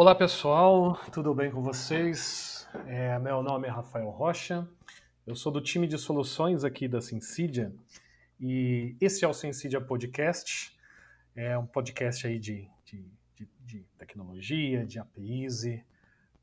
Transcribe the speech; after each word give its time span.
Olá 0.00 0.14
pessoal, 0.14 0.94
tudo 1.10 1.34
bem 1.34 1.50
com 1.50 1.60
vocês? 1.60 2.68
É, 2.86 3.18
meu 3.18 3.42
nome 3.42 3.66
é 3.66 3.70
Rafael 3.72 4.08
Rocha, 4.10 4.64
eu 5.26 5.34
sou 5.34 5.50
do 5.50 5.60
time 5.60 5.88
de 5.88 5.98
soluções 5.98 6.62
aqui 6.62 6.86
da 6.86 7.00
Sensidia 7.00 7.74
e 8.38 8.94
esse 9.00 9.24
é 9.24 9.28
o 9.28 9.34
Sensidia 9.34 9.80
Podcast, 9.80 10.72
é 11.34 11.58
um 11.58 11.66
podcast 11.66 12.24
aí 12.28 12.38
de, 12.38 12.68
de, 12.84 13.04
de, 13.34 13.48
de 13.66 13.80
tecnologia, 13.98 14.86
de 14.86 15.00
APIs 15.00 15.64
e 15.64 15.84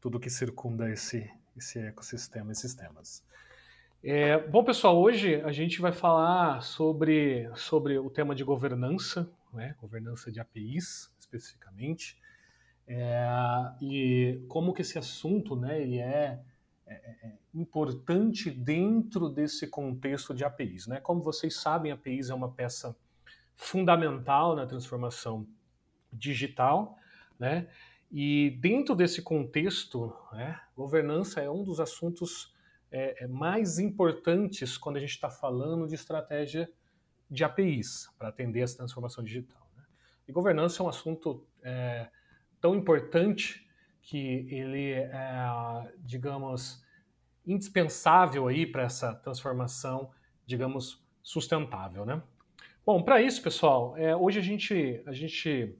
tudo 0.01 0.19
que 0.19 0.29
circunda 0.29 0.91
esse, 0.91 1.31
esse 1.55 1.79
ecossistema, 1.79 2.51
esses 2.51 2.75
temas. 2.75 3.23
É, 4.03 4.37
bom 4.37 4.65
pessoal, 4.65 5.01
hoje 5.01 5.41
a 5.43 5.53
gente 5.53 5.79
vai 5.79 5.93
falar 5.93 6.61
sobre, 6.61 7.49
sobre 7.55 7.97
o 7.97 8.09
tema 8.09 8.35
de 8.35 8.43
governança, 8.43 9.31
né? 9.53 9.77
governança 9.79 10.29
de 10.29 10.41
APIs 10.41 11.09
especificamente. 11.17 12.17
É, 12.87 13.27
e 13.81 14.45
como 14.47 14.73
que 14.73 14.81
esse 14.81 14.97
assunto 14.97 15.55
né, 15.55 15.81
ele 15.81 15.97
é, 15.97 16.39
é, 16.85 16.93
é, 16.93 17.31
importante 17.53 18.51
dentro 18.51 19.27
desse 19.27 19.67
contexto 19.67 20.33
de 20.33 20.43
APIs. 20.43 20.85
Né? 20.85 20.99
Como 20.99 21.21
vocês 21.21 21.55
sabem, 21.55 21.91
APIs 21.91 22.29
é 22.29 22.33
uma 22.33 22.51
peça 22.51 22.95
fundamental 23.55 24.55
na 24.55 24.67
transformação 24.67 25.47
digital, 26.11 26.97
né? 27.39 27.67
E 28.11 28.51
dentro 28.61 28.95
desse 28.95 29.21
contexto, 29.21 30.15
né, 30.31 30.59
governança 30.75 31.41
é 31.41 31.49
um 31.49 31.63
dos 31.63 31.79
assuntos 31.79 32.53
é, 32.91 33.23
é 33.23 33.27
mais 33.27 33.79
importantes 33.79 34.77
quando 34.77 34.97
a 34.97 34.99
gente 34.99 35.09
está 35.09 35.29
falando 35.29 35.87
de 35.87 35.95
estratégia 35.95 36.69
de 37.29 37.43
APIs 37.43 38.07
para 38.17 38.29
atender 38.29 38.61
essa 38.61 38.77
transformação 38.77 39.23
digital. 39.23 39.69
Né? 39.75 39.83
E 40.27 40.31
governança 40.31 40.81
é 40.81 40.85
um 40.85 40.89
assunto 40.89 41.45
é, 41.63 42.07
tão 42.65 42.73
importante 42.73 43.63
que 44.01 44.47
ele 44.49 44.93
é, 44.93 45.93
digamos, 45.99 46.83
indispensável 47.45 48.47
aí 48.47 48.65
para 48.65 48.81
essa 48.81 49.13
transformação, 49.13 50.09
digamos, 50.47 50.99
sustentável, 51.21 52.07
né? 52.07 52.23
Bom, 52.83 53.03
para 53.03 53.21
isso, 53.21 53.39
pessoal, 53.43 53.95
é, 53.97 54.15
hoje 54.15 54.39
a 54.39 54.41
gente, 54.41 54.99
a 55.05 55.11
gente 55.11 55.75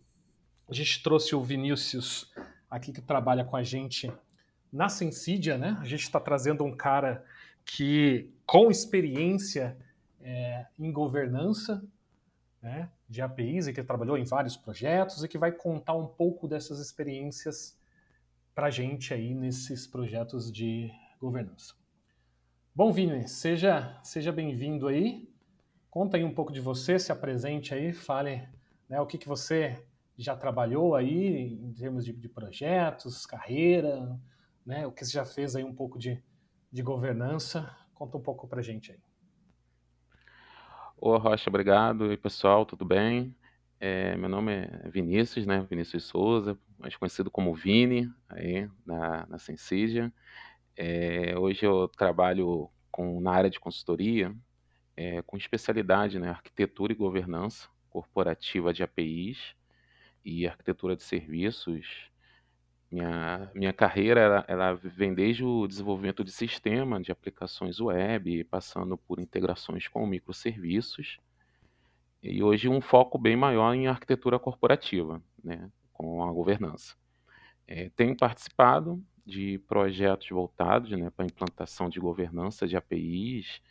a 0.70 0.74
gente 0.76 1.02
trouxe 1.02 1.36
o 1.36 1.42
Vinícius 1.42 2.32
aqui 2.70 2.94
que 2.94 3.02
trabalha 3.02 3.44
com 3.44 3.56
a 3.56 3.64
gente 3.64 4.12
na 4.72 4.88
Sensidia, 4.88 5.58
né? 5.58 5.76
A 5.82 5.86
gente 5.86 6.02
está 6.02 6.20
trazendo 6.20 6.64
um 6.64 6.76
cara 6.76 7.26
que 7.66 8.30
com 8.46 8.70
experiência 8.70 9.76
é, 10.22 10.68
em 10.78 10.92
governança, 10.92 11.84
né? 12.62 12.92
De 13.08 13.22
APIs 13.22 13.68
e 13.68 13.74
que 13.74 13.84
trabalhou 13.84 14.18
em 14.18 14.24
vários 14.24 14.58
projetos 14.58 15.24
e 15.24 15.28
que 15.28 15.38
vai 15.38 15.52
contar 15.52 15.94
um 15.94 16.08
pouco 16.08 16.48
dessas 16.48 16.80
experiências 16.80 17.78
para 18.54 18.68
a 18.68 18.72
gente 18.72 19.14
aí 19.14 19.34
nesses 19.36 19.86
projetos 19.86 20.52
de 20.52 20.92
governança. 21.20 21.76
Bom, 22.74 22.92
Vini, 22.92 23.28
seja, 23.28 24.00
seja 24.04 24.32
bem-vindo 24.32 24.88
aí. 24.88 25.30
Conta 25.90 26.18
aí 26.18 26.24
um 26.24 26.34
pouco 26.34 26.52
de 26.52 26.60
você, 26.60 27.00
se 27.00 27.12
apresente 27.12 27.74
aí, 27.74 27.94
fale 27.94 28.48
né, 28.90 29.00
o 29.00 29.06
que, 29.06 29.18
que 29.18 29.28
você 29.28 29.82
já 30.18 30.36
trabalhou 30.36 30.96
aí 30.96 31.54
em 31.54 31.74
termos 31.74 32.04
de, 32.04 32.14
de 32.14 32.28
projetos, 32.28 33.26
carreira, 33.26 34.20
né, 34.66 34.86
o 34.88 34.92
que 34.92 35.06
você 35.06 35.12
já 35.12 35.26
fez 35.26 35.56
aí 35.56 35.64
um 35.64 35.74
pouco 35.74 35.98
de, 36.00 36.22
de 36.72 36.82
governança. 36.82 37.74
Conta 37.94 38.18
um 38.18 38.22
pouco 38.22 38.48
para 38.48 38.60
a 38.60 38.64
gente 38.64 38.92
aí. 38.92 39.00
Ô 40.98 41.18
Rocha, 41.18 41.50
obrigado. 41.50 42.12
E 42.12 42.18
pessoal, 42.18 42.66
tudo 42.66 42.86
bem? 42.86 43.36
É, 43.80 44.16
meu 44.16 44.30
nome 44.30 44.54
é 44.54 44.90
Vinícius, 44.90 45.46
né? 45.46 45.66
Vinícius 45.70 46.06
Souza, 46.06 46.58
mais 46.80 46.96
conhecido 46.96 47.30
como 47.30 47.54
Vini, 47.54 48.10
aí 48.30 48.70
na, 48.86 49.26
na 49.28 49.38
Sensídia. 49.38 50.12
É, 50.76 51.38
hoje 51.38 51.66
eu 51.66 51.88
trabalho 51.90 52.70
com, 52.92 53.20
na 53.20 53.32
área 53.32 53.50
de 53.50 53.60
consultoria, 53.60 54.34
é, 54.96 55.22
com 55.24 55.38
especialidade 55.38 56.20
né, 56.20 56.30
arquitetura 56.30 56.94
e 56.94 56.96
governança 56.96 57.68
corporativa 57.90 58.74
de 58.74 58.84
APIs 58.84 59.56
e 60.24 60.48
arquitetura 60.48 60.96
de 60.96 61.04
serviços 61.04 62.10
minha, 62.96 63.52
minha 63.54 63.74
carreira 63.74 64.22
ela, 64.22 64.46
ela 64.48 64.74
vem 64.74 65.14
desde 65.14 65.44
o 65.44 65.68
desenvolvimento 65.68 66.24
de 66.24 66.32
sistema 66.32 67.02
de 67.02 67.12
aplicações 67.12 67.82
web, 67.82 68.46
passando 68.46 68.98
por 68.98 69.20
integrações 69.20 69.86
com 69.90 70.08
microserviços, 70.08 71.20
e 72.24 72.42
hoje 72.42 72.70
um 72.70 72.80
foco 72.80 73.18
bem 73.18 73.36
maior 73.36 73.74
em 73.74 73.88
arquitetura 73.88 74.40
corporativa, 74.40 75.22
né, 75.44 75.70
com 75.92 76.24
a 76.24 76.32
governança. 76.32 76.96
É, 77.68 77.90
tenho 77.98 78.16
participado 78.16 79.04
de 79.26 79.58
projetos 79.68 80.30
voltados 80.30 80.90
né, 80.92 81.10
para 81.10 81.26
implantação 81.26 81.90
de 81.90 82.00
governança 82.00 82.66
de 82.66 82.78
APIs, 82.78 83.62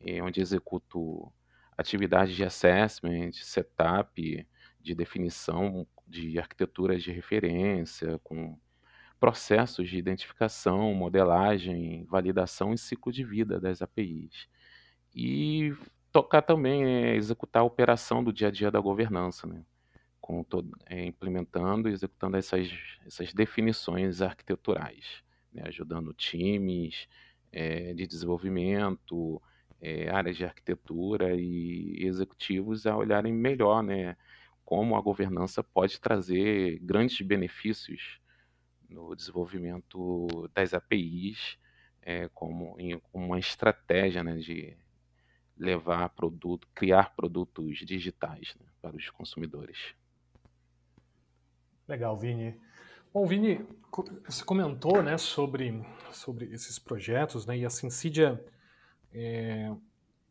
é, 0.00 0.22
onde 0.22 0.42
executo 0.42 1.32
atividades 1.76 2.36
de 2.36 2.44
assessment, 2.44 3.32
setup, 3.32 4.46
de 4.78 4.94
definição 4.94 5.86
de 6.06 6.38
arquiteturas 6.38 7.02
de 7.02 7.10
referência, 7.10 8.20
com 8.22 8.58
processos 9.24 9.88
de 9.88 9.96
identificação, 9.96 10.92
modelagem, 10.92 12.04
validação 12.04 12.74
e 12.74 12.78
ciclo 12.78 13.10
de 13.10 13.24
vida 13.24 13.58
das 13.58 13.80
APIs. 13.80 14.46
E 15.16 15.74
tocar 16.12 16.42
também, 16.42 16.84
é, 16.84 17.16
executar 17.16 17.62
a 17.62 17.64
operação 17.64 18.22
do 18.22 18.30
dia 18.30 18.48
a 18.48 18.50
dia 18.50 18.70
da 18.70 18.78
governança, 18.78 19.46
né? 19.46 19.64
Com 20.20 20.44
todo, 20.44 20.70
é, 20.84 21.06
implementando 21.06 21.88
e 21.88 21.92
executando 21.92 22.36
essas, 22.36 22.70
essas 23.06 23.32
definições 23.32 24.20
arquiteturais, 24.20 25.22
né? 25.50 25.62
ajudando 25.68 26.12
times 26.12 27.08
é, 27.50 27.94
de 27.94 28.06
desenvolvimento, 28.06 29.40
é, 29.80 30.10
áreas 30.10 30.36
de 30.36 30.44
arquitetura 30.44 31.34
e 31.34 31.96
executivos 32.04 32.86
a 32.86 32.94
olharem 32.94 33.32
melhor 33.32 33.82
né, 33.82 34.18
como 34.66 34.94
a 34.96 35.00
governança 35.00 35.64
pode 35.64 35.98
trazer 35.98 36.78
grandes 36.82 37.26
benefícios 37.26 38.22
no 38.94 39.14
desenvolvimento 39.14 40.48
das 40.54 40.72
APIs 40.72 41.58
é, 42.00 42.28
como 42.28 42.78
em 42.78 43.00
uma 43.12 43.38
estratégia 43.38 44.22
né, 44.22 44.36
de 44.36 44.76
levar 45.56 46.10
produto, 46.10 46.68
criar 46.74 47.14
produtos 47.14 47.78
digitais 47.78 48.54
né, 48.60 48.66
para 48.80 48.96
os 48.96 49.10
consumidores. 49.10 49.94
Legal, 51.88 52.16
Vini. 52.16 52.60
Bom, 53.12 53.26
Vini, 53.26 53.66
você 54.26 54.44
comentou 54.44 55.02
né, 55.02 55.16
sobre, 55.16 55.84
sobre 56.12 56.46
esses 56.46 56.78
projetos, 56.78 57.46
né, 57.46 57.56
e 57.58 57.64
a 57.64 57.70
Sensidia 57.70 58.44
é, 59.12 59.70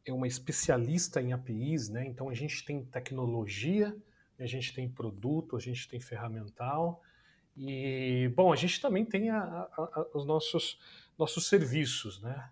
é 0.05 0.13
uma 0.13 0.27
especialista 0.27 1.21
em 1.21 1.33
APIs, 1.33 1.89
né, 1.89 2.05
então 2.05 2.29
a 2.29 2.33
gente 2.33 2.63
tem 2.65 2.83
tecnologia, 2.83 3.95
a 4.37 4.45
gente 4.45 4.73
tem 4.73 4.89
produto, 4.89 5.55
a 5.55 5.59
gente 5.59 5.87
tem 5.87 5.99
ferramental, 5.99 7.01
e, 7.55 8.31
bom, 8.35 8.51
a 8.51 8.55
gente 8.55 8.81
também 8.81 9.05
tem 9.05 9.29
a, 9.29 9.37
a, 9.37 9.67
a, 9.77 10.07
os 10.13 10.25
nossos, 10.25 10.79
nossos 11.17 11.47
serviços, 11.47 12.21
né? 12.21 12.49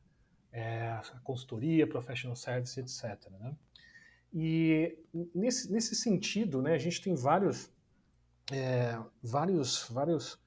É, 0.54 1.00
consultoria, 1.24 1.88
professional 1.88 2.36
service, 2.36 2.78
etc. 2.78 3.30
Né? 3.40 3.56
E 4.34 4.98
nesse, 5.34 5.72
nesse 5.72 5.96
sentido, 5.96 6.62
né, 6.62 6.74
a 6.74 6.78
gente 6.78 7.02
tem 7.02 7.16
vários, 7.16 7.72
é, 8.52 9.00
vários, 9.24 9.88
vários 9.90 10.38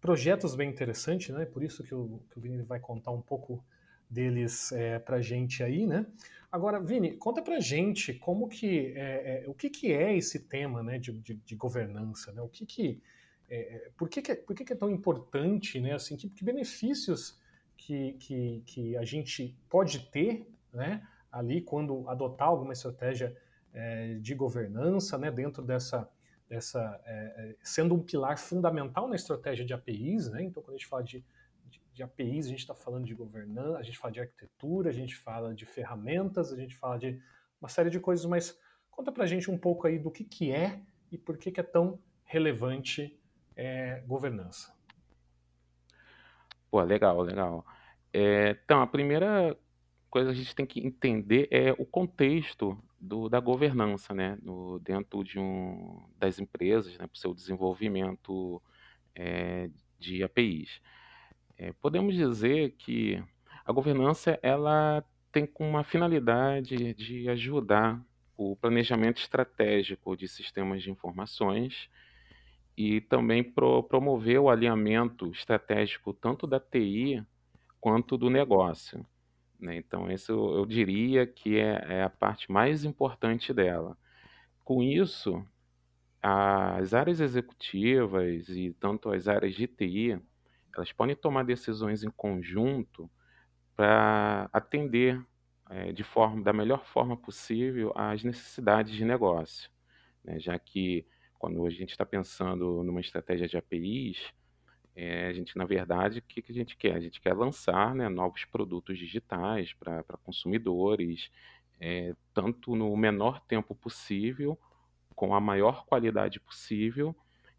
projetos 0.00 0.56
bem 0.56 0.68
interessantes, 0.68 1.34
né? 1.34 1.46
Por 1.46 1.62
isso 1.62 1.82
que 1.84 1.94
o, 1.94 2.20
que 2.30 2.38
o 2.38 2.40
Vini 2.40 2.62
vai 2.62 2.80
contar 2.80 3.12
um 3.12 3.22
pouco 3.22 3.64
deles 4.10 4.70
é, 4.72 4.98
para 4.98 5.20
gente 5.20 5.62
aí, 5.62 5.86
né? 5.86 6.04
Agora, 6.50 6.78
Vini, 6.78 7.16
conta 7.16 7.40
para 7.40 7.58
gente 7.58 8.12
como 8.14 8.48
que, 8.48 8.92
é, 8.96 9.44
é, 9.44 9.48
o 9.48 9.54
que, 9.54 9.70
que 9.70 9.92
é 9.92 10.16
esse 10.16 10.40
tema, 10.40 10.82
né, 10.82 10.98
de, 10.98 11.12
de, 11.12 11.34
de 11.34 11.56
governança, 11.56 12.32
né? 12.32 12.42
O 12.42 12.48
que 12.48 12.66
que 12.66 13.02
é, 13.48 13.56
é, 13.56 13.90
por 13.96 14.08
que, 14.08 14.22
que, 14.22 14.32
é, 14.32 14.34
por 14.34 14.54
que, 14.54 14.64
que, 14.64 14.72
é 14.72 14.76
tão 14.76 14.90
importante, 14.90 15.80
né? 15.80 15.92
Assim, 15.92 16.16
que, 16.16 16.28
que 16.28 16.44
benefícios 16.44 17.38
que, 17.76 18.12
que, 18.14 18.62
que, 18.66 18.96
a 18.96 19.04
gente 19.04 19.56
pode 19.68 20.10
ter, 20.10 20.48
né? 20.72 21.06
Ali 21.30 21.60
quando 21.60 22.08
adotar 22.08 22.48
alguma 22.48 22.72
estratégia 22.72 23.36
é, 23.72 24.14
de 24.14 24.34
governança, 24.34 25.18
né? 25.18 25.30
Dentro 25.30 25.62
dessa, 25.62 26.08
dessa 26.48 27.00
é, 27.04 27.50
é 27.50 27.56
sendo 27.62 27.94
um 27.94 28.02
pilar 28.02 28.38
fundamental 28.38 29.08
na 29.08 29.16
estratégia 29.16 29.64
de 29.64 29.74
APIs, 29.74 30.30
né? 30.30 30.42
Então, 30.42 30.62
quando 30.62 30.74
a 30.74 30.78
gente 30.78 30.86
fala 30.86 31.02
de, 31.02 31.24
de, 31.66 31.82
de 31.92 32.02
APIs, 32.02 32.46
a 32.46 32.50
gente 32.50 32.60
está 32.60 32.74
falando 32.74 33.04
de 33.04 33.14
governança, 33.14 33.78
a 33.78 33.82
gente 33.82 33.98
fala 33.98 34.12
de 34.12 34.20
arquitetura, 34.20 34.88
a 34.88 34.92
gente 34.92 35.14
fala 35.16 35.54
de 35.54 35.66
ferramentas, 35.66 36.52
a 36.52 36.56
gente 36.56 36.74
fala 36.76 36.98
de 36.98 37.20
uma 37.60 37.68
série 37.68 37.90
de 37.90 38.00
coisas, 38.00 38.24
mas 38.26 38.58
conta 38.90 39.12
para 39.12 39.24
a 39.24 39.26
gente 39.26 39.50
um 39.50 39.58
pouco 39.58 39.86
aí 39.86 39.98
do 39.98 40.10
que, 40.10 40.24
que 40.24 40.50
é 40.50 40.80
e 41.10 41.18
por 41.18 41.36
que, 41.36 41.50
que 41.50 41.60
é 41.60 41.64
tão 41.64 41.98
relevante 42.24 43.18
é, 43.56 44.02
governança. 44.06 44.74
Pô, 46.70 46.82
legal, 46.82 47.20
legal. 47.22 47.64
É, 48.12 48.56
então, 48.64 48.82
a 48.82 48.86
primeira 48.86 49.56
coisa 50.10 50.30
que 50.30 50.34
a 50.34 50.42
gente 50.42 50.54
tem 50.54 50.66
que 50.66 50.84
entender 50.86 51.48
é 51.50 51.72
o 51.72 51.84
contexto 51.84 52.78
do, 53.00 53.28
da 53.28 53.40
governança, 53.40 54.14
né, 54.14 54.38
no, 54.42 54.78
dentro 54.78 55.22
de 55.24 55.38
um, 55.38 56.02
das 56.18 56.38
empresas, 56.38 56.92
né, 56.98 57.06
para 57.06 57.14
o 57.14 57.18
seu 57.18 57.34
desenvolvimento 57.34 58.62
é, 59.14 59.68
de 59.98 60.22
APIs. 60.22 60.80
É, 61.56 61.72
podemos 61.72 62.14
dizer 62.14 62.72
que 62.78 63.22
a 63.64 63.72
governança 63.72 64.38
ela 64.42 65.04
tem 65.30 65.48
uma 65.58 65.82
finalidade 65.82 66.94
de 66.94 67.28
ajudar 67.28 68.00
o 68.36 68.56
planejamento 68.56 69.18
estratégico 69.18 70.16
de 70.16 70.28
sistemas 70.28 70.82
de 70.82 70.90
informações 70.90 71.88
e 72.76 73.00
também 73.00 73.42
pro, 73.42 73.82
promover 73.82 74.40
o 74.40 74.50
alinhamento 74.50 75.30
estratégico 75.30 76.12
tanto 76.12 76.46
da 76.46 76.58
TI 76.58 77.24
quanto 77.80 78.16
do 78.16 78.28
negócio. 78.28 79.06
Né? 79.60 79.76
Então, 79.76 80.10
isso 80.10 80.32
eu 80.32 80.66
diria 80.66 81.26
que 81.26 81.58
é, 81.58 81.84
é 81.88 82.02
a 82.02 82.10
parte 82.10 82.50
mais 82.50 82.84
importante 82.84 83.52
dela. 83.52 83.96
Com 84.64 84.82
isso, 84.82 85.44
as 86.20 86.94
áreas 86.94 87.20
executivas 87.20 88.48
e 88.48 88.74
tanto 88.80 89.10
as 89.10 89.28
áreas 89.28 89.54
de 89.54 89.66
TI, 89.66 90.18
elas 90.74 90.90
podem 90.92 91.14
tomar 91.14 91.44
decisões 91.44 92.02
em 92.02 92.10
conjunto 92.10 93.10
para 93.76 94.48
atender 94.52 95.24
é, 95.70 95.92
de 95.92 96.02
forma, 96.02 96.42
da 96.42 96.52
melhor 96.52 96.84
forma 96.84 97.16
possível 97.16 97.92
às 97.94 98.22
necessidades 98.22 98.94
de 98.94 99.04
negócio, 99.04 99.70
né? 100.24 100.38
já 100.38 100.58
que 100.58 101.06
quando 101.44 101.66
a 101.66 101.70
gente 101.70 101.90
está 101.90 102.06
pensando 102.06 102.82
numa 102.82 103.02
estratégia 103.02 103.46
de 103.46 103.54
APIs, 103.58 104.32
é, 104.96 105.26
a 105.26 105.32
gente, 105.34 105.58
na 105.58 105.66
verdade, 105.66 106.20
o 106.20 106.22
que, 106.22 106.40
que 106.40 106.52
a 106.52 106.54
gente 106.54 106.74
quer? 106.74 106.94
A 106.94 107.00
gente 107.00 107.20
quer 107.20 107.34
lançar 107.34 107.94
né, 107.94 108.08
novos 108.08 108.46
produtos 108.46 108.98
digitais 108.98 109.74
para 109.74 110.02
consumidores, 110.24 111.30
é, 111.78 112.16
tanto 112.32 112.74
no 112.74 112.96
menor 112.96 113.40
tempo 113.40 113.74
possível, 113.74 114.58
com 115.14 115.34
a 115.34 115.40
maior 115.40 115.84
qualidade 115.84 116.40
possível 116.40 117.14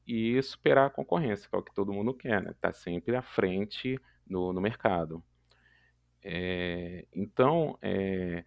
e 0.07 0.41
superar 0.41 0.87
a 0.87 0.89
concorrência, 0.89 1.47
que 1.47 1.55
é 1.55 1.59
o 1.59 1.63
que 1.63 1.75
todo 1.75 1.93
mundo 1.93 2.11
quer, 2.11 2.41
né? 2.41 2.55
Tá 2.59 2.73
sempre 2.73 3.15
à 3.15 3.21
frente 3.21 3.99
no, 4.25 4.51
no 4.51 4.59
mercado. 4.59 5.23
É, 6.23 7.05
então, 7.13 7.77
é, 7.83 8.43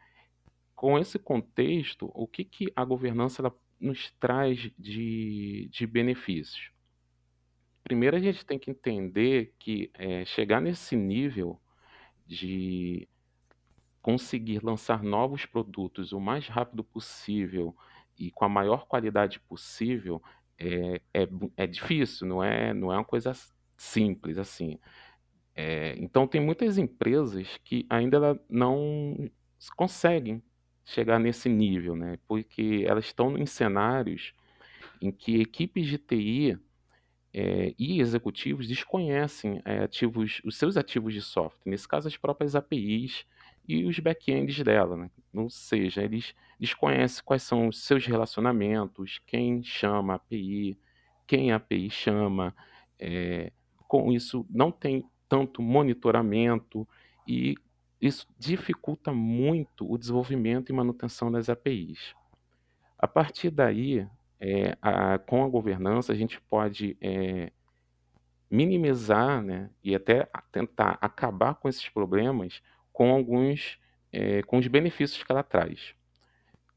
com 0.75 0.99
esse 0.99 1.17
contexto, 1.17 2.11
o 2.13 2.27
que, 2.27 2.45
que 2.45 2.73
a 2.75 2.85
governança 2.85 3.41
nos 3.81 4.11
traz 4.19 4.71
de, 4.79 5.69
de 5.71 5.87
benefícios? 5.87 6.71
Primeiro, 7.83 8.17
a 8.17 8.21
gente 8.21 8.45
tem 8.45 8.59
que 8.59 8.71
entender 8.71 9.55
que 9.59 9.91
é, 9.95 10.25
chegar 10.25 10.61
nesse 10.61 10.95
nível 10.95 11.59
de 12.27 13.09
conseguir 14.03 14.63
lançar 14.63 15.03
novos 15.03 15.47
produtos 15.47 16.13
o 16.13 16.21
mais 16.21 16.47
rápido 16.49 16.85
possível 16.85 17.75
e 18.19 18.31
com 18.31 18.45
a 18.45 18.49
maior 18.49 18.87
qualidade 18.87 19.41
possível 19.41 20.23
é, 20.59 21.01
é, 21.15 21.29
é 21.57 21.67
difícil, 21.67 22.27
não 22.27 22.43
é, 22.43 22.75
não 22.75 22.93
é 22.93 22.97
uma 22.97 23.05
coisa 23.05 23.33
simples 23.77 24.37
assim. 24.39 24.79
É, 25.55 25.95
então, 25.99 26.27
tem 26.27 26.41
muitas 26.41 26.79
empresas 26.79 27.59
que 27.65 27.87
ainda 27.89 28.41
não 28.49 29.31
conseguem 29.77 30.43
chegar 30.89 31.19
nesse 31.19 31.49
nível, 31.49 31.95
né? 31.95 32.19
porque 32.27 32.85
elas 32.87 33.05
estão 33.05 33.37
em 33.37 33.45
cenários 33.45 34.33
em 35.01 35.13
que 35.13 35.41
equipes 35.41 35.87
de 35.87 35.99
TI 35.99 36.59
é, 37.33 37.75
e 37.79 38.01
executivos 38.01 38.67
desconhecem 38.67 39.61
é, 39.67 39.81
ativos, 39.81 40.41
os 40.45 40.57
seus 40.57 40.79
ativos 40.79 41.13
de 41.13 41.21
software, 41.21 41.71
nesse 41.71 41.87
caso 41.87 42.09
as 42.09 42.17
próprias 42.17 42.57
APIs 42.57 43.27
e 43.69 43.85
os 43.85 43.99
backends 43.99 44.63
dela. 44.65 44.97
Né? 44.97 45.11
Ou 45.35 45.51
seja, 45.51 46.03
eles 46.03 46.35
desconhecem 46.59 47.23
quais 47.23 47.43
são 47.43 47.69
os 47.69 47.85
seus 47.85 48.07
relacionamentos, 48.07 49.21
quem 49.27 49.63
chama 49.63 50.15
a 50.15 50.17
API, 50.17 50.79
quem 51.27 51.53
a 51.53 51.57
API 51.57 51.91
chama. 51.91 52.57
É, 52.99 53.53
com 53.87 54.11
isso, 54.11 54.47
não 54.51 54.73
tem 54.73 55.05
tanto 55.29 55.61
monitoramento 55.61 56.89
e 57.27 57.55
isso 58.01 58.27
dificulta 58.39 59.13
muito 59.13 59.91
o 59.91 59.99
desenvolvimento 59.99 60.71
e 60.71 60.75
manutenção 60.75 61.31
das 61.31 61.49
APIs. 61.49 62.15
A 62.99 63.09
partir 63.09 63.51
daí, 63.51 64.07
é, 64.41 64.77
a, 64.81 65.19
com 65.19 65.45
a 65.45 65.49
governança, 65.49 66.13
a 66.13 66.17
gente 66.17 66.41
pode 66.43 66.97
é, 67.01 67.53
minimizar 68.51 69.43
né, 69.43 69.71
e 69.83 69.95
até 69.95 70.29
tentar 70.53 70.99
acabar 71.01 71.55
com 71.55 71.69
esses 71.69 71.89
problemas 71.89 72.63
com 72.93 73.13
alguns 73.13 73.79
é, 74.13 74.43
com 74.43 74.59
os 74.59 74.67
benefícios 74.67 75.23
que 75.23 75.31
ela 75.31 75.43
traz. 75.43 75.95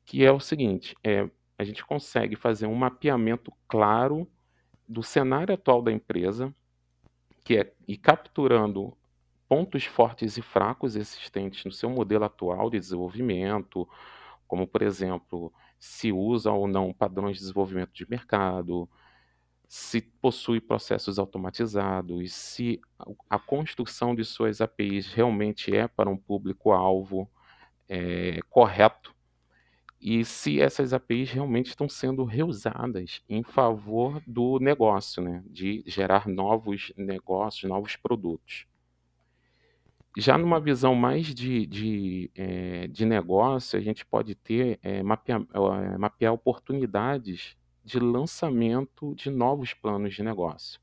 Que 0.05 0.25
é 0.25 0.31
o 0.31 0.39
seguinte: 0.39 0.95
é, 1.03 1.29
a 1.57 1.63
gente 1.63 1.85
consegue 1.85 2.35
fazer 2.35 2.65
um 2.65 2.75
mapeamento 2.75 3.53
claro 3.67 4.27
do 4.87 5.01
cenário 5.01 5.53
atual 5.53 5.81
da 5.81 5.91
empresa, 5.91 6.53
que 7.43 7.57
é 7.57 7.73
ir 7.87 7.97
capturando 7.97 8.95
pontos 9.51 9.83
fortes 9.83 10.37
e 10.37 10.41
fracos 10.41 10.95
existentes 10.95 11.65
no 11.65 11.73
seu 11.73 11.89
modelo 11.89 12.23
atual 12.23 12.69
de 12.69 12.79
desenvolvimento, 12.79 13.85
como, 14.47 14.65
por 14.65 14.81
exemplo, 14.81 15.51
se 15.77 16.09
usa 16.09 16.49
ou 16.53 16.69
não 16.69 16.93
padrões 16.93 17.35
de 17.35 17.41
desenvolvimento 17.41 17.91
de 17.91 18.09
mercado, 18.09 18.89
se 19.67 19.99
possui 19.99 20.61
processos 20.61 21.19
automatizados, 21.19 22.33
se 22.33 22.79
a 23.29 23.37
construção 23.37 24.15
de 24.15 24.23
suas 24.23 24.61
APIs 24.61 25.11
realmente 25.11 25.75
é 25.75 25.85
para 25.85 26.09
um 26.09 26.15
público-alvo 26.15 27.29
é, 27.89 28.39
correto 28.49 29.13
e 29.99 30.23
se 30.23 30.61
essas 30.61 30.93
APIs 30.93 31.29
realmente 31.29 31.67
estão 31.67 31.89
sendo 31.89 32.23
reusadas 32.23 33.21
em 33.27 33.43
favor 33.43 34.23
do 34.25 34.59
negócio, 34.59 35.21
né, 35.21 35.43
de 35.45 35.83
gerar 35.85 36.25
novos 36.25 36.93
negócios, 36.95 37.69
novos 37.69 37.97
produtos. 37.97 38.70
Já 40.17 40.37
numa 40.37 40.59
visão 40.59 40.93
mais 40.93 41.27
de, 41.27 41.65
de, 41.65 42.31
é, 42.35 42.87
de 42.87 43.05
negócio, 43.05 43.79
a 43.79 43.81
gente 43.81 44.05
pode 44.05 44.35
ter 44.35 44.77
é, 44.83 45.01
mapear, 45.01 45.41
é, 45.41 45.97
mapear 45.97 46.33
oportunidades 46.33 47.55
de 47.83 47.97
lançamento 47.99 49.15
de 49.15 49.29
novos 49.29 49.73
planos 49.73 50.13
de 50.13 50.21
negócio. 50.21 50.79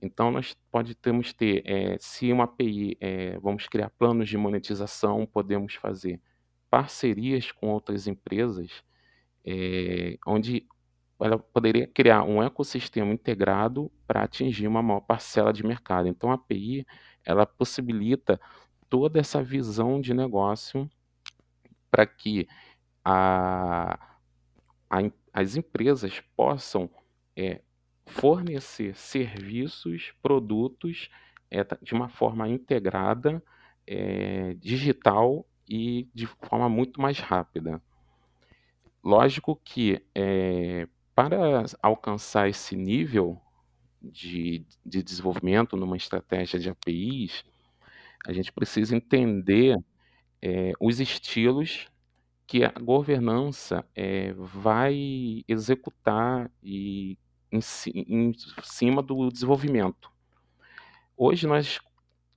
Então, 0.00 0.30
nós 0.30 0.54
podemos 0.70 1.32
ter, 1.32 1.62
é, 1.66 1.96
se 1.98 2.30
uma 2.32 2.44
API, 2.44 2.96
é, 3.00 3.38
vamos 3.40 3.66
criar 3.66 3.90
planos 3.90 4.28
de 4.28 4.36
monetização, 4.36 5.26
podemos 5.26 5.74
fazer 5.74 6.20
parcerias 6.70 7.50
com 7.50 7.68
outras 7.68 8.06
empresas, 8.06 8.84
é, 9.44 10.16
onde 10.26 10.66
ela 11.20 11.38
poderia 11.38 11.86
criar 11.86 12.22
um 12.22 12.42
ecossistema 12.42 13.12
integrado 13.12 13.90
para 14.06 14.22
atingir 14.22 14.68
uma 14.68 14.82
maior 14.82 15.00
parcela 15.00 15.52
de 15.52 15.66
mercado. 15.66 16.06
Então, 16.06 16.30
a 16.30 16.34
API 16.34 16.86
ela 17.28 17.44
possibilita 17.44 18.40
toda 18.88 19.20
essa 19.20 19.42
visão 19.42 20.00
de 20.00 20.14
negócio 20.14 20.90
para 21.90 22.06
que 22.06 22.48
a, 23.04 23.98
a, 24.88 24.98
as 25.30 25.54
empresas 25.54 26.20
possam 26.34 26.88
é, 27.36 27.60
fornecer 28.06 28.96
serviços, 28.96 30.14
produtos 30.22 31.10
é, 31.50 31.62
de 31.82 31.92
uma 31.92 32.08
forma 32.08 32.48
integrada, 32.48 33.42
é, 33.86 34.54
digital 34.54 35.46
e 35.68 36.08
de 36.14 36.26
forma 36.26 36.66
muito 36.66 36.98
mais 36.98 37.18
rápida. 37.18 37.82
Lógico 39.04 39.54
que 39.62 40.02
é, 40.14 40.88
para 41.14 41.64
alcançar 41.82 42.48
esse 42.48 42.74
nível 42.74 43.38
de, 44.02 44.64
de 44.84 45.02
desenvolvimento 45.02 45.76
numa 45.76 45.96
estratégia 45.96 46.58
de 46.58 46.70
APIs, 46.70 47.44
a 48.26 48.32
gente 48.32 48.52
precisa 48.52 48.96
entender 48.96 49.76
é, 50.42 50.72
os 50.80 51.00
estilos 51.00 51.88
que 52.46 52.64
a 52.64 52.70
governança 52.70 53.84
é, 53.94 54.32
vai 54.32 55.44
executar 55.46 56.50
e 56.62 57.18
em, 57.52 57.60
em 57.94 58.32
cima 58.62 59.02
do 59.02 59.30
desenvolvimento. 59.30 60.10
Hoje 61.16 61.46
nós 61.46 61.80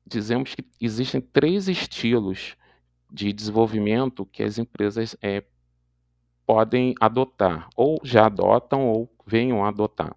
dizemos 0.05 0.55
que 0.55 0.65
existem 0.79 1.21
três 1.21 1.67
estilos 1.67 2.55
de 3.11 3.31
desenvolvimento 3.31 4.25
que 4.25 4.43
as 4.43 4.57
empresas 4.57 5.15
é, 5.21 5.43
podem 6.45 6.95
adotar, 6.99 7.69
ou 7.75 7.99
já 8.03 8.25
adotam 8.25 8.87
ou 8.87 9.09
venham 9.25 9.63
a 9.63 9.69
adotar, 9.69 10.15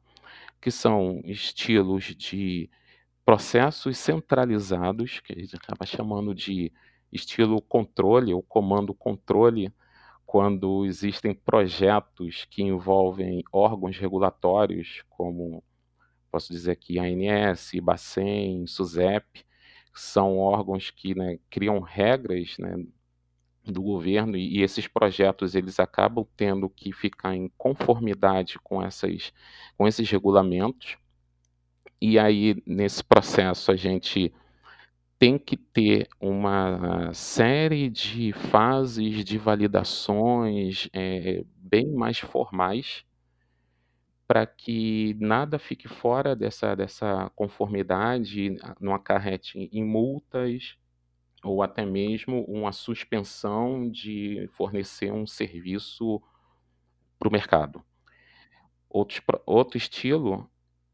que 0.65 0.71
são 0.71 1.21
estilos 1.27 2.05
de 2.17 2.71
processos 3.23 3.99
centralizados, 3.99 5.21
que 5.21 5.35
a 5.35 5.39
gente 5.39 5.55
acaba 5.55 5.85
chamando 5.85 6.35
de 6.35 6.73
estilo 7.13 7.61
controle 7.61 8.33
ou 8.33 8.43
comando 8.43 8.95
controle, 8.95 9.71
quando 10.25 10.87
existem 10.87 11.35
projetos 11.35 12.47
que 12.47 12.63
envolvem 12.63 13.45
órgãos 13.53 13.99
regulatórios, 13.99 15.05
como 15.11 15.63
posso 16.33 16.51
dizer 16.51 16.71
aqui 16.71 16.99
ANS, 16.99 17.73
Bacen, 17.83 18.67
SUSEP, 18.67 19.45
são 19.93 20.39
órgãos 20.39 20.91
que 20.91 21.15
né, 21.15 21.39
criam 21.51 21.79
regras 21.79 22.57
né, 22.59 22.75
do 23.65 23.83
governo 23.83 24.37
e, 24.37 24.63
esses 24.63 24.87
projetos 24.87 25.55
eles 25.55 25.81
acabam 25.81 26.27
tendo 26.37 26.69
que 26.69 26.93
ficar 26.93 27.35
em 27.35 27.51
conformidade 27.57 28.59
com, 28.63 28.83
essas, 28.83 29.33
com 29.77 29.87
esses 29.89 30.09
regulamentos. 30.11 30.97
e 32.01 32.19
aí 32.19 32.63
nesse 32.67 33.03
processo 33.03 33.71
a 33.71 33.77
gente 33.77 34.33
tem 35.19 35.39
que 35.39 35.57
ter 35.57 36.09
uma 36.21 37.13
série 37.15 37.89
de 37.89 38.33
fases 38.33 39.25
de 39.25 39.39
validações 39.39 40.89
é, 40.93 41.45
bem 41.57 41.91
mais 41.93 42.19
formais 42.19 43.05
para 44.27 44.47
que 44.47 45.17
nada 45.21 45.59
fique 45.59 45.87
fora 45.87 46.35
dessa, 46.35 46.75
dessa 46.75 47.31
conformidade, 47.35 48.57
não 48.81 48.95
acarrete 48.95 49.69
em 49.73 49.85
multas 49.85 50.77
ou 51.45 51.63
até 51.63 51.85
mesmo 51.85 52.45
uma 52.45 52.73
suspensão 52.73 53.89
de 53.91 54.49
fornecer 54.53 55.13
um 55.13 55.27
serviço 55.27 56.21
para 57.19 57.29
o 57.29 57.33
mercado. 57.33 57.85
Outro, 58.89 59.23
outro 59.45 59.77
estilo 59.77 60.49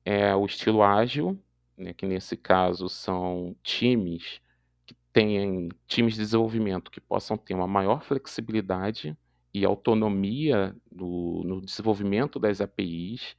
é 0.04 0.34
o 0.34 0.44
estilo 0.46 0.82
ágil, 0.82 1.38
né, 1.76 1.92
que 1.92 2.06
nesse 2.06 2.36
caso 2.36 2.88
são 2.88 3.54
times 3.62 4.40
que 4.86 4.94
tenham 5.12 5.68
times 5.86 6.14
de 6.14 6.20
desenvolvimento 6.20 6.90
que 6.90 7.00
possam 7.00 7.36
ter 7.36 7.54
uma 7.54 7.66
maior 7.66 8.02
flexibilidade 8.02 9.16
e 9.52 9.64
autonomia 9.64 10.76
no, 10.90 11.42
no 11.44 11.60
desenvolvimento 11.60 12.38
das 12.38 12.60
APIs. 12.60 13.36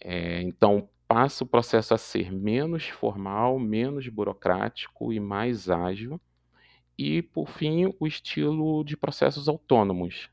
É, 0.00 0.42
então, 0.42 0.88
passa 1.12 1.44
o 1.44 1.46
processo 1.46 1.92
a 1.92 1.98
ser 1.98 2.32
menos 2.32 2.88
formal, 2.88 3.58
menos 3.58 4.08
burocrático 4.08 5.12
e 5.12 5.20
mais 5.20 5.68
ágil. 5.68 6.18
E, 6.96 7.20
por 7.20 7.50
fim, 7.50 7.94
o 8.00 8.06
estilo 8.06 8.82
de 8.82 8.96
processos 8.96 9.46
autônomos, 9.46 10.30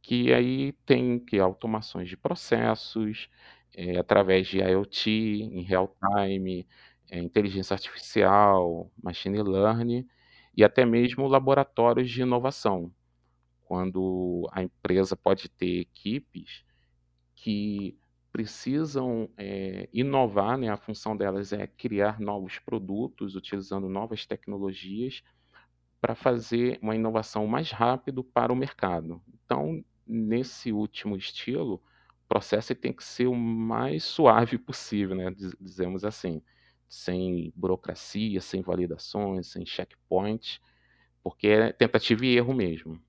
que 0.00 0.32
aí 0.32 0.72
tem 0.86 1.18
que 1.18 1.40
automações 1.40 2.08
de 2.08 2.16
processos, 2.16 3.28
é, 3.74 3.98
através 3.98 4.46
de 4.46 4.58
IoT, 4.60 5.10
em 5.10 5.62
real 5.62 5.92
time, 6.16 6.64
é, 7.10 7.18
inteligência 7.18 7.74
artificial, 7.74 8.88
machine 9.02 9.42
learning 9.42 10.06
e 10.56 10.62
até 10.62 10.86
mesmo 10.86 11.26
laboratórios 11.26 12.08
de 12.08 12.22
inovação, 12.22 12.94
quando 13.64 14.48
a 14.52 14.62
empresa 14.62 15.16
pode 15.16 15.48
ter 15.48 15.80
equipes 15.80 16.64
que 17.34 17.98
precisam 18.32 19.28
é, 19.36 19.88
inovar, 19.92 20.56
né? 20.56 20.68
a 20.68 20.76
função 20.76 21.16
delas 21.16 21.52
é 21.52 21.66
criar 21.66 22.20
novos 22.20 22.58
produtos 22.58 23.34
utilizando 23.34 23.88
novas 23.88 24.24
tecnologias 24.24 25.22
para 26.00 26.14
fazer 26.14 26.78
uma 26.80 26.94
inovação 26.94 27.46
mais 27.46 27.70
rápido 27.70 28.24
para 28.24 28.52
o 28.52 28.56
mercado. 28.56 29.20
Então, 29.44 29.84
nesse 30.06 30.72
último 30.72 31.16
estilo, 31.16 31.74
o 31.74 32.28
processo 32.28 32.74
tem 32.74 32.92
que 32.92 33.04
ser 33.04 33.26
o 33.26 33.34
mais 33.34 34.04
suave 34.04 34.56
possível, 34.56 35.16
né? 35.16 35.34
dizemos 35.60 36.04
assim, 36.04 36.40
sem 36.88 37.52
burocracia, 37.54 38.40
sem 38.40 38.62
validações, 38.62 39.48
sem 39.48 39.66
checkpoint, 39.66 40.60
porque 41.22 41.48
é 41.48 41.72
tentativa 41.72 42.24
e 42.24 42.36
erro 42.36 42.54
mesmo. 42.54 43.00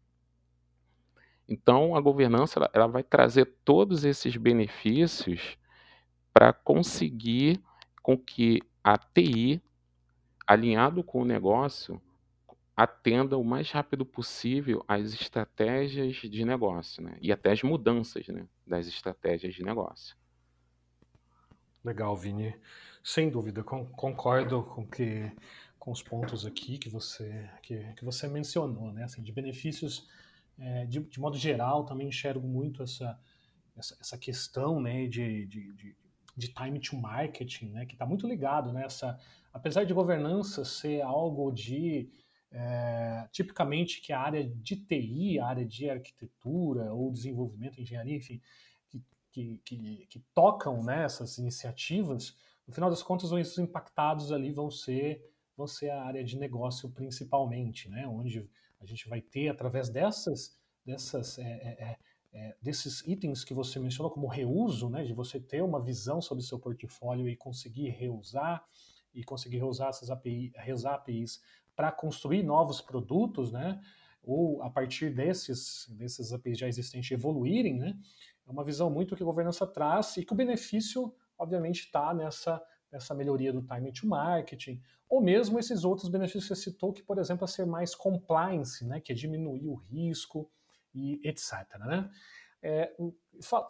Então, 1.52 1.98
a 1.98 2.00
governança 2.00 2.58
ela, 2.60 2.70
ela 2.74 2.88
vai 2.88 3.04
trazer 3.04 3.44
todos 3.66 4.06
esses 4.06 4.38
benefícios 4.38 5.58
para 6.34 6.54
conseguir 6.54 7.62
com 8.02 8.18
que 8.18 8.62
a 8.82 8.98
TI, 8.98 9.62
alinhado 10.48 11.04
com 11.04 11.22
o 11.22 11.26
negócio, 11.26 12.02
atenda 12.74 13.38
o 13.38 13.44
mais 13.44 13.70
rápido 13.70 14.06
possível 14.06 14.82
às 14.88 15.14
estratégias 15.14 16.16
de 16.16 16.46
negócio, 16.46 17.04
né? 17.04 17.18
E 17.22 17.34
até 17.34 17.52
as 17.52 17.62
mudanças, 17.64 18.26
né, 18.30 18.48
das 18.66 18.88
estratégias 18.88 19.54
de 19.54 19.62
negócio. 19.62 20.16
Legal, 21.84 22.16
Vini. 22.16 22.56
Sem 23.04 23.30
dúvida, 23.30 23.62
concordo 23.62 24.64
com 24.64 24.88
que 24.88 25.30
com 25.78 25.92
os 25.92 26.02
pontos 26.02 26.46
aqui 26.46 26.78
que 26.78 26.88
você 26.88 27.50
que, 27.62 27.94
que 27.96 28.06
você 28.06 28.26
mencionou, 28.30 28.94
né? 28.94 29.04
Assim, 29.04 29.22
de 29.22 29.34
benefícios 29.34 30.08
é, 30.62 30.86
de, 30.86 31.00
de, 31.00 31.20
modo 31.20 31.36
geral, 31.38 31.86
também 31.86 32.08
enxergo 32.08 32.48
muito 32.48 32.84
essa, 32.84 33.20
essa, 33.76 33.98
essa 34.00 34.18
questão 34.18 34.80
né, 34.80 35.08
de, 35.08 35.48
de, 35.48 35.74
de, 35.74 35.96
de, 36.38 36.48
time 36.54 36.80
to 36.80 36.96
marketing, 36.96 37.70
né, 37.72 37.86
que 37.86 37.94
está 37.94 38.06
muito 38.06 38.28
ligado 38.28 38.72
nessa. 38.72 39.20
Apesar 39.52 39.84
de 39.86 39.94
governança 39.94 40.64
ser 40.64 41.02
algo 41.02 41.52
de. 41.52 42.10
É, 42.54 43.30
tipicamente 43.32 44.02
que 44.02 44.12
a 44.12 44.20
área 44.20 44.44
de 44.46 44.76
TI, 44.76 45.40
a 45.40 45.48
área 45.48 45.66
de 45.66 45.90
arquitetura 45.90 46.94
ou 46.94 47.10
desenvolvimento, 47.10 47.80
engenharia, 47.80 48.18
enfim, 48.18 48.42
que, 48.90 49.02
que, 49.32 49.62
que, 49.64 50.06
que 50.10 50.20
tocam 50.34 50.84
né, 50.84 51.06
essas 51.06 51.38
iniciativas, 51.38 52.36
no 52.68 52.74
final 52.74 52.90
das 52.90 53.02
contas, 53.02 53.32
os 53.32 53.58
impactados 53.58 54.34
ali 54.34 54.52
vão 54.52 54.70
ser, 54.70 55.26
vão 55.56 55.66
ser 55.66 55.92
a 55.92 56.04
área 56.04 56.26
de 56.26 56.38
negócio 56.38 56.90
principalmente, 56.90 57.90
né, 57.90 58.06
onde 58.06 58.46
a 58.82 58.86
gente 58.86 59.08
vai 59.08 59.22
ter 59.22 59.48
através 59.48 59.90
dessas, 59.90 60.60
dessas 60.86 61.38
é, 61.38 61.44
é, 61.44 61.84
é, 61.84 61.98
é, 62.34 62.56
desses 62.62 63.06
itens 63.08 63.44
que 63.44 63.54
você 63.54 63.80
mencionou 63.80 64.12
como 64.12 64.28
reuso, 64.28 64.90
né, 64.90 65.04
de 65.04 65.14
você 65.14 65.40
ter 65.40 65.62
uma 65.62 65.82
visão 65.82 66.22
sobre 66.22 66.44
o 66.44 66.48
seu 66.48 66.60
portfólio 66.60 67.30
e 67.30 67.36
conseguir 67.36 67.90
reusar 67.90 68.66
e 69.14 69.24
conseguir 69.24 69.58
reusar 69.58 69.90
essas 69.90 70.10
API, 70.10 70.52
reusar 70.56 70.94
APIs 70.96 71.42
para 71.76 71.92
construir 71.92 72.44
novos 72.44 72.82
produtos, 72.82 73.52
né, 73.52 73.80
ou 74.24 74.62
a 74.64 74.70
partir 74.70 75.14
desses, 75.14 75.88
desses 75.90 76.32
APIs 76.32 76.58
já 76.58 76.68
existentes 76.68 77.12
evoluírem, 77.12 77.78
né, 77.78 77.98
é 78.48 78.52
uma 78.52 78.64
visão 78.64 78.90
muito 78.90 79.16
que 79.16 79.24
a 79.24 79.26
governança 79.26 79.68
traz 79.68 80.18
e 80.18 80.26
que 80.26 80.34
o 80.34 80.36
benefício, 80.36 81.14
obviamente, 81.38 81.82
está 81.82 82.14
nessa, 82.14 82.62
nessa 82.92 83.14
melhoria 83.16 83.54
do 83.54 83.62
time 83.62 83.92
to 83.92 84.06
marketing, 84.06 84.82
ou 85.10 85.22
mesmo 85.22 85.60
esses 85.60 85.84
outros 85.84 86.10
benefícios 86.10 86.48
que 86.48 86.56
você 86.56 86.70
citou, 86.72 86.92
que, 86.92 87.04
por 87.04 87.18
exemplo, 87.18 87.46
é 87.46 87.48
ser 87.48 87.66
mais 87.66 87.96
compliance, 87.96 88.86
né, 88.86 89.00
que 89.00 89.12
é 89.12 89.16
diminuir 89.16 89.68
o 89.68 89.76
risco 89.76 90.50
e 90.94 91.20
etc. 91.24 91.52
Né? 91.80 92.10
É, 92.62 92.96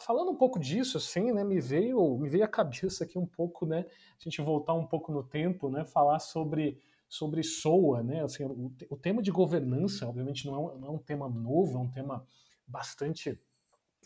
falando 0.02 0.32
um 0.32 0.36
pouco 0.36 0.60
disso, 0.60 0.98
assim, 0.98 1.32
né, 1.32 1.44
me 1.44 1.60
veio 1.60 2.18
me 2.18 2.28
veio 2.28 2.44
a 2.44 2.48
cabeça 2.48 3.04
aqui 3.04 3.18
um 3.18 3.26
pouco, 3.26 3.66
né, 3.66 3.86
a 3.88 4.24
gente 4.24 4.42
voltar 4.42 4.74
um 4.74 4.86
pouco 4.86 5.12
no 5.12 5.24
tempo, 5.24 5.70
né, 5.70 5.86
falar 5.86 6.20
sobre 6.20 6.80
sobre 7.08 7.44
SOA, 7.44 8.04
né, 8.04 8.24
assim, 8.24 8.46
o, 8.46 8.74
o 8.90 8.96
tema 8.96 9.22
de 9.22 9.32
governança, 9.32 10.08
obviamente 10.08 10.46
não 10.46 10.56
é, 10.56 10.60
um, 10.60 10.80
não 10.80 10.88
é 10.88 10.92
um 10.92 10.98
tema 10.98 11.28
novo, 11.28 11.78
é 11.78 11.82
um 11.82 11.92
tema 11.92 12.26
bastante 12.66 13.38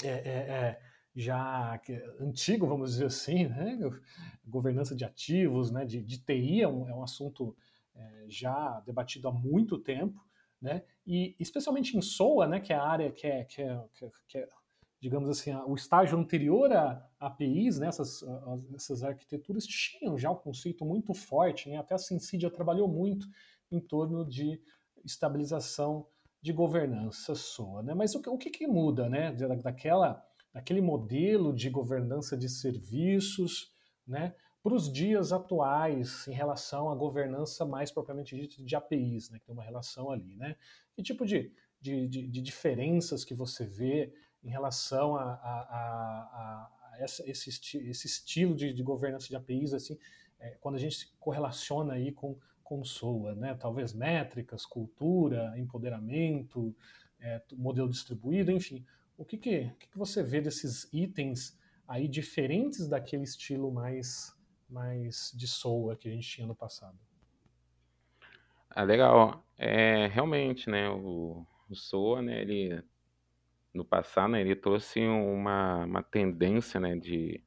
é, 0.04 0.08
é, 0.08 0.10
é 0.10 0.80
já 1.16 1.80
antigo, 2.20 2.68
vamos 2.68 2.92
dizer 2.92 3.06
assim, 3.06 3.48
né? 3.48 3.80
governança 4.46 4.94
de 4.96 5.06
ativos, 5.06 5.72
né? 5.72 5.86
de, 5.86 6.04
de 6.04 6.18
TI 6.18 6.62
é 6.62 6.68
um, 6.68 6.90
é 6.90 6.94
um 6.94 7.04
assunto 7.04 7.56
é, 7.96 8.26
já 8.28 8.82
debatido 8.82 9.30
há 9.30 9.32
muito 9.32 9.78
tempo, 9.78 10.22
né? 10.62 10.84
e 11.08 11.36
especialmente 11.40 11.98
em 11.98 12.02
SOA, 12.02 12.48
né? 12.48 12.60
que 12.60 12.74
é 12.74 12.76
a 12.76 12.84
área 12.84 13.12
que 13.12 13.26
é, 13.26 13.46
que 13.46 13.62
é, 13.62 13.82
que 14.28 14.38
é 14.38 14.50
digamos 15.00 15.30
assim, 15.30 15.54
o 15.68 15.76
estágio 15.76 16.18
anterior 16.18 16.72
a 16.74 17.08
APIs, 17.20 17.80
né? 17.80 17.88
essas, 17.88 18.24
essas 18.74 19.04
arquiteturas 19.04 19.66
tinham 19.66 20.18
já 20.18 20.32
um 20.32 20.36
conceito 20.36 20.84
muito 20.84 21.14
forte, 21.14 21.70
né? 21.70 21.78
até 21.78 21.96
a 21.96 22.00
Sensidia 22.00 22.50
trabalhou 22.50 22.88
muito 22.88 23.28
em 23.72 23.80
torno 23.80 24.26
de 24.26 24.60
estabilização 25.04 26.08
de 26.42 26.52
governança 26.52 27.36
SOA. 27.36 27.84
Né? 27.84 27.94
Mas 27.94 28.16
o, 28.16 28.22
o 28.28 28.38
que, 28.38 28.50
que 28.50 28.68
muda 28.68 29.08
né? 29.08 29.32
daquela 29.32 30.26
daquele 30.56 30.80
modelo 30.80 31.54
de 31.54 31.70
governança 31.70 32.38
de 32.38 32.48
serviços, 32.48 33.74
né, 34.08 34.34
para 34.64 34.74
os 34.74 34.90
dias 34.90 35.34
atuais 35.34 36.26
em 36.30 36.32
relação 36.32 36.90
à 36.90 36.96
governança 36.96 37.66
mais 37.66 37.92
propriamente 37.92 38.38
dita 38.38 38.64
de 38.64 38.74
APIs, 38.74 39.30
né, 39.30 39.38
que 39.38 39.46
tem 39.46 39.54
uma 39.54 39.66
relação 39.66 40.10
ali, 40.10 40.34
né? 40.38 40.56
Que 40.94 41.04
tipo 41.04 41.26
de, 41.26 41.52
de, 41.82 42.08
de, 42.08 42.26
de 42.26 42.42
diferenças 42.42 43.26
que 43.26 43.34
você 43.34 43.66
vê 43.66 44.14
em 44.42 44.50
relação 44.50 45.18
a, 45.18 45.24
a, 45.24 45.60
a, 45.60 46.72
a 46.94 46.98
essa, 47.00 47.30
esse, 47.30 47.50
esti 47.50 47.78
esse 47.80 48.08
estilo 48.08 48.56
de, 48.56 48.72
de, 48.72 48.82
governança 48.82 49.28
de 49.28 49.36
APIs, 49.36 49.74
assim, 49.74 50.00
é, 50.40 50.52
quando 50.62 50.76
a 50.76 50.80
gente 50.80 50.96
se 50.96 51.08
correlaciona 51.20 51.96
aí 51.96 52.14
com, 52.14 52.40
com 52.64 52.82
SOA, 52.86 53.36
né? 53.36 53.56
Talvez 53.56 53.92
métricas, 53.92 54.66
cultura, 54.66 55.54
empoderamento, 55.60 56.74
é, 57.20 57.42
modelo 57.58 57.90
distribuído, 57.90 58.52
enfim, 58.52 58.86
o 59.18 59.26
que, 59.26 59.38
que, 59.38 59.72
que 59.80 59.98
você 59.98 60.22
vê 60.22 60.42
desses 60.42 60.92
itens 60.94 61.58
aí 61.88 62.08
diferentes 62.08 62.88
daquele 62.88 63.24
estilo 63.24 63.72
mais, 63.72 64.36
mais 64.70 65.32
de 65.36 65.48
soa 65.48 65.96
que 65.96 66.10
a 66.10 66.12
gente 66.12 66.28
tinha 66.28 66.48
no 66.48 66.56
passado? 66.56 66.98
Ah, 68.70 68.84
legal. 68.84 69.46
É, 69.58 70.08
realmente, 70.08 70.70
né, 70.70 70.90
o, 70.90 71.46
o 71.70 71.76
Soa, 71.76 72.22
né, 72.22 72.42
ele, 72.42 72.84
no 73.74 73.86
passado, 73.86 74.32
né, 74.32 74.42
ele 74.42 74.56
trouxe 74.56 75.00
uma, 75.00 75.86
uma 75.86 76.04
tendência, 76.04 76.78
né, 76.78 76.96
de, 76.98 77.42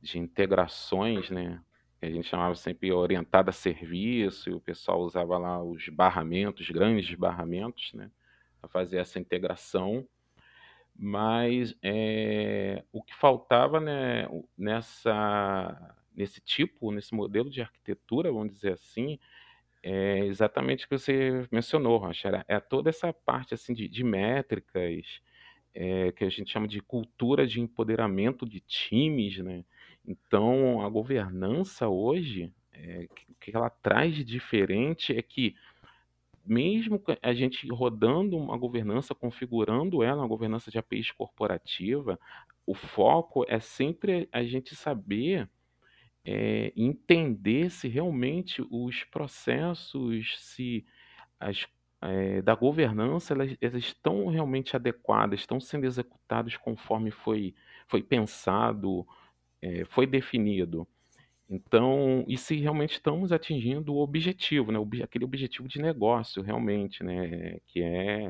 de 0.00 0.18
integrações, 0.18 1.30
né, 1.30 1.62
que 2.00 2.06
a 2.06 2.10
gente 2.10 2.26
chamava 2.26 2.56
sempre 2.56 2.90
orientada 2.90 3.50
a 3.50 3.52
serviço, 3.52 4.50
e 4.50 4.54
o 4.54 4.60
pessoal 4.60 5.00
usava 5.02 5.38
lá 5.38 5.62
os 5.62 5.88
barramentos, 5.88 6.68
grandes 6.68 7.14
barramentos, 7.14 7.92
né, 7.94 8.10
para 8.60 8.68
fazer 8.68 8.96
essa 8.96 9.20
integração 9.20 10.04
mas 11.04 11.74
é, 11.82 12.84
o 12.92 13.02
que 13.02 13.12
faltava 13.12 13.80
né, 13.80 14.28
nessa, 14.56 15.96
nesse 16.14 16.40
tipo, 16.40 16.92
nesse 16.92 17.12
modelo 17.12 17.50
de 17.50 17.60
arquitetura, 17.60 18.30
vamos 18.30 18.52
dizer 18.52 18.74
assim, 18.74 19.18
é 19.82 20.20
exatamente 20.26 20.84
o 20.84 20.88
que 20.88 20.96
você 20.96 21.44
mencionou, 21.50 21.98
Rocha. 21.98 22.44
É 22.46 22.60
toda 22.60 22.88
essa 22.88 23.12
parte 23.12 23.52
assim 23.52 23.74
de, 23.74 23.88
de 23.88 24.04
métricas, 24.04 25.20
é, 25.74 26.12
que 26.12 26.22
a 26.22 26.30
gente 26.30 26.52
chama 26.52 26.68
de 26.68 26.80
cultura 26.80 27.48
de 27.48 27.60
empoderamento 27.60 28.48
de 28.48 28.60
times, 28.60 29.38
né? 29.38 29.64
Então, 30.06 30.82
a 30.86 30.88
governança 30.88 31.88
hoje, 31.88 32.52
é, 32.72 33.08
o 33.28 33.34
que 33.40 33.56
ela 33.56 33.70
traz 33.70 34.14
de 34.14 34.22
diferente 34.22 35.12
é 35.12 35.20
que 35.20 35.56
mesmo 36.44 37.00
a 37.22 37.32
gente 37.32 37.68
rodando 37.68 38.36
uma 38.36 38.56
governança, 38.56 39.14
configurando 39.14 40.02
ela, 40.02 40.22
uma 40.22 40.28
governança 40.28 40.70
de 40.70 40.78
APIs 40.78 41.10
corporativa, 41.10 42.18
o 42.66 42.74
foco 42.74 43.44
é 43.48 43.60
sempre 43.60 44.28
a 44.32 44.42
gente 44.42 44.74
saber 44.74 45.48
é, 46.24 46.72
entender 46.76 47.70
se 47.70 47.88
realmente 47.88 48.64
os 48.70 49.04
processos, 49.04 50.36
se 50.38 50.86
as, 51.38 51.66
é, 52.00 52.42
da 52.42 52.54
governança, 52.54 53.34
elas, 53.34 53.56
elas, 53.60 53.82
estão 53.82 54.26
realmente 54.28 54.76
adequadas, 54.76 55.40
estão 55.40 55.60
sendo 55.60 55.84
executadas 55.86 56.56
conforme 56.56 57.10
foi, 57.10 57.54
foi 57.88 58.02
pensado, 58.02 59.06
é, 59.60 59.84
foi 59.86 60.06
definido. 60.06 60.86
Então, 61.54 62.24
e 62.26 62.38
se 62.38 62.56
realmente 62.56 62.92
estamos 62.92 63.30
atingindo 63.30 63.92
o 63.92 63.98
objetivo, 63.98 64.72
né? 64.72 64.78
aquele 65.04 65.26
objetivo 65.26 65.68
de 65.68 65.82
negócio 65.82 66.42
realmente, 66.42 67.04
né? 67.04 67.58
Que 67.66 67.82
é, 67.82 68.22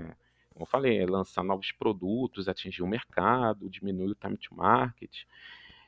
como 0.51 0.63
eu 0.63 0.67
falei, 0.67 0.99
é 0.99 1.07
lançar 1.07 1.45
novos 1.45 1.71
produtos, 1.71 2.49
atingir 2.49 2.83
o 2.83 2.87
mercado, 2.87 3.71
diminuir 3.71 4.11
o 4.11 4.15
time 4.17 4.37
to 4.37 4.57
market. 4.57 5.23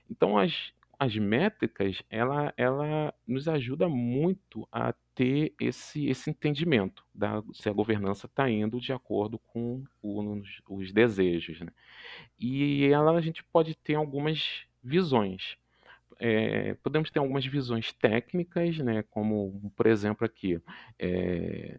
Então, 0.08 0.38
as, 0.38 0.72
as 0.96 1.16
métricas, 1.16 2.00
ela, 2.08 2.54
ela 2.56 3.12
nos 3.26 3.48
ajuda 3.48 3.88
muito 3.88 4.68
a 4.70 4.94
ter 5.12 5.52
esse, 5.60 6.06
esse 6.06 6.30
entendimento 6.30 7.04
da 7.12 7.42
se 7.52 7.68
a 7.68 7.72
governança 7.72 8.26
está 8.26 8.48
indo 8.48 8.80
de 8.80 8.92
acordo 8.92 9.40
com 9.40 9.82
os, 10.00 10.62
os 10.68 10.92
desejos. 10.92 11.60
Né? 11.60 11.72
E 12.38 12.84
ela 12.84 13.10
a 13.10 13.20
gente 13.20 13.42
pode 13.42 13.74
ter 13.74 13.96
algumas 13.96 14.68
visões 14.80 15.58
é, 16.18 16.74
podemos 16.82 17.10
ter 17.10 17.18
algumas 17.18 17.44
visões 17.46 17.92
técnicas, 17.92 18.78
né, 18.78 19.02
como, 19.10 19.72
por 19.76 19.86
exemplo, 19.86 20.24
aqui, 20.26 20.60
é, 20.98 21.78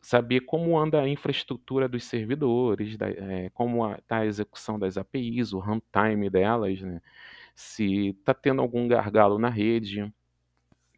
saber 0.00 0.40
como 0.40 0.78
anda 0.78 1.00
a 1.00 1.08
infraestrutura 1.08 1.88
dos 1.88 2.04
servidores, 2.04 2.96
da, 2.96 3.08
é, 3.08 3.50
como 3.50 3.90
está 3.94 4.18
a 4.18 4.26
execução 4.26 4.78
das 4.78 4.96
APIs, 4.98 5.52
o 5.52 5.58
runtime 5.58 6.28
delas, 6.30 6.80
né, 6.82 7.00
se 7.54 8.08
está 8.10 8.34
tendo 8.34 8.60
algum 8.62 8.88
gargalo 8.88 9.38
na 9.38 9.48
rede, 9.48 10.12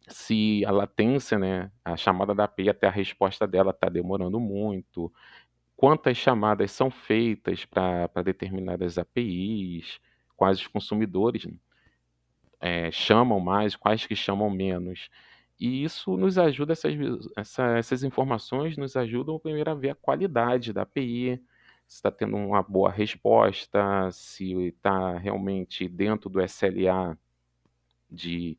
se 0.07 0.65
a 0.65 0.71
latência, 0.71 1.37
né, 1.37 1.71
a 1.83 1.97
chamada 1.97 2.33
da 2.33 2.45
API 2.45 2.69
até 2.69 2.87
a 2.87 2.91
resposta 2.91 3.47
dela 3.47 3.71
está 3.71 3.89
demorando 3.89 4.39
muito, 4.39 5.11
quantas 5.75 6.17
chamadas 6.17 6.71
são 6.71 6.89
feitas 6.89 7.65
para 7.65 8.23
determinadas 8.23 8.97
APIs, 8.97 9.99
quais 10.35 10.59
os 10.59 10.67
consumidores. 10.67 11.45
Né? 11.45 11.53
É, 12.59 12.91
chamam 12.91 13.39
mais, 13.39 13.75
quais 13.75 14.05
que 14.05 14.15
chamam 14.15 14.49
menos. 14.49 15.09
E 15.59 15.83
isso 15.83 16.15
nos 16.17 16.37
ajuda, 16.37 16.73
essas, 16.73 16.93
essa, 17.35 17.77
essas 17.77 18.03
informações 18.03 18.77
nos 18.77 18.95
ajudam 18.95 19.39
primeiro 19.39 19.71
a 19.71 19.73
ver 19.73 19.89
a 19.89 19.95
qualidade 19.95 20.71
da 20.71 20.83
API, 20.83 21.41
se 21.87 21.95
está 21.95 22.11
tendo 22.11 22.35
uma 22.35 22.61
boa 22.61 22.91
resposta, 22.91 24.11
se 24.11 24.67
está 24.67 25.17
realmente 25.17 25.87
dentro 25.87 26.29
do 26.29 26.41
SLA 26.41 27.17
de 28.09 28.57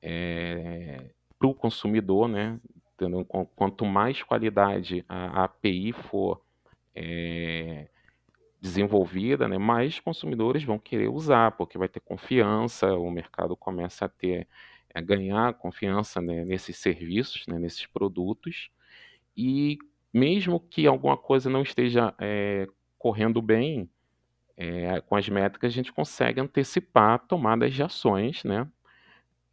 é, 0.00 1.10
para 1.38 1.48
o 1.48 1.54
consumidor, 1.54 2.28
né? 2.28 2.58
Quanto 3.56 3.84
mais 3.84 4.22
qualidade 4.22 5.04
a, 5.08 5.40
a 5.40 5.44
API 5.44 5.92
for 5.92 6.40
é, 6.94 7.88
desenvolvida, 8.62 9.48
né, 9.48 9.58
mais 9.58 9.98
consumidores 9.98 10.62
vão 10.62 10.78
querer 10.78 11.08
usar, 11.08 11.50
porque 11.52 11.76
vai 11.76 11.88
ter 11.88 11.98
confiança, 11.98 12.94
o 12.94 13.10
mercado 13.10 13.56
começa 13.56 14.04
a 14.04 14.08
ter 14.08 14.46
a 14.94 15.00
ganhar 15.00 15.54
confiança 15.54 16.20
né, 16.20 16.44
nesses 16.44 16.78
serviços, 16.78 17.44
né, 17.48 17.58
nesses 17.58 17.86
produtos, 17.86 18.70
e 19.36 19.78
mesmo 20.14 20.60
que 20.60 20.86
alguma 20.86 21.16
coisa 21.16 21.50
não 21.50 21.62
esteja 21.62 22.14
é, 22.20 22.68
correndo 22.98 23.42
bem, 23.42 23.90
é, 24.56 25.00
com 25.00 25.16
as 25.16 25.28
métricas 25.28 25.72
a 25.72 25.74
gente 25.74 25.92
consegue 25.92 26.40
antecipar 26.40 27.18
tomadas 27.26 27.74
de 27.74 27.82
ações, 27.82 28.44
né, 28.44 28.68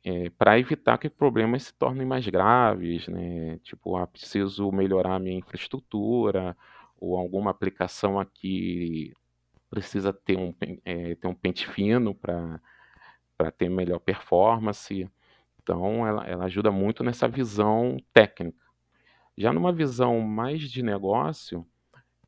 é, 0.04 0.30
para 0.30 0.60
evitar 0.60 1.00
que 1.00 1.10
problemas 1.10 1.64
se 1.64 1.74
tornem 1.74 2.06
mais 2.06 2.28
graves, 2.28 3.08
né, 3.08 3.58
tipo, 3.64 3.98
ah, 3.98 4.06
preciso 4.06 4.72
melhorar 4.72 5.16
a 5.16 5.20
minha 5.20 5.40
infraestrutura, 5.40 6.56
ou 7.00 7.18
alguma 7.18 7.52
aplicação 7.52 8.20
aqui 8.20 9.14
precisa 9.70 10.12
ter 10.12 10.38
um, 10.38 10.54
é, 10.84 11.16
ter 11.16 11.28
um 11.28 11.34
pente 11.34 11.68
fino 11.68 12.16
para 12.16 12.60
ter 13.58 13.70
melhor 13.70 14.00
performance. 14.00 15.10
Então, 15.62 16.06
ela, 16.06 16.26
ela 16.26 16.46
ajuda 16.46 16.72
muito 16.72 17.04
nessa 17.04 17.28
visão 17.28 17.98
técnica. 18.12 18.58
Já 19.38 19.54
numa 19.54 19.72
visão 19.72 20.20
mais 20.20 20.70
de 20.70 20.82
negócio, 20.84 21.66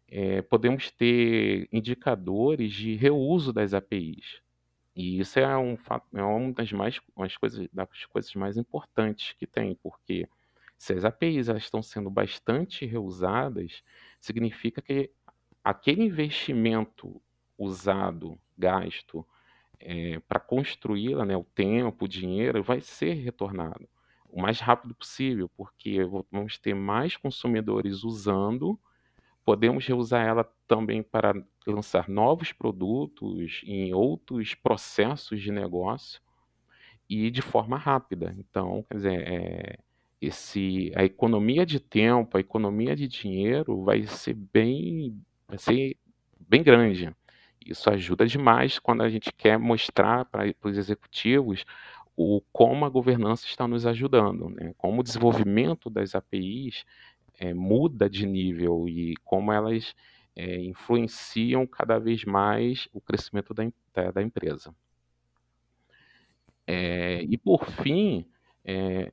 é, 0.07 0.41
podemos 0.41 0.91
ter 0.91 1.67
indicadores 1.71 2.71
de 2.73 2.95
reuso 2.95 3.51
das 3.51 3.73
APIs. 3.73 4.41
E 4.95 5.19
isso 5.19 5.39
é, 5.39 5.57
um, 5.57 5.77
é 6.13 6.21
uma 6.21 6.53
das, 6.53 6.71
mais, 6.71 6.99
umas 7.15 7.35
coisas, 7.37 7.67
das 7.71 8.05
coisas 8.05 8.33
mais 8.35 8.57
importantes 8.57 9.33
que 9.33 9.47
tem, 9.47 9.73
porque 9.75 10.27
se 10.77 10.93
as 10.93 11.05
APIs 11.05 11.47
elas 11.47 11.63
estão 11.63 11.81
sendo 11.81 12.09
bastante 12.09 12.85
reusadas, 12.85 13.83
significa 14.21 14.81
que 14.81 15.11
aquele 15.63 16.03
investimento 16.03 17.21
usado, 17.57 18.39
gasto 18.57 19.27
é, 19.79 20.19
para 20.19 20.39
construí-la, 20.39 21.25
né, 21.25 21.35
o 21.35 21.43
tempo, 21.43 22.05
o 22.05 22.07
dinheiro, 22.07 22.63
vai 22.63 22.79
ser 22.79 23.13
retornado 23.15 23.87
o 24.31 24.41
mais 24.41 24.59
rápido 24.59 24.95
possível, 24.95 25.49
porque 25.57 25.99
vamos 26.31 26.57
ter 26.57 26.73
mais 26.73 27.17
consumidores 27.17 28.03
usando, 28.03 28.79
podemos 29.43 29.85
reusar 29.85 30.25
ela 30.25 30.49
também 30.67 31.03
para 31.03 31.33
lançar 31.67 32.07
novos 32.07 32.53
produtos 32.53 33.61
em 33.65 33.93
outros 33.93 34.55
processos 34.55 35.41
de 35.41 35.51
negócio 35.51 36.21
e 37.09 37.29
de 37.29 37.41
forma 37.41 37.77
rápida. 37.77 38.33
Então, 38.37 38.85
quer 38.89 38.95
dizer, 38.95 39.27
é, 39.27 39.79
esse 40.21 40.91
a 40.95 41.03
economia 41.03 41.65
de 41.65 41.79
tempo, 41.79 42.37
a 42.37 42.39
economia 42.39 42.95
de 42.95 43.07
dinheiro 43.07 43.83
vai 43.83 44.03
ser 44.03 44.35
bem 44.35 45.19
vai 45.47 45.57
ser 45.57 45.97
bem 46.39 46.63
grande. 46.63 47.13
Isso 47.65 47.89
ajuda 47.89 48.25
demais 48.25 48.79
quando 48.79 49.01
a 49.01 49.09
gente 49.09 49.31
quer 49.33 49.57
mostrar 49.57 50.25
para 50.25 50.53
os 50.63 50.77
executivos 50.77 51.65
o 52.15 52.41
como 52.51 52.85
a 52.85 52.89
governança 52.89 53.45
está 53.45 53.67
nos 53.67 53.85
ajudando, 53.85 54.49
né? 54.49 54.73
como 54.77 55.01
o 55.01 55.03
desenvolvimento 55.03 55.89
das 55.89 56.13
APIs 56.13 56.85
é, 57.39 57.53
muda 57.53 58.09
de 58.09 58.25
nível 58.25 58.87
e 58.87 59.15
como 59.23 59.51
elas 59.51 59.95
é, 60.35 60.59
influenciam 60.61 61.65
cada 61.65 61.97
vez 61.99 62.23
mais 62.25 62.87
o 62.93 63.01
crescimento 63.01 63.53
da, 63.53 63.63
da, 63.93 64.11
da 64.11 64.21
empresa. 64.21 64.73
É, 66.67 67.23
e 67.23 67.37
por 67.37 67.65
fim, 67.65 68.25
é, 68.63 69.11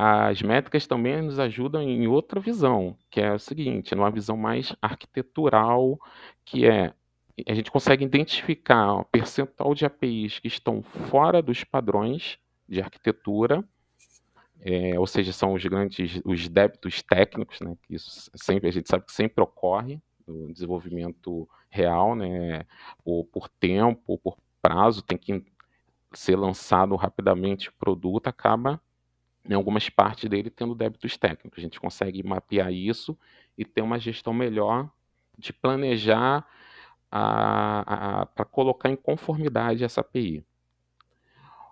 as 0.00 0.40
métricas 0.42 0.86
também 0.86 1.20
nos 1.20 1.40
ajudam 1.40 1.82
em 1.82 2.06
outra 2.06 2.38
visão, 2.38 2.96
que 3.10 3.20
é 3.20 3.32
o 3.34 3.38
seguinte, 3.38 3.96
numa 3.96 4.12
visão 4.12 4.36
mais 4.36 4.72
arquitetural, 4.80 5.98
que 6.44 6.66
é 6.66 6.94
a 7.46 7.54
gente 7.54 7.70
consegue 7.70 8.04
identificar 8.04 8.94
o 8.94 9.04
percentual 9.04 9.74
de 9.74 9.84
APIs 9.84 10.38
que 10.38 10.46
estão 10.46 10.82
fora 10.82 11.42
dos 11.42 11.64
padrões 11.64 12.38
de 12.68 12.80
arquitetura, 12.80 13.64
é, 14.60 14.98
ou 14.98 15.06
seja, 15.06 15.32
são 15.32 15.54
os 15.54 15.64
grandes, 15.64 16.20
os 16.24 16.48
débitos 16.48 17.02
técnicos, 17.02 17.60
né, 17.60 17.76
que 17.82 17.94
isso 17.94 18.30
sempre, 18.36 18.68
a 18.68 18.72
gente 18.72 18.88
sabe 18.88 19.04
que 19.04 19.12
sempre 19.12 19.42
ocorre 19.42 20.00
no 20.26 20.52
desenvolvimento 20.52 21.48
real, 21.70 22.14
né, 22.14 22.64
por, 23.04 23.24
por 23.26 23.48
tempo, 23.48 24.18
por 24.18 24.36
prazo, 24.62 25.02
tem 25.02 25.18
que 25.18 25.44
ser 26.12 26.36
lançado 26.36 26.94
rapidamente 26.94 27.68
o 27.68 27.74
produto, 27.74 28.28
acaba 28.28 28.80
em 29.44 29.54
algumas 29.54 29.88
partes 29.88 30.28
dele 30.28 30.50
tendo 30.50 30.74
débitos 30.74 31.16
técnicos. 31.16 31.58
A 31.58 31.62
gente 31.62 31.80
consegue 31.80 32.22
mapear 32.22 32.72
isso 32.72 33.18
e 33.56 33.64
ter 33.64 33.82
uma 33.82 33.98
gestão 33.98 34.32
melhor 34.32 34.90
de 35.36 35.52
planejar 35.52 36.46
para 37.10 38.44
colocar 38.50 38.90
em 38.90 38.96
conformidade 38.96 39.84
essa 39.84 40.00
API. 40.00 40.44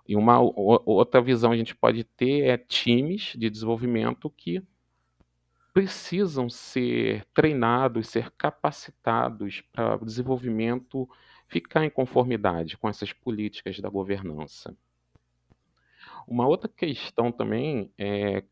E 0.07 0.15
uma 0.15 0.39
outra 0.39 1.21
visão 1.21 1.51
a 1.51 1.57
gente 1.57 1.75
pode 1.75 2.03
ter 2.03 2.45
é 2.45 2.57
times 2.57 3.33
de 3.35 3.49
desenvolvimento 3.49 4.29
que 4.29 4.63
precisam 5.73 6.49
ser 6.49 7.25
treinados, 7.33 8.07
ser 8.07 8.31
capacitados 8.31 9.61
para 9.71 10.01
o 10.01 10.05
desenvolvimento 10.05 11.07
ficar 11.47 11.85
em 11.85 11.89
conformidade 11.89 12.77
com 12.77 12.89
essas 12.89 13.13
políticas 13.13 13.79
da 13.79 13.89
governança. 13.89 14.75
Uma 16.27 16.45
outra 16.45 16.69
questão 16.69 17.31
também 17.31 17.89
é 17.97 18.43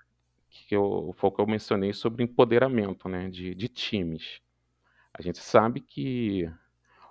que 0.49 0.73
eu, 0.75 1.13
foi 1.17 1.29
o 1.29 1.33
que 1.33 1.41
eu 1.41 1.47
mencionei 1.47 1.91
sobre 1.91 2.23
empoderamento 2.23 3.09
né, 3.09 3.29
de, 3.29 3.53
de 3.53 3.67
times. 3.67 4.39
A 5.13 5.21
gente 5.21 5.39
sabe 5.39 5.81
que 5.81 6.49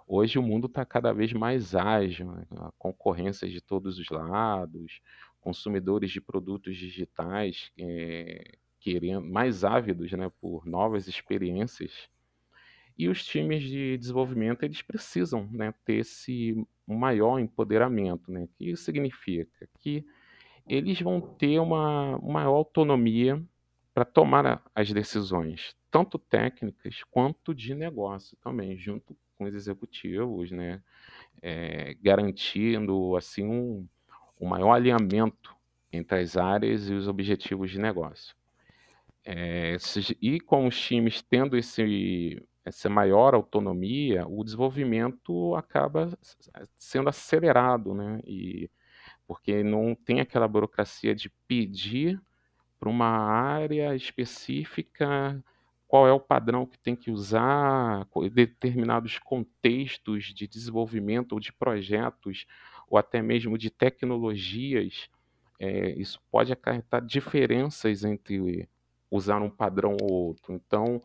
hoje 0.06 0.38
o 0.38 0.42
mundo 0.42 0.66
está 0.66 0.84
cada 0.84 1.12
vez 1.12 1.32
mais 1.34 1.74
ágil, 1.74 2.32
né? 2.32 2.46
a 2.56 2.72
concorrência 2.78 3.46
de 3.46 3.60
todos 3.60 3.98
os 3.98 4.08
lados, 4.08 5.02
consumidores 5.40 6.10
de 6.10 6.20
produtos 6.20 6.76
digitais 6.76 7.70
é, 7.78 8.56
querendo 8.80 9.26
mais 9.26 9.64
ávidos 9.64 10.10
né, 10.12 10.30
por 10.40 10.66
novas 10.66 11.08
experiências. 11.08 12.08
E 12.96 13.08
os 13.08 13.22
times 13.24 13.62
de 13.62 13.98
desenvolvimento 13.98 14.62
eles 14.62 14.80
precisam 14.80 15.46
né, 15.50 15.74
ter 15.84 15.96
esse 15.96 16.66
maior 16.86 17.38
empoderamento, 17.38 18.30
né? 18.30 18.46
Que 18.56 18.70
isso 18.70 18.84
significa 18.84 19.68
que 19.80 20.06
eles 20.68 21.00
vão 21.00 21.20
ter 21.20 21.58
uma 21.58 22.18
maior 22.18 22.56
autonomia 22.56 23.42
para 23.92 24.04
tomar 24.04 24.62
as 24.74 24.92
decisões, 24.92 25.76
tanto 25.90 26.18
técnicas 26.18 27.02
quanto 27.10 27.54
de 27.54 27.74
negócio 27.74 28.36
também, 28.42 28.76
junto 28.76 29.16
com 29.38 29.44
os 29.44 29.54
executivos, 29.54 30.50
né? 30.50 30.82
É, 31.42 31.94
garantindo 32.02 33.16
assim 33.16 33.44
um, 33.44 33.86
um 34.40 34.46
maior 34.46 34.72
alinhamento 34.72 35.54
entre 35.92 36.18
as 36.20 36.36
áreas 36.36 36.88
e 36.88 36.94
os 36.94 37.06
objetivos 37.06 37.70
de 37.70 37.78
negócio. 37.78 38.34
É, 39.24 39.76
e 40.20 40.40
com 40.40 40.66
os 40.66 40.78
times 40.78 41.22
tendo 41.22 41.56
esse, 41.56 42.42
essa 42.64 42.88
maior 42.88 43.34
autonomia, 43.34 44.26
o 44.26 44.42
desenvolvimento 44.42 45.54
acaba 45.54 46.10
sendo 46.78 47.08
acelerado, 47.08 47.94
né? 47.94 48.20
E, 48.26 48.68
porque 49.26 49.62
não 49.62 49.94
tem 49.94 50.20
aquela 50.20 50.48
burocracia 50.48 51.14
de 51.14 51.30
pedir 51.48 52.20
para 52.78 52.88
uma 52.88 53.08
área 53.08 53.94
específica 53.94 55.42
qual 55.86 56.08
é 56.08 56.12
o 56.12 56.20
padrão 56.20 56.66
que 56.66 56.78
tem 56.78 56.96
que 56.96 57.10
usar, 57.10 58.06
determinados 58.32 59.18
contextos 59.18 60.34
de 60.34 60.48
desenvolvimento 60.48 61.32
ou 61.32 61.40
de 61.40 61.52
projetos, 61.52 62.46
ou 62.88 62.98
até 62.98 63.22
mesmo 63.22 63.56
de 63.56 63.70
tecnologias. 63.70 65.08
É, 65.58 65.90
isso 65.92 66.20
pode 66.30 66.52
acarretar 66.52 67.00
diferenças 67.00 68.04
entre 68.04 68.68
usar 69.10 69.40
um 69.40 69.50
padrão 69.50 69.96
ou 70.02 70.10
outro. 70.10 70.52
Então, 70.52 71.00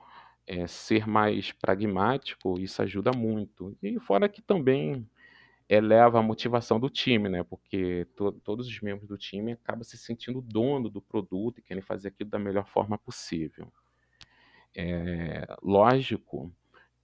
é, 0.48 0.66
ser 0.66 1.08
mais 1.08 1.52
pragmático, 1.52 2.60
isso 2.60 2.82
ajuda 2.82 3.12
muito. 3.16 3.78
E 3.84 4.00
fora 4.00 4.28
que 4.28 4.42
também 4.42 5.08
eleva 5.70 6.20
a 6.20 6.24
motivação 6.24 6.80
do 6.80 6.90
time, 6.90 7.30
né? 7.30 7.44
Porque 7.44 8.06
to 8.16 8.32
todos 8.32 8.68
os 8.68 8.82
membros 8.82 9.08
do 9.08 9.18
time 9.18 9.52
acabam 9.54 9.84
se 9.84 9.98
sentindo 9.98 10.42
dono 10.42 10.90
do 10.90 11.02
produto 11.02 11.60
e 11.60 11.62
querem 11.62 11.84
fazer 11.84 12.08
aquilo 12.08 12.30
da 12.30 12.40
melhor 12.40 12.68
forma 12.68 12.98
possível. 12.98 13.72
É 14.76 15.46
lógico 15.62 16.52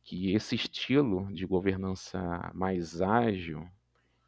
que 0.04 0.34
esse 0.34 0.56
estilo 0.56 1.32
de 1.32 1.46
governança 1.46 2.52
mais 2.54 3.02
ágil, 3.02 3.68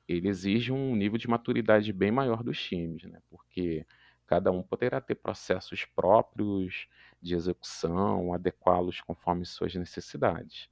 ele 0.08 0.28
exige 0.28 0.72
um 0.72 0.96
nível 0.96 1.18
de 1.18 1.28
maturidade 1.28 1.92
bem 1.92 2.12
maior 2.12 2.44
dos 2.44 2.62
times, 2.62 3.04
né? 3.04 3.20
Porque 3.30 3.86
cada 4.28 4.52
um 4.52 4.62
poderá 4.62 5.02
ter 5.02 5.16
processos 5.16 5.86
próprios 5.86 6.88
de 7.22 7.34
execução, 7.34 8.34
adequá-los 8.34 9.02
conforme 9.02 9.46
suas 9.46 9.74
necessidades. 9.74 10.70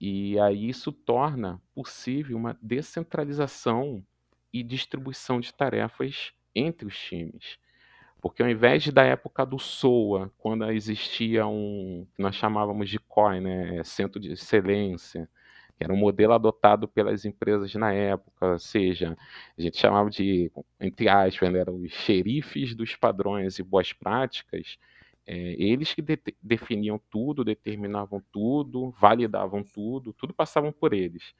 E 0.00 0.38
aí 0.38 0.68
isso 0.68 0.92
torna 0.92 1.60
possível 1.74 2.36
uma 2.36 2.56
descentralização 2.62 4.04
e 4.52 4.62
distribuição 4.62 5.40
de 5.40 5.52
tarefas 5.52 6.32
entre 6.54 6.86
os 6.86 6.96
times. 6.98 7.58
Porque 8.20 8.42
ao 8.42 8.48
invés 8.48 8.88
da 8.88 9.04
época 9.04 9.44
do 9.46 9.58
SOA, 9.58 10.30
quando 10.38 10.68
existia 10.70 11.46
um 11.46 12.06
que 12.16 12.22
nós 12.22 12.34
chamávamos 12.34 12.88
de 12.88 12.98
COI, 12.98 13.40
né, 13.40 13.84
Centro 13.84 14.20
de 14.20 14.32
Excelência, 14.32 15.28
que 15.76 15.84
era 15.84 15.92
um 15.92 15.96
modelo 15.96 16.32
adotado 16.32 16.88
pelas 16.88 17.24
empresas 17.24 17.72
na 17.74 17.92
época, 17.92 18.52
ou 18.52 18.58
seja, 18.58 19.16
a 19.56 19.62
gente 19.62 19.78
chamava 19.78 20.10
de, 20.10 20.50
entre 20.80 21.08
aspas, 21.08 21.52
né, 21.52 21.60
eram 21.60 21.76
os 21.76 21.92
xerifes 21.92 22.74
dos 22.74 22.96
padrões 22.96 23.60
e 23.60 23.62
boas 23.62 23.92
práticas, 23.92 24.76
é, 25.30 25.54
eles 25.58 25.92
que 25.92 26.00
de 26.00 26.18
definiam 26.42 26.98
tudo, 27.10 27.44
determinavam 27.44 28.22
tudo, 28.32 28.94
validavam 28.98 29.62
tudo, 29.62 30.14
tudo 30.14 30.32
passavam 30.32 30.72
por 30.72 30.94
eles. 30.94 31.34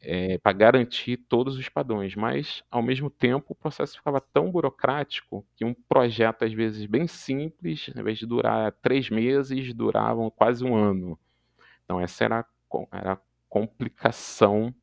É, 0.00 0.38
para 0.38 0.52
garantir 0.52 1.16
todos 1.16 1.56
os 1.56 1.68
padrões, 1.68 2.16
mas 2.16 2.64
ao 2.68 2.82
mesmo 2.82 3.08
tempo 3.08 3.52
o 3.52 3.54
processo 3.54 3.96
ficava 3.96 4.20
tão 4.20 4.50
burocrático 4.50 5.46
que 5.54 5.64
um 5.64 5.72
projeto, 5.72 6.44
às 6.44 6.52
vezes 6.52 6.84
bem 6.84 7.06
simples, 7.06 7.88
ao 7.94 8.02
invés 8.02 8.18
de 8.18 8.26
durar 8.26 8.72
três 8.82 9.08
meses, 9.08 9.72
duravam 9.72 10.28
quase 10.28 10.64
um 10.64 10.74
ano. 10.74 11.16
Então, 11.84 12.00
essa 12.00 12.24
era, 12.24 12.44
era 12.90 13.12
a 13.12 13.20
complicação 13.48 14.74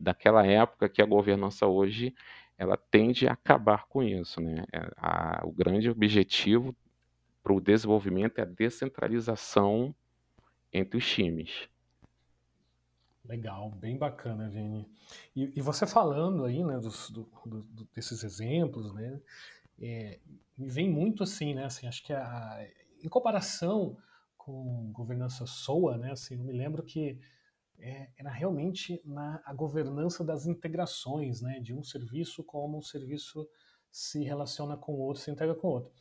daquela 0.00 0.46
época 0.46 0.88
que 0.88 1.02
a 1.02 1.06
governança 1.06 1.66
hoje 1.66 2.14
ela 2.56 2.76
tende 2.76 3.28
a 3.28 3.32
acabar 3.32 3.86
com 3.86 4.02
isso. 4.02 4.40
Né? 4.40 4.64
É, 4.72 4.90
a, 4.96 5.42
o 5.44 5.52
grande 5.52 5.90
objetivo 5.90 6.74
para 7.42 7.52
o 7.52 7.60
desenvolvimento 7.60 8.38
é 8.38 8.42
a 8.42 8.46
descentralização 8.46 9.94
entre 10.72 10.96
os 10.96 11.06
times. 11.06 11.68
Legal, 13.24 13.70
bem 13.70 13.96
bacana, 13.96 14.48
Vini. 14.48 14.88
E, 15.34 15.52
e 15.56 15.60
você 15.60 15.86
falando 15.86 16.44
aí, 16.44 16.62
né, 16.64 16.78
dos, 16.78 17.10
do, 17.10 17.28
do, 17.46 17.84
desses 17.94 18.24
exemplos, 18.24 18.92
né, 18.92 19.20
é, 19.80 20.18
me 20.56 20.68
vem 20.68 20.90
muito 20.90 21.22
assim, 21.22 21.54
né, 21.54 21.64
assim, 21.64 21.86
acho 21.86 22.02
que 22.02 22.12
a, 22.12 22.68
em 23.02 23.08
comparação 23.08 23.96
com 24.36 24.90
governança 24.92 25.46
SOA, 25.46 25.98
né, 25.98 26.12
assim, 26.12 26.34
eu 26.34 26.42
me 26.42 26.52
lembro 26.52 26.82
que 26.82 27.20
é, 27.78 28.10
era 28.16 28.30
realmente 28.30 29.00
na 29.04 29.40
a 29.44 29.54
governança 29.54 30.24
das 30.24 30.46
integrações, 30.46 31.40
né, 31.40 31.60
de 31.60 31.72
um 31.72 31.82
serviço 31.82 32.42
como 32.42 32.78
um 32.78 32.82
serviço 32.82 33.48
se 33.90 34.24
relaciona 34.24 34.76
com 34.76 34.94
o 34.94 34.98
outro, 34.98 35.22
se 35.22 35.30
integra 35.30 35.54
com 35.54 35.68
o 35.68 35.70
outro. 35.70 35.92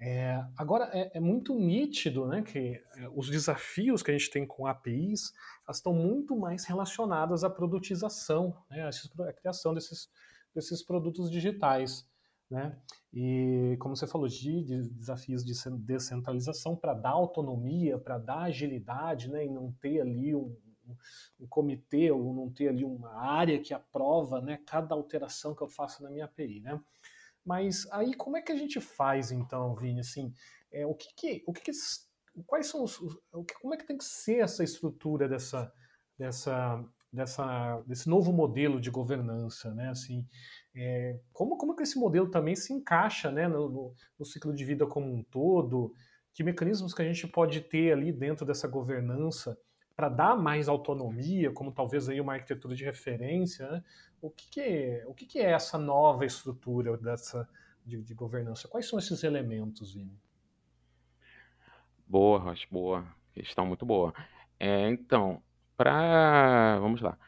É, 0.00 0.44
agora, 0.56 0.90
é, 0.92 1.16
é, 1.16 1.20
muito 1.20 1.54
nítido 1.54 2.26
né, 2.26 2.42
que 2.42 2.58
é, 2.58 3.08
os 3.14 3.30
desafios 3.30 4.02
que 4.02 4.10
a 4.10 4.14
gente 4.16 4.30
tem 4.30 4.46
com 4.46 4.66
APIs 4.66 5.32
estão 5.70 5.94
muito 5.94 6.36
mais 6.36 6.64
relacionadas 6.64 7.44
à 7.44 7.50
produtização, 7.50 8.56
né, 8.68 8.88
à 8.88 9.32
criação 9.32 9.72
desses, 9.72 10.10
desses 10.54 10.82
produtos 10.82 11.30
digitais. 11.30 12.06
Né? 12.50 12.76
E, 13.12 13.76
como 13.80 13.96
você 13.96 14.06
falou, 14.06 14.28
de, 14.28 14.62
de 14.62 14.88
desafios 14.90 15.44
de 15.44 15.54
descentralização 15.78 16.76
para 16.76 16.92
dar 16.92 17.10
autonomia, 17.10 17.98
para 17.98 18.18
dar 18.18 18.42
agilidade 18.42 19.30
né, 19.30 19.46
e 19.46 19.48
não 19.48 19.72
ter 19.80 20.00
ali 20.00 20.34
um, 20.34 20.54
um, 21.40 21.46
comitê 21.46 22.10
ou 22.10 22.34
não 22.34 22.50
ter 22.50 22.68
ali 22.68 22.84
uma 22.84 23.14
área 23.14 23.58
que 23.60 23.72
aprova 23.72 24.40
né, 24.40 24.60
cada 24.66 24.94
alteração 24.94 25.54
que 25.54 25.62
eu 25.62 25.68
faço 25.68 26.02
na 26.02 26.10
minha 26.10 26.26
API. 26.26 26.60
Né? 26.60 26.80
Mas 27.44 27.86
aí 27.92 28.14
como 28.14 28.36
é 28.36 28.42
que 28.42 28.52
a 28.52 28.56
gente 28.56 28.80
faz 28.80 29.30
então, 29.30 29.74
Vini? 29.74 30.00
Assim, 30.00 30.32
é, 30.72 30.86
o 30.86 30.94
que, 30.94 31.08
que 31.14 31.44
o 31.46 31.52
que, 31.52 31.60
que 31.62 31.72
quais 32.46 32.66
são 32.66 32.82
os, 32.82 32.98
como 33.60 33.74
é 33.74 33.76
que 33.76 33.86
tem 33.86 33.98
que 33.98 34.04
ser 34.04 34.42
essa 34.42 34.64
estrutura 34.64 35.28
dessa 35.28 35.72
dessa 36.18 36.84
dessa 37.12 37.80
desse 37.86 38.08
novo 38.08 38.32
modelo 38.32 38.80
de 38.80 38.90
governança, 38.90 39.72
né? 39.74 39.90
Assim, 39.90 40.26
é, 40.74 41.20
como 41.32 41.56
como 41.56 41.76
que 41.76 41.82
esse 41.82 41.98
modelo 41.98 42.30
também 42.30 42.56
se 42.56 42.72
encaixa, 42.72 43.30
né, 43.30 43.46
no, 43.46 43.68
no, 43.68 43.94
no 44.18 44.24
ciclo 44.24 44.54
de 44.54 44.64
vida 44.64 44.86
como 44.86 45.12
um 45.12 45.22
todo? 45.22 45.92
Que 46.32 46.42
mecanismos 46.42 46.92
que 46.92 47.02
a 47.02 47.04
gente 47.04 47.28
pode 47.28 47.60
ter 47.60 47.92
ali 47.92 48.12
dentro 48.12 48.44
dessa 48.44 48.66
governança 48.66 49.56
para 49.96 50.08
dar 50.08 50.36
mais 50.36 50.68
autonomia, 50.68 51.52
como 51.52 51.72
talvez 51.72 52.08
aí 52.08 52.20
uma 52.20 52.34
arquitetura 52.34 52.74
de 52.74 52.84
referência, 52.84 53.70
né? 53.70 53.84
o, 54.20 54.30
que, 54.30 54.50
que, 54.50 54.60
é, 54.60 55.04
o 55.06 55.14
que, 55.14 55.26
que, 55.26 55.38
é 55.38 55.52
essa 55.52 55.78
nova 55.78 56.24
estrutura 56.24 56.96
dessa, 56.96 57.48
de, 57.84 58.02
de, 58.02 58.14
governança? 58.14 58.66
Quais 58.66 58.88
são 58.88 58.98
esses 58.98 59.22
elementos, 59.22 59.94
Vini? 59.94 60.18
Boa, 62.06 62.38
Rocha, 62.38 62.66
boa. 62.70 63.06
Questão 63.32 63.66
muito 63.66 63.86
boa. 63.86 64.12
É, 64.58 64.88
então, 64.88 65.42
para. 65.76 66.78
Vamos 66.80 67.00
lá. 67.00 67.18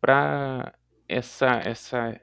Para 0.00 0.74
essa, 1.08 1.60
essa. 1.64 2.20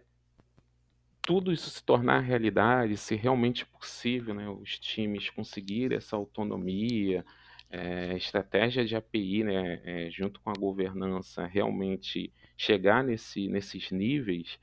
Tudo 1.22 1.52
isso 1.54 1.70
se 1.70 1.84
tornar 1.84 2.22
realidade, 2.22 2.98
ser 2.98 3.18
realmente 3.18 3.66
possível, 3.66 4.34
né, 4.34 4.50
os 4.50 4.80
times 4.80 5.30
conseguirem 5.30 5.96
essa 5.96 6.16
autonomia, 6.16 7.24
é, 7.70 8.16
estratégia 8.18 8.84
de 8.84 8.96
API, 8.96 9.44
né, 9.44 9.82
é, 9.84 10.10
junto 10.10 10.40
com 10.40 10.50
a 10.50 10.54
governança, 10.54 11.46
realmente 11.46 12.34
chegar 12.58 13.04
nesse, 13.04 13.48
nesses 13.48 13.92
níveis, 13.92 14.60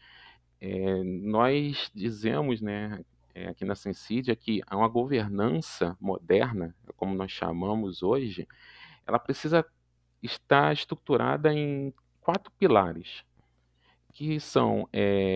é, 0.60 1.02
nós 1.04 1.90
dizemos, 1.94 2.60
né, 2.60 3.04
aqui 3.48 3.64
na 3.64 3.74
Sensidia, 3.74 4.34
que 4.34 4.62
uma 4.72 4.88
governança 4.88 5.96
moderna, 6.00 6.74
como 6.96 7.14
nós 7.14 7.30
chamamos 7.30 8.02
hoje, 8.02 8.48
ela 9.06 9.18
precisa 9.18 9.64
estar 10.22 10.72
estruturada 10.72 11.52
em 11.52 11.92
quatro 12.20 12.50
pilares, 12.58 13.24
que 14.14 14.40
são, 14.40 14.88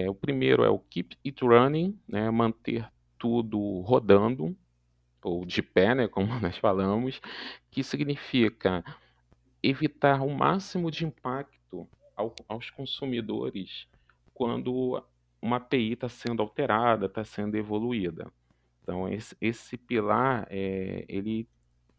o 0.09 0.15
primeiro 0.15 0.65
é 0.65 0.71
o 0.71 0.79
keep 0.79 1.15
it 1.27 1.45
running, 1.45 2.01
né, 2.09 2.31
manter 2.31 2.91
tudo 3.19 3.83
rodando, 3.83 4.57
ou 5.23 5.45
de 5.45 5.63
pé, 5.63 5.95
né, 5.95 6.09
como 6.09 6.29
nós 6.41 6.57
falamos, 6.59 7.21
que 7.71 7.83
significa 7.83 8.85
evitar 9.63 10.23
o 10.23 10.31
máximo 10.31 10.91
de 10.91 11.05
impacto 11.05 11.89
ao, 12.17 12.35
aos 12.49 12.71
consumidores 12.71 13.87
quando 14.33 15.03
uma 15.41 15.57
API 15.57 15.93
está 15.93 16.09
sendo 16.09 16.43
alterada, 16.43 17.07
está 17.07 17.25
sendo 17.25 17.57
evoluída. 17.57 18.31
Então, 18.83 19.09
esse, 19.09 19.37
esse 19.41 19.77
pilar, 19.77 20.47
é, 20.51 21.05
ele 21.09 21.49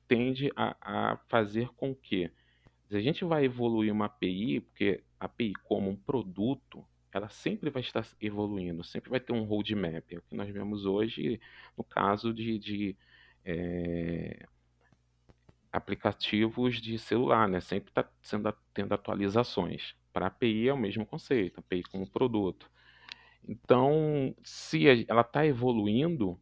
tende 0.07 0.51
a, 0.55 0.75
a, 0.81 1.17
fazer 1.29 1.69
com 1.69 1.95
que, 1.95 2.29
se 2.89 2.97
a 2.97 3.01
gente 3.01 3.23
vai 3.23 3.45
evoluir 3.45 3.93
uma 3.93 4.05
API, 4.05 4.60
porque 4.62 5.03
a 5.19 5.25
API 5.25 5.53
como 5.63 5.89
um 5.89 5.95
produto, 5.95 6.86
ela 7.13 7.29
sempre 7.29 7.69
vai 7.69 7.81
estar 7.81 8.05
evoluindo, 8.19 8.84
sempre 8.84 9.10
vai 9.10 9.19
ter 9.19 9.34
um 9.34 9.43
roadmap. 9.43 10.12
É 10.12 10.17
o 10.17 10.21
que 10.21 10.36
nós 10.36 10.49
vemos 10.49 10.86
hoje 10.86 11.39
no 11.77 11.84
caso 11.84 12.34
de, 12.34 12.57
de 12.57 12.97
é, 13.45 14.45
aplicativos 15.71 16.82
de 16.82 16.97
celular, 16.99 17.47
né? 17.47 17.60
Sempre 17.60 17.91
está 17.91 18.06
tendo 18.73 18.93
atualizações. 18.93 19.95
Para 20.12 20.25
a 20.25 20.27
API 20.27 20.67
é 20.67 20.73
o 20.73 20.77
mesmo 20.77 21.06
conceito, 21.06 21.60
API 21.60 21.84
como 21.84 22.10
produto. 22.10 22.69
Então, 23.47 24.36
se 24.43 24.86
ela 25.08 25.21
está 25.21 25.45
evoluindo, 25.45 26.39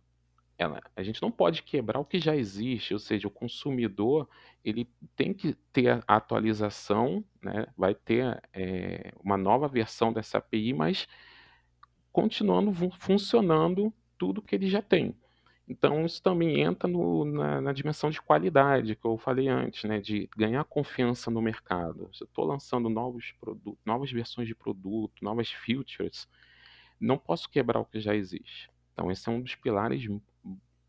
ela, 0.57 0.81
a 0.95 1.03
gente 1.03 1.21
não 1.21 1.31
pode 1.31 1.63
quebrar 1.63 1.99
o 1.99 2.05
que 2.05 2.19
já 2.19 2.35
existe, 2.35 2.93
ou 2.93 2.99
seja, 2.99 3.27
o 3.27 3.31
consumidor 3.31 4.27
ele 4.65 4.89
tem 5.15 5.33
que 5.33 5.53
ter 5.71 6.03
a 6.05 6.15
atualização, 6.17 7.23
né? 7.41 7.67
vai 7.77 7.95
ter 7.95 8.41
é, 8.51 9.13
uma 9.23 9.37
nova 9.37 9.67
versão 9.67 10.11
dessa 10.11 10.39
API, 10.39 10.73
mas 10.73 11.07
continuando 12.11 12.73
funcionando 12.99 13.93
tudo 14.17 14.41
que 14.41 14.53
ele 14.53 14.67
já 14.67 14.81
tem. 14.81 15.15
Então, 15.69 16.03
isso 16.03 16.19
também 16.23 16.61
entra 16.61 16.89
no, 16.89 17.23
na, 17.23 17.61
na, 17.61 17.71
dimensão 17.71 18.09
de 18.09 18.19
qualidade 18.19 18.95
que 18.95 19.05
eu 19.05 19.19
falei 19.19 19.47
antes, 19.47 19.83
né? 19.83 20.01
de 20.01 20.27
ganhar 20.35 20.63
confiança 20.63 21.29
no 21.29 21.43
mercado. 21.43 22.09
Se 22.11 22.23
eu 22.23 22.25
estou 22.25 22.43
lançando 22.43 22.89
novos 22.89 23.33
produtos, 23.39 23.79
novas 23.85 24.11
versões 24.11 24.47
de 24.47 24.55
produto, 24.55 25.23
novas 25.23 25.51
features, 25.51 26.27
não 26.99 27.19
posso 27.19 27.47
quebrar 27.47 27.79
o 27.79 27.85
que 27.85 27.99
já 27.99 28.15
existe. 28.15 28.67
Então, 28.93 29.11
esse 29.11 29.29
é 29.29 29.31
um 29.31 29.39
dos 29.39 29.53
pilares 29.53 30.03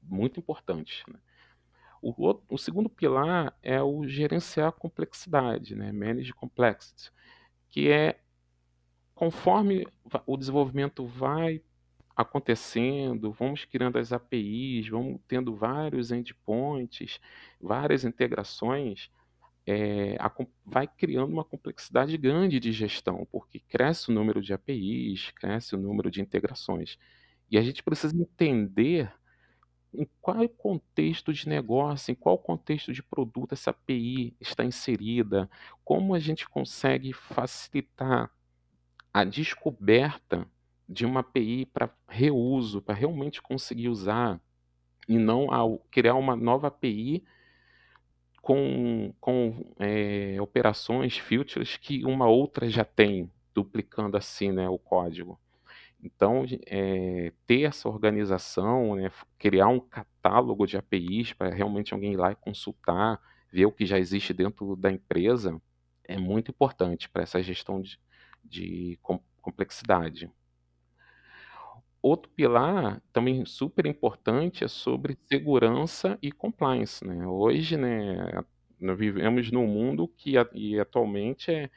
muito 0.02 0.40
importantes. 0.40 1.04
Né? 1.06 1.18
O, 2.00 2.14
outro, 2.24 2.42
o, 2.48 2.56
segundo 2.56 2.88
pilar 2.88 3.54
é 3.62 3.82
o 3.82 4.08
gerenciar 4.08 4.68
a 4.68 4.72
complexidade, 4.72 5.76
né? 5.76 5.92
manage 5.92 6.32
complexity, 6.32 7.12
que 7.68 7.90
é 7.90 8.18
conforme 9.14 9.86
o 10.24 10.38
desenvolvimento 10.38 11.04
vai 11.04 11.62
acontecendo, 12.16 13.32
vamos 13.32 13.64
criando 13.64 13.98
as 13.98 14.12
APIs, 14.12 14.88
vamos 14.88 15.20
tendo 15.26 15.54
vários 15.54 16.10
endpoints, 16.10 17.20
várias 17.60 18.04
integrações, 18.04 19.10
é, 19.66 20.16
a, 20.18 20.30
vai 20.64 20.86
criando 20.86 21.32
uma 21.32 21.44
complexidade 21.44 22.16
grande 22.16 22.58
de 22.58 22.72
gestão, 22.72 23.26
porque 23.30 23.60
cresce 23.60 24.10
o 24.10 24.14
número 24.14 24.42
de 24.42 24.52
APIs, 24.52 25.30
cresce 25.30 25.74
o 25.74 25.78
número 25.78 26.10
de 26.10 26.20
integrações. 26.20 26.98
E 27.50 27.58
a 27.58 27.62
gente 27.62 27.82
precisa 27.82 28.16
entender 28.16 29.12
em 29.92 30.08
qual 30.20 30.48
contexto 30.48 31.32
de 31.32 31.48
negócio, 31.48 32.12
em 32.12 32.14
qual 32.14 32.38
contexto 32.38 32.92
de 32.92 33.02
produto 33.02 33.52
essa 33.52 33.70
API 33.70 34.34
está 34.40 34.64
inserida, 34.64 35.50
como 35.84 36.14
a 36.14 36.18
gente 36.18 36.48
consegue 36.48 37.12
facilitar 37.12 38.30
a 39.12 39.24
descoberta 39.24 40.46
de 40.90 41.06
uma 41.06 41.20
API 41.20 41.66
para 41.66 41.88
reuso, 42.08 42.82
para 42.82 42.96
realmente 42.96 43.40
conseguir 43.40 43.88
usar, 43.88 44.40
e 45.08 45.16
não 45.16 45.52
ao 45.52 45.78
criar 45.90 46.16
uma 46.16 46.34
nova 46.34 46.66
API 46.66 47.22
com, 48.42 49.14
com 49.20 49.72
é, 49.78 50.36
operações, 50.40 51.16
filters 51.16 51.76
que 51.76 52.04
uma 52.04 52.26
outra 52.26 52.68
já 52.68 52.84
tem, 52.84 53.30
duplicando 53.54 54.16
assim 54.16 54.50
né, 54.50 54.68
o 54.68 54.78
código. 54.78 55.38
Então, 56.02 56.44
é, 56.66 57.32
ter 57.46 57.62
essa 57.62 57.88
organização, 57.88 58.96
né, 58.96 59.12
criar 59.38 59.68
um 59.68 59.78
catálogo 59.78 60.66
de 60.66 60.76
APIs 60.76 61.32
para 61.32 61.50
realmente 61.54 61.94
alguém 61.94 62.14
ir 62.14 62.16
lá 62.16 62.32
e 62.32 62.36
consultar, 62.36 63.20
ver 63.52 63.66
o 63.66 63.72
que 63.72 63.86
já 63.86 63.98
existe 63.98 64.32
dentro 64.32 64.74
da 64.74 64.90
empresa, 64.90 65.60
é 66.04 66.16
muito 66.16 66.50
importante 66.50 67.08
para 67.08 67.22
essa 67.22 67.40
gestão 67.42 67.80
de, 67.80 67.98
de 68.42 68.98
complexidade. 69.40 70.30
Outro 72.02 72.30
pilar 72.32 73.02
também 73.12 73.44
super 73.44 73.86
importante 73.86 74.64
é 74.64 74.68
sobre 74.68 75.18
segurança 75.26 76.18
e 76.22 76.32
compliance, 76.32 77.06
né. 77.06 77.26
Hoje, 77.26 77.76
né, 77.76 78.42
nós 78.80 78.98
vivemos 78.98 79.50
num 79.50 79.66
mundo 79.66 80.08
que 80.08 80.34
e 80.54 80.80
atualmente 80.80 81.50
é 81.50 81.70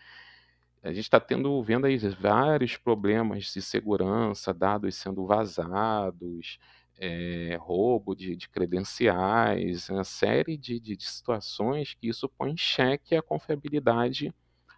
a 0.83 0.89
gente 0.89 1.05
está 1.05 1.19
tendo 1.19 1.63
vendo 1.63 1.85
aí 1.85 1.97
vários 1.97 2.75
problemas 2.75 3.45
de 3.45 3.61
segurança, 3.61 4.53
dados 4.53 4.95
sendo 4.95 5.25
vazados, 5.25 6.59
é, 6.99 7.57
roubo 7.59 8.13
de, 8.13 8.35
de, 8.35 8.49
credenciais, 8.49 9.89
uma 9.89 10.03
série 10.03 10.57
de, 10.57 10.81
de, 10.81 10.97
de, 10.97 11.05
situações 11.05 11.93
que 11.93 12.09
isso 12.09 12.27
põe 12.27 12.51
em 12.51 12.57
xeque 12.57 13.15
a 13.15 13.21
confiabilidade 13.21 14.33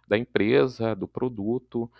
da 0.06 0.16
empresa, 0.16 0.94
do 0.94 1.08
produto. 1.08 1.90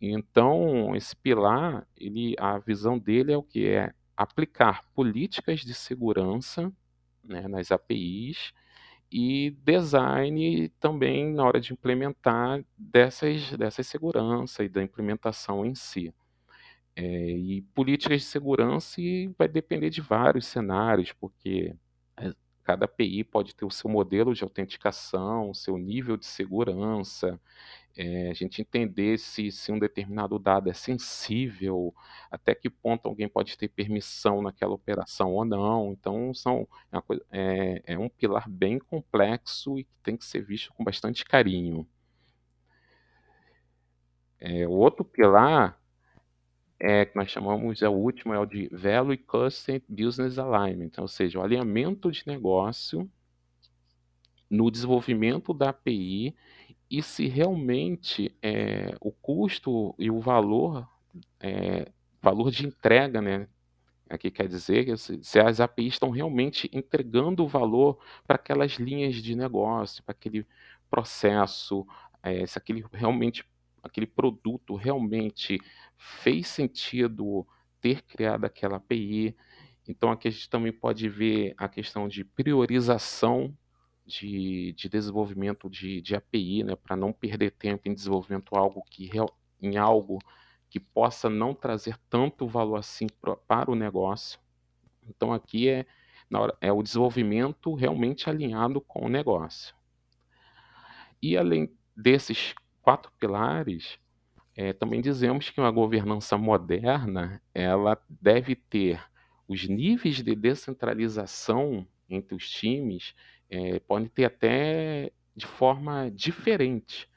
Então, 0.00 0.94
esse 0.96 1.14
pilar, 1.14 1.86
ele, 1.96 2.34
a 2.38 2.58
visão 2.58 2.98
dele 2.98 3.32
é 3.32 3.36
o 3.36 3.42
que 3.42 3.66
é 3.66 3.92
aplicar 4.16 4.84
políticas 4.94 5.60
de 5.60 5.74
segurança 5.74 6.72
né, 7.22 7.46
nas 7.48 7.70
APIs 7.70 8.52
e 9.12 9.50
design 9.64 10.68
também 10.80 11.32
na 11.32 11.44
hora 11.44 11.60
de 11.60 11.72
implementar 11.72 12.64
dessas, 12.78 13.52
dessas 13.56 13.86
segurança 13.86 14.64
e 14.64 14.68
da 14.68 14.82
implementação 14.82 15.66
em 15.66 15.74
si. 15.74 16.14
É, 16.96 17.02
e 17.04 17.62
políticas 17.74 18.22
de 18.22 18.26
segurança 18.26 19.00
vai 19.38 19.48
depender 19.48 19.90
de 19.90 20.00
vários 20.00 20.46
cenários, 20.46 21.12
porque 21.12 21.74
cada 22.64 22.84
API 22.84 23.24
pode 23.24 23.54
ter 23.54 23.64
o 23.64 23.70
seu 23.70 23.90
modelo 23.90 24.34
de 24.34 24.42
autenticação, 24.44 25.50
o 25.50 25.54
seu 25.54 25.76
nível 25.78 26.16
de 26.16 26.26
segurança, 26.26 27.40
é, 27.96 28.30
a 28.30 28.34
gente 28.34 28.62
entender 28.62 29.18
se, 29.18 29.50
se 29.50 29.72
um 29.72 29.78
determinado 29.78 30.38
dado 30.38 30.70
é 30.70 30.72
sensível, 30.72 31.94
até 32.30 32.54
que 32.54 32.70
ponto 32.70 33.06
alguém 33.08 33.28
pode 33.28 33.56
ter 33.58 33.68
permissão 33.68 34.42
naquela 34.42 34.74
operação 34.74 35.32
ou 35.32 35.44
não. 35.44 35.92
Então, 35.92 36.32
são, 36.32 36.68
é, 36.92 37.00
coisa, 37.00 37.24
é, 37.32 37.82
é 37.86 37.98
um 37.98 38.08
pilar 38.08 38.48
bem 38.48 38.78
complexo 38.78 39.78
e 39.78 39.84
que 39.84 39.96
tem 40.02 40.16
que 40.16 40.24
ser 40.24 40.42
visto 40.42 40.72
com 40.74 40.84
bastante 40.84 41.24
carinho. 41.24 41.86
É, 44.38 44.66
o 44.66 44.72
outro 44.72 45.04
pilar 45.04 45.79
é 46.80 47.04
que 47.04 47.14
nós 47.14 47.30
chamamos, 47.30 47.82
é 47.82 47.88
o 47.88 47.92
último, 47.92 48.32
é 48.32 48.38
o 48.38 48.46
de 48.46 48.68
Value 48.72 49.18
Custom 49.18 49.80
Business 49.86 50.38
Alignment, 50.38 50.92
ou 50.98 51.06
seja, 51.06 51.38
o 51.38 51.42
alinhamento 51.42 52.10
de 52.10 52.26
negócio 52.26 53.08
no 54.48 54.70
desenvolvimento 54.70 55.52
da 55.52 55.68
API 55.68 56.34
e 56.90 57.02
se 57.02 57.28
realmente 57.28 58.34
é, 58.42 58.96
o 59.00 59.12
custo 59.12 59.94
e 59.98 60.10
o 60.10 60.20
valor, 60.20 60.88
é, 61.38 61.92
valor 62.20 62.50
de 62.50 62.66
entrega, 62.66 63.20
né? 63.20 63.46
Aqui 64.08 64.28
quer 64.28 64.48
dizer 64.48 64.86
que 64.86 64.96
se 64.96 65.38
as 65.38 65.60
APIs 65.60 65.94
estão 65.94 66.10
realmente 66.10 66.68
entregando 66.72 67.44
o 67.44 67.48
valor 67.48 67.96
para 68.26 68.34
aquelas 68.34 68.72
linhas 68.72 69.14
de 69.14 69.36
negócio, 69.36 70.02
para 70.02 70.12
aquele 70.12 70.44
processo, 70.90 71.86
é, 72.20 72.44
se 72.44 72.58
aquele 72.58 72.84
realmente 72.92 73.44
aquele 73.82 74.06
produto 74.06 74.74
realmente 74.74 75.58
fez 75.96 76.48
sentido 76.48 77.46
ter 77.80 78.02
criado 78.02 78.44
aquela 78.44 78.76
API. 78.76 79.36
Então 79.88 80.10
aqui 80.10 80.28
a 80.28 80.30
gente 80.30 80.48
também 80.48 80.72
pode 80.72 81.08
ver 81.08 81.54
a 81.56 81.68
questão 81.68 82.06
de 82.08 82.24
priorização 82.24 83.56
de, 84.04 84.72
de 84.72 84.88
desenvolvimento 84.88 85.70
de, 85.70 86.00
de 86.00 86.14
API, 86.14 86.64
né, 86.64 86.76
para 86.76 86.96
não 86.96 87.12
perder 87.12 87.52
tempo 87.52 87.88
em 87.88 87.94
desenvolvimento 87.94 88.54
algo 88.56 88.82
que, 88.90 89.10
em 89.60 89.76
algo 89.76 90.18
que 90.68 90.80
possa 90.80 91.28
não 91.28 91.54
trazer 91.54 91.96
tanto 92.08 92.46
valor 92.46 92.76
assim 92.76 93.06
pra, 93.20 93.36
para 93.36 93.70
o 93.70 93.74
negócio. 93.74 94.38
Então 95.08 95.32
aqui 95.32 95.68
é, 95.68 95.86
hora, 96.32 96.56
é 96.60 96.72
o 96.72 96.82
desenvolvimento 96.82 97.74
realmente 97.74 98.28
alinhado 98.28 98.80
com 98.80 99.06
o 99.06 99.08
negócio. 99.08 99.74
E 101.22 101.36
além 101.36 101.72
desses 101.96 102.54
quatro 102.82 103.10
pilares, 103.18 103.98
é, 104.56 104.72
também 104.72 105.00
dizemos 105.00 105.50
que 105.50 105.60
uma 105.60 105.70
governança 105.70 106.36
moderna 106.36 107.40
ela 107.54 108.00
deve 108.08 108.54
ter 108.54 109.00
os 109.48 109.66
níveis 109.66 110.16
de 110.16 110.34
descentralização 110.34 111.86
entre 112.08 112.34
os 112.34 112.48
times 112.48 113.14
é, 113.48 113.80
podem 113.80 114.08
ter 114.08 114.24
até 114.24 115.12
de 115.34 115.46
forma 115.46 116.10
diferente, 116.10 117.08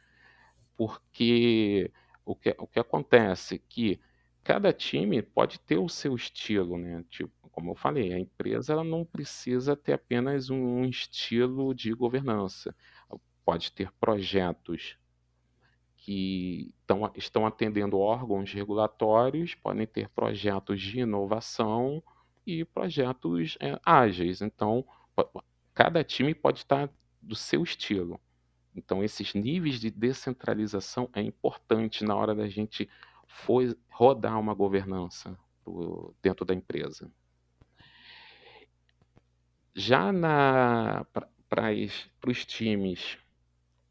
porque 0.75 1.91
o 2.25 2.35
que, 2.35 2.55
o 2.57 2.67
que 2.67 2.79
acontece 2.79 3.55
é 3.55 3.61
que 3.69 3.99
cada 4.43 4.73
time 4.73 5.21
pode 5.21 5.59
ter 5.59 5.77
o 5.77 5.89
seu 5.89 6.15
estilo, 6.15 6.77
né? 6.77 7.03
Tipo, 7.09 7.31
como 7.49 7.71
eu 7.71 7.75
falei, 7.75 8.13
a 8.13 8.19
empresa 8.19 8.73
ela 8.73 8.83
não 8.83 9.05
precisa 9.05 9.75
ter 9.75 9.93
apenas 9.93 10.49
um 10.49 10.83
estilo 10.85 11.73
de 11.73 11.93
governança. 11.93 12.75
Pode 13.45 13.71
ter 13.71 13.91
projetos 13.99 14.97
que 16.03 16.73
estão, 16.81 17.11
estão 17.15 17.47
atendendo 17.47 17.97
órgãos 17.97 18.51
regulatórios, 18.51 19.55
podem 19.55 19.87
ter 19.87 20.09
projetos 20.09 20.81
de 20.81 20.99
inovação 20.99 22.03
e 22.45 22.65
projetos 22.65 23.57
é, 23.61 23.79
ágeis. 23.85 24.41
Então, 24.41 24.85
cada 25.73 26.03
time 26.03 26.35
pode 26.35 26.59
estar 26.59 26.89
do 27.21 27.35
seu 27.37 27.63
estilo. 27.63 28.19
Então, 28.75 29.01
esses 29.01 29.33
níveis 29.33 29.79
de 29.79 29.89
descentralização 29.89 31.09
é 31.13 31.21
importante 31.21 32.03
na 32.03 32.13
hora 32.13 32.35
da 32.35 32.49
gente 32.49 32.89
for 33.25 33.63
rodar 33.89 34.37
uma 34.37 34.53
governança 34.53 35.39
dentro 36.21 36.43
da 36.43 36.53
empresa. 36.53 37.09
Já 39.73 40.11
para 41.47 41.71
os 42.27 42.45
times 42.45 43.17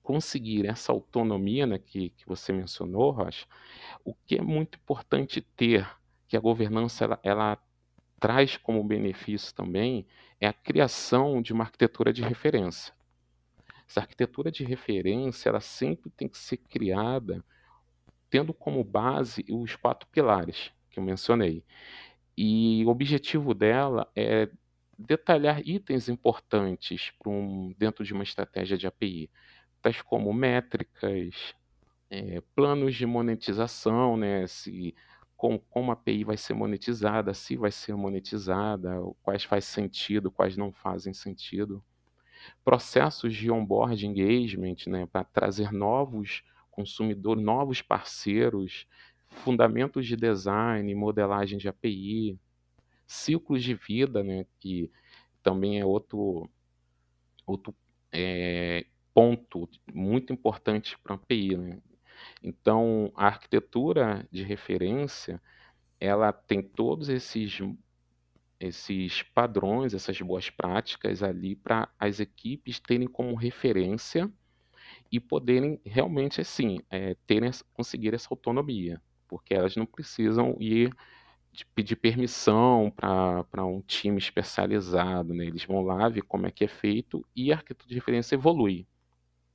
conseguir 0.03 0.67
essa 0.67 0.93
autonomia 0.93 1.67
né, 1.67 1.79
que, 1.79 2.11
que 2.11 2.27
você 2.27 2.53
mencionou, 2.53 3.11
Rocha, 3.11 3.47
o 4.05 4.15
que 4.15 4.37
é 4.37 4.43
muito 4.43 4.79
importante 4.79 5.41
ter, 5.41 5.89
que 6.27 6.37
a 6.37 6.41
governança 6.41 7.05
ela, 7.05 7.21
ela 7.23 7.59
traz 8.19 8.57
como 8.57 8.83
benefício 8.85 9.55
também, 9.55 10.07
é 10.41 10.47
a 10.47 10.53
criação 10.53 11.41
de 11.41 11.53
uma 11.53 11.65
arquitetura 11.65 12.13
de 12.13 12.23
referência. 12.23 12.95
Essa 13.89 14.01
arquitetura 14.01 14.51
de 14.51 14.65
referência 14.65 15.49
ela 15.49 15.61
sempre 15.61 16.11
tem 16.11 16.29
que 16.29 16.39
ser 16.39 16.57
criada 16.57 17.45
tendo 18.31 18.55
como 18.55 18.83
base 18.83 19.45
os 19.51 19.77
quatro 19.77 20.09
pilares 20.09 20.73
que 20.89 20.99
eu 20.99 21.05
mencionei. 21.05 21.65
E 22.37 22.83
o 22.87 22.89
objetivo 22.89 23.53
dela 23.53 24.11
é 24.17 24.49
detalhar 24.99 25.61
itens 25.67 26.09
importantes 26.09 27.13
um, 27.27 27.75
dentro 27.77 28.05
de 28.05 28.13
uma 28.15 28.23
estratégia 28.23 28.79
de 28.79 28.87
API 28.87 29.31
tais 29.83 30.01
como 30.01 30.33
métricas, 30.33 31.55
é, 32.09 32.41
planos 32.55 32.95
de 32.95 33.05
monetização, 33.05 34.17
né, 34.17 34.47
se, 34.47 34.95
com, 35.37 35.59
como 35.59 35.91
a 35.91 35.95
API 35.95 36.25
vai 36.25 36.37
ser 36.37 36.55
monetizada, 36.55 37.35
se 37.35 37.57
vai 37.57 37.73
ser 37.73 37.97
monetizada, 37.97 39.01
quais 39.23 39.45
faz 39.45 39.65
sentido, 39.65 40.31
quais 40.31 40.57
não 40.57 40.73
fazem 40.73 41.13
sentido. 41.13 41.83
Processos 42.65 43.35
de 43.35 43.51
onboard 43.51 44.07
engagement, 44.07 44.77
né, 44.87 45.07
para 45.07 45.25
trazer 45.25 45.73
novos 45.73 46.45
consumidores, 46.71 47.43
novos 47.43 47.83
parceiros, 47.83 48.87
fundamentos 49.29 50.07
de 50.07 50.17
design, 50.17 50.95
modelagem 50.95 51.59
de 51.59 51.69
API, 51.69 52.39
ciclos 53.07 53.63
de 53.63 53.75
vida, 53.75 54.23
né, 54.23 54.47
que 54.61 54.91
também 55.43 55.81
é 55.81 55.85
outro, 55.85 56.49
outro 57.47 57.75
é, 58.13 58.87
ponto 59.15 59.69
muito 59.93 60.33
importante 60.33 60.99
para 60.99 61.15
a 61.15 61.17
API. 61.17 61.57
Né? 61.57 61.79
Então, 62.43 63.13
a 63.15 63.27
arquitetura 63.27 64.27
de 64.31 64.43
referência, 64.43 65.41
ela 66.01 66.33
tem 66.33 66.63
todos 66.63 67.09
esses 67.09 67.61
esses 68.61 69.25
padrões, 69.25 69.93
essas 69.93 70.21
boas 70.21 70.49
práticas 70.49 71.21
ali 71.21 71.57
para 71.57 71.89
as 71.99 72.21
equipes 72.21 72.79
terem 72.79 73.09
como 73.09 73.35
referência 73.35 74.31
e 75.11 75.19
poderem 75.19 75.81
realmente 75.85 76.41
assim 76.41 76.79
é, 76.89 77.17
terem 77.27 77.51
conseguir 77.75 78.15
essa 78.15 78.29
autonomia, 78.31 79.03
porque 79.27 79.53
elas 79.53 79.75
não 79.75 79.85
precisam 79.85 80.57
ir 80.61 80.95
pedir 81.75 81.97
permissão 81.97 82.91
para 82.91 83.67
um 83.67 83.81
time 83.83 84.17
especializado, 84.19 85.35
né? 85.35 85.45
Eles 85.45 85.65
vão 85.65 85.83
lá 85.83 86.09
ver 86.09 86.23
como 86.23 86.47
é 86.47 86.51
que 86.51 86.65
é 86.65 86.69
feito 86.69 87.27
e 87.35 87.53
a 87.53 87.57
arquitetura 87.57 87.89
de 87.89 87.95
referência 87.97 88.37
evolui 88.37 88.87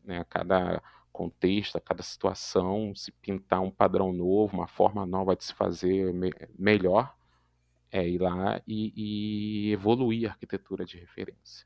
né, 0.07 0.19
a 0.19 0.25
cada 0.25 0.81
contexto, 1.11 1.77
a 1.77 1.81
cada 1.81 2.01
situação, 2.01 2.95
se 2.95 3.11
pintar 3.11 3.61
um 3.61 3.71
padrão 3.71 4.13
novo, 4.13 4.55
uma 4.55 4.67
forma 4.67 5.05
nova 5.05 5.35
de 5.35 5.43
se 5.43 5.53
fazer 5.53 6.13
me 6.13 6.31
melhor, 6.57 7.15
é 7.91 8.07
ir 8.07 8.19
lá 8.19 8.61
e, 8.67 8.93
e 8.95 9.71
evoluir 9.71 10.27
a 10.27 10.31
arquitetura 10.31 10.85
de 10.85 10.97
referência. 10.97 11.65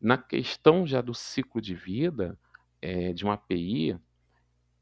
Na 0.00 0.16
questão 0.16 0.86
já 0.86 1.00
do 1.00 1.14
ciclo 1.14 1.60
de 1.60 1.74
vida 1.74 2.38
é, 2.80 3.12
de 3.12 3.24
uma 3.24 3.34
API, 3.34 3.98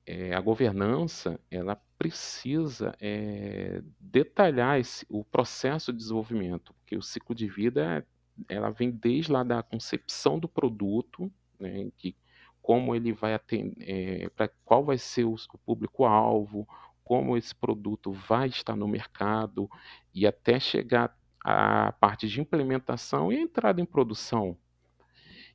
é, 0.06 0.34
a 0.34 0.40
governança 0.40 1.40
ela 1.50 1.76
precisa 1.98 2.94
é, 3.00 3.82
detalhar 3.98 4.78
esse, 4.78 5.04
o 5.08 5.24
processo 5.24 5.92
de 5.92 5.98
desenvolvimento, 5.98 6.72
porque 6.74 6.96
o 6.96 7.02
ciclo 7.02 7.34
de 7.34 7.48
vida 7.48 8.06
ela 8.48 8.70
vem 8.70 8.90
desde 8.90 9.32
lá 9.32 9.42
da 9.42 9.62
concepção 9.62 10.38
do 10.38 10.48
produto 10.48 11.30
né, 11.58 11.90
que 11.96 12.16
como 12.60 12.94
ele 12.94 13.12
vai 13.12 13.34
atender, 13.34 13.76
é, 13.80 14.28
para 14.28 14.48
qual 14.64 14.84
vai 14.84 14.98
ser 14.98 15.24
o, 15.24 15.34
o 15.34 15.58
público-alvo, 15.58 16.68
como 17.02 17.36
esse 17.36 17.54
produto 17.54 18.12
vai 18.12 18.48
estar 18.48 18.76
no 18.76 18.86
mercado 18.86 19.70
e 20.14 20.26
até 20.26 20.60
chegar 20.60 21.16
à 21.42 21.92
parte 21.92 22.28
de 22.28 22.40
implementação 22.40 23.32
e 23.32 23.40
entrada 23.40 23.80
em 23.80 23.86
produção. 23.86 24.56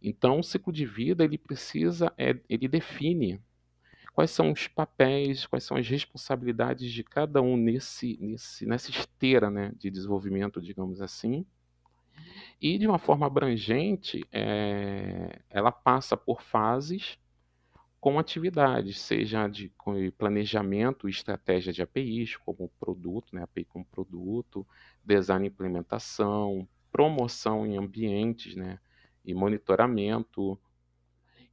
Então, 0.02 0.40
o 0.40 0.44
ciclo 0.44 0.74
de 0.74 0.86
vida 0.86 1.24
ele 1.24 1.38
precisa, 1.38 2.12
é, 2.18 2.36
ele 2.50 2.68
define 2.68 3.40
quais 4.14 4.32
são 4.32 4.52
os 4.52 4.68
papéis, 4.68 5.46
quais 5.46 5.64
são 5.64 5.78
as 5.78 5.88
responsabilidades 5.88 6.92
de 6.92 7.04
cada 7.04 7.42
um 7.42 7.56
nesse, 7.56 8.18
nesse, 8.20 8.66
nessa 8.66 8.90
esteira 8.90 9.50
né, 9.52 9.72
de 9.78 9.92
desenvolvimento, 9.92 10.60
digamos 10.60 11.02
assim, 11.02 11.46
e, 12.62 12.78
de 12.78 12.88
uma 12.88 12.98
forma 12.98 13.26
abrangente, 13.28 14.26
é, 14.32 15.40
ela 15.50 15.72
passa 15.72 16.16
por 16.16 16.42
fases 16.42 17.18
com 18.00 18.20
atividades, 18.20 19.00
seja 19.00 19.48
de 19.48 19.72
planejamento 20.18 21.08
estratégia 21.08 21.72
de 21.72 21.82
APIs, 21.82 22.36
como 22.36 22.70
produto, 22.78 23.34
né, 23.34 23.44
API 23.44 23.64
como 23.64 23.86
produto, 23.86 24.68
design 25.06 25.46
e 25.46 25.50
implementação, 25.50 26.68
promoção 26.92 27.66
em 27.66 27.78
ambientes 27.78 28.56
né, 28.56 28.78
e 29.24 29.34
monitoramento, 29.34 30.60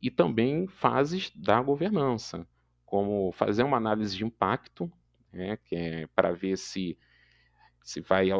e 0.02 0.11
também 0.11 0.66
fases 0.66 1.30
da 1.37 1.62
governança, 1.62 2.44
como 2.85 3.30
fazer 3.30 3.62
uma 3.62 3.76
análise 3.76 4.16
de 4.16 4.24
impacto, 4.24 4.90
né, 5.33 5.56
que 5.56 5.76
é 5.76 6.06
para 6.09 6.33
ver 6.33 6.56
se, 6.59 6.98
se 7.80 8.00
vai 8.00 8.30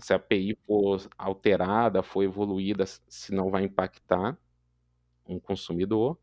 se 0.00 0.12
a 0.12 0.16
API 0.16 0.56
for 0.66 1.08
alterada, 1.16 2.02
for 2.02 2.22
evoluída, 2.22 2.84
se 2.86 3.34
não 3.34 3.50
vai 3.50 3.64
impactar 3.64 4.36
um 5.26 5.40
consumidor, 5.40 6.18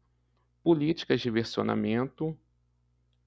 políticas 0.64 1.22
de 1.22 1.30
versionamento, 1.30 2.38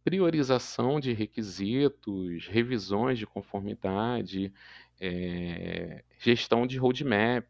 priorização 0.05 1.01
de 1.01 1.13
requisitos, 1.13 2.47
revisões 2.47 3.19
de 3.19 3.27
conformidade, 3.27 4.53
é, 5.01 6.05
gestão 6.19 6.67
de 6.67 6.79
roadmap 6.79 7.45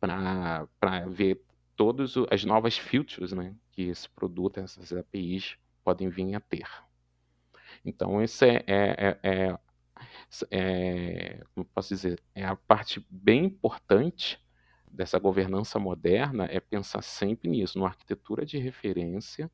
para 0.00 1.06
ver 1.06 1.40
todas 1.76 2.14
as 2.30 2.44
novas 2.44 2.76
features 2.76 3.32
né, 3.32 3.54
que 3.72 3.82
esse 3.82 4.08
produto, 4.08 4.58
essas 4.58 4.92
APIs 4.92 5.56
podem 5.84 6.08
vir 6.08 6.34
a 6.34 6.40
ter. 6.40 6.66
Então, 7.84 8.22
esse 8.22 8.46
é, 8.46 8.64
é, 8.66 9.18
é, 9.22 9.58
é 10.50 11.42
como 11.54 11.64
posso 11.64 11.88
dizer, 11.88 12.22
é 12.34 12.44
a 12.44 12.56
parte 12.56 13.04
bem 13.10 13.44
importante 13.44 14.38
dessa 14.90 15.18
governança 15.18 15.78
moderna 15.78 16.46
é 16.50 16.58
pensar 16.58 17.02
sempre 17.02 17.48
nisso, 17.48 17.78
numa 17.78 17.88
arquitetura 17.88 18.44
de 18.44 18.58
referência 18.58 19.50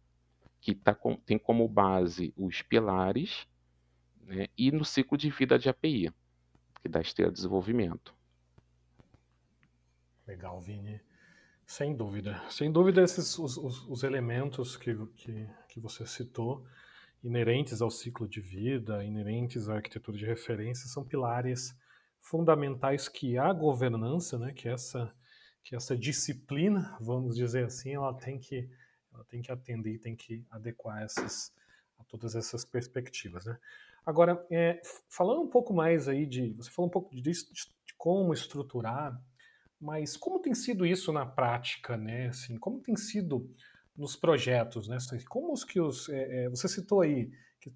que 0.60 0.74
tá 0.74 0.94
com, 0.94 1.16
tem 1.16 1.38
como 1.38 1.68
base 1.68 2.32
os 2.36 2.62
pilares 2.62 3.46
né, 4.22 4.46
e 4.56 4.72
no 4.72 4.84
ciclo 4.84 5.16
de 5.16 5.30
vida 5.30 5.58
de 5.58 5.68
API, 5.68 6.10
que 6.82 6.88
dá 6.88 7.00
esteira 7.00 7.30
de 7.30 7.36
desenvolvimento. 7.36 8.14
Legal, 10.26 10.60
Vini. 10.60 11.00
Sem 11.64 11.94
dúvida. 11.94 12.42
Sem 12.48 12.70
dúvida, 12.70 13.02
esses 13.02 13.38
os, 13.38 13.56
os, 13.56 13.84
os 13.88 14.02
elementos 14.02 14.76
que, 14.76 14.94
que, 15.16 15.48
que 15.68 15.80
você 15.80 16.06
citou 16.06 16.64
inerentes 17.26 17.82
ao 17.82 17.90
ciclo 17.90 18.28
de 18.28 18.40
vida, 18.40 19.04
inerentes 19.04 19.68
à 19.68 19.74
arquitetura 19.74 20.16
de 20.16 20.24
referência, 20.24 20.88
são 20.88 21.04
pilares 21.04 21.76
fundamentais 22.20 23.08
que 23.08 23.36
a 23.36 23.52
governança, 23.52 24.38
né, 24.38 24.52
que 24.52 24.68
essa 24.68 25.12
que 25.62 25.74
essa 25.74 25.96
disciplina, 25.96 26.96
vamos 27.00 27.34
dizer 27.34 27.64
assim, 27.64 27.92
ela 27.92 28.14
tem 28.14 28.38
que 28.38 28.70
ela 29.12 29.24
tem 29.24 29.42
que 29.42 29.50
atender, 29.50 29.98
tem 29.98 30.14
que 30.14 30.46
adequar 30.48 31.02
essas 31.02 31.52
a 31.98 32.04
todas 32.04 32.36
essas 32.36 32.64
perspectivas, 32.64 33.44
né? 33.46 33.58
Agora, 34.04 34.46
é, 34.48 34.80
falando 35.08 35.42
um 35.42 35.48
pouco 35.48 35.74
mais 35.74 36.06
aí 36.06 36.24
de, 36.24 36.52
você 36.52 36.70
falou 36.70 36.88
um 36.88 36.92
pouco 36.92 37.12
de, 37.12 37.22
de 37.22 37.94
como 37.96 38.32
estruturar, 38.32 39.20
mas 39.80 40.16
como 40.16 40.38
tem 40.38 40.54
sido 40.54 40.86
isso 40.86 41.12
na 41.12 41.26
prática, 41.26 41.96
né? 41.96 42.28
Assim, 42.28 42.56
como 42.56 42.80
tem 42.80 42.94
sido 42.94 43.52
nos 43.96 44.16
projetos, 44.16 44.88
né? 44.88 44.98
Como 45.28 45.52
os 45.52 45.64
que 45.64 45.80
os 45.80 46.08
é, 46.08 46.48
você 46.48 46.68
citou 46.68 47.00
aí 47.00 47.30
que 47.60 47.70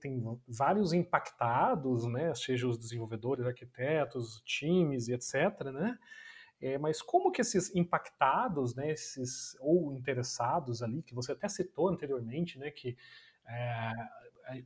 tem 0.00 0.22
vários 0.48 0.92
impactados, 0.92 2.06
né? 2.06 2.34
Seja 2.34 2.66
os 2.66 2.78
desenvolvedores, 2.78 3.44
arquitetos, 3.44 4.40
times 4.44 5.08
e 5.08 5.12
etc, 5.12 5.64
né? 5.72 5.98
É, 6.60 6.78
mas 6.78 7.02
como 7.02 7.30
que 7.30 7.42
esses 7.42 7.74
impactados, 7.74 8.74
né, 8.74 8.90
esses 8.90 9.54
ou 9.60 9.92
interessados 9.92 10.82
ali, 10.82 11.02
que 11.02 11.14
você 11.14 11.32
até 11.32 11.46
citou 11.46 11.90
anteriormente, 11.90 12.58
né, 12.58 12.70
que 12.70 12.96
é, 13.46 13.92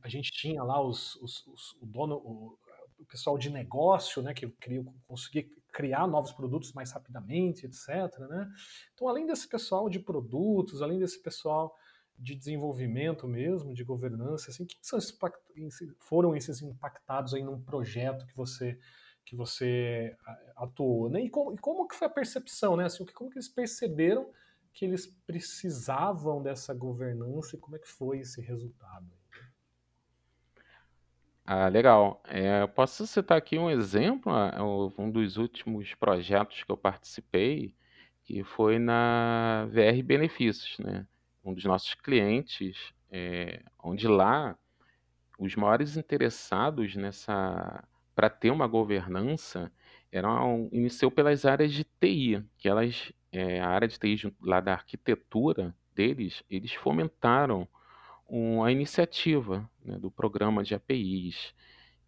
a, 0.01 0.07
gente 0.07 0.31
tinha 0.31 0.63
lá 0.63 0.81
os, 0.81 1.15
os, 1.17 1.45
os 1.47 1.77
o 1.81 1.85
dono, 1.85 2.15
o, 2.15 2.57
o, 2.99 3.05
pessoal 3.05 3.37
de 3.37 3.49
negócio, 3.49 4.21
né, 4.21 4.33
que 4.33 4.47
queria 4.47 4.81
conseguir 5.07 5.51
criar 5.71 6.07
novos 6.07 6.31
produtos 6.31 6.73
mais 6.73 6.91
rapidamente, 6.91 7.65
etc. 7.65 7.87
Né? 8.29 8.49
Então, 8.93 9.07
além 9.07 9.25
desse 9.25 9.47
pessoal 9.47 9.89
de 9.89 9.99
produtos, 9.99 10.81
além 10.81 10.99
desse 10.99 11.21
pessoal 11.21 11.75
de 12.17 12.35
desenvolvimento 12.35 13.27
mesmo, 13.27 13.73
de 13.73 13.83
governança, 13.83 14.51
assim, 14.51 14.65
que 14.65 14.75
são 14.81 14.99
esses, 14.99 15.17
foram 15.99 16.35
esses 16.35 16.61
impactados 16.61 17.33
aí 17.33 17.43
num 17.43 17.61
projeto 17.61 18.25
que 18.25 18.35
você 18.35 18.77
que 19.25 19.35
você 19.35 20.17
atuou, 20.55 21.07
né? 21.07 21.21
E 21.21 21.29
como, 21.29 21.53
e 21.53 21.57
como 21.59 21.87
que 21.87 21.95
foi 21.95 22.07
a 22.07 22.09
percepção, 22.09 22.75
né? 22.75 22.85
Assim, 22.85 23.05
como 23.13 23.29
que 23.29 23.37
eles 23.37 23.47
perceberam 23.47 24.27
que 24.73 24.83
eles 24.83 25.05
precisavam 25.05 26.41
dessa 26.41 26.73
governança 26.73 27.55
e 27.55 27.59
como 27.59 27.75
é 27.75 27.79
que 27.79 27.87
foi 27.87 28.21
esse 28.21 28.41
resultado? 28.41 29.18
Ah, 31.51 31.67
legal. 31.67 32.21
É, 32.27 32.67
posso 32.67 33.07
citar 33.07 33.35
aqui 33.37 33.57
um 33.57 33.71
exemplo, 33.71 34.31
ah, 34.31 34.53
um 34.99 35.09
dos 35.09 35.35
últimos 35.37 35.95
projetos 35.95 36.63
que 36.63 36.71
eu 36.71 36.77
participei, 36.77 37.73
que 38.23 38.43
foi 38.43 38.77
na 38.77 39.65
VR 39.71 40.03
Benefícios, 40.03 40.77
né? 40.77 41.07
Um 41.43 41.51
dos 41.55 41.63
nossos 41.65 41.95
clientes, 41.95 42.93
é, 43.11 43.63
onde 43.83 44.07
lá 44.07 44.55
os 45.39 45.55
maiores 45.55 45.97
interessados 45.97 46.95
nessa 46.95 47.83
para 48.15 48.29
ter 48.29 48.51
uma 48.51 48.67
governança, 48.67 49.71
eram, 50.11 50.69
iniciou 50.71 51.11
pelas 51.11 51.45
áreas 51.45 51.71
de 51.73 51.83
TI, 51.83 52.43
que 52.57 52.69
elas, 52.69 53.13
é, 53.31 53.59
a 53.61 53.69
área 53.69 53.87
de 53.87 53.99
TI 53.99 54.33
lá 54.41 54.59
da 54.61 54.73
arquitetura 54.73 55.75
deles, 55.95 56.43
eles 56.49 56.73
fomentaram 56.73 57.67
um, 58.29 58.63
a 58.63 58.71
iniciativa 58.71 59.69
né, 59.83 59.97
do 59.97 60.11
programa 60.11 60.63
de 60.63 60.75
APIs. 60.75 61.53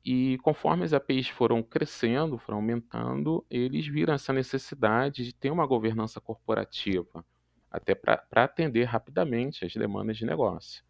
E 0.03 0.38
conforme 0.39 0.84
as 0.84 0.93
APIs 0.93 1.28
foram 1.30 1.61
crescendo, 1.61 2.38
foram 2.38 2.57
aumentando, 2.59 3.45
eles 3.49 3.88
viram 3.88 4.13
essa 4.13 4.34
necessidade 4.34 5.24
de 5.24 5.34
ter 5.34 5.51
uma 5.51 5.65
governança 5.65 6.19
corporativa, 6.19 7.24
até 7.69 7.93
para 7.93 8.24
atender 8.34 8.86
rapidamente 8.86 9.65
as 9.65 9.74
demandas 9.74 10.17
de 10.17 10.26
negócio. 10.26 10.84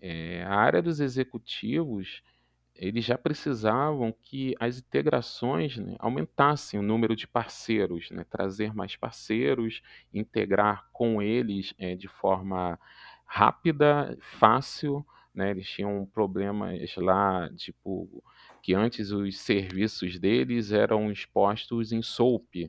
É, 0.00 0.42
a 0.44 0.54
área 0.54 0.82
dos 0.82 1.00
executivos 1.00 2.22
eles 2.80 3.04
já 3.04 3.18
precisavam 3.18 4.10
que 4.22 4.54
as 4.58 4.78
integrações 4.78 5.76
né, 5.76 5.96
aumentassem 5.98 6.80
o 6.80 6.82
número 6.82 7.14
de 7.14 7.26
parceiros, 7.26 8.10
né, 8.10 8.24
trazer 8.24 8.74
mais 8.74 8.96
parceiros, 8.96 9.82
integrar 10.14 10.88
com 10.90 11.20
eles 11.20 11.74
é, 11.78 11.94
de 11.94 12.08
forma 12.08 12.80
rápida, 13.30 14.18
fácil. 14.38 15.06
Né, 15.32 15.52
eles 15.52 15.68
tinham 15.68 16.04
problemas 16.12 16.96
lá, 16.96 17.48
tipo, 17.54 18.22
que 18.60 18.74
antes 18.74 19.12
os 19.12 19.38
serviços 19.38 20.18
deles 20.18 20.72
eram 20.72 21.10
expostos 21.12 21.92
em 21.92 22.02
SOAP. 22.02 22.68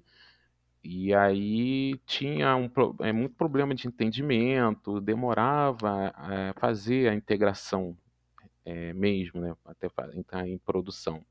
E 0.84 1.14
aí 1.14 2.00
tinha 2.06 2.56
um, 2.56 2.70
é, 3.02 3.12
muito 3.12 3.36
problema 3.36 3.74
de 3.74 3.88
entendimento, 3.88 5.02
demorava 5.02 6.12
a 6.16 6.54
fazer 6.60 7.10
a 7.10 7.16
integração 7.16 7.98
é, 8.64 8.94
mesmo, 8.94 9.42
né, 9.42 9.56
até 9.66 9.88
entrar 10.14 10.48
em 10.48 10.60
produção. 10.60 11.26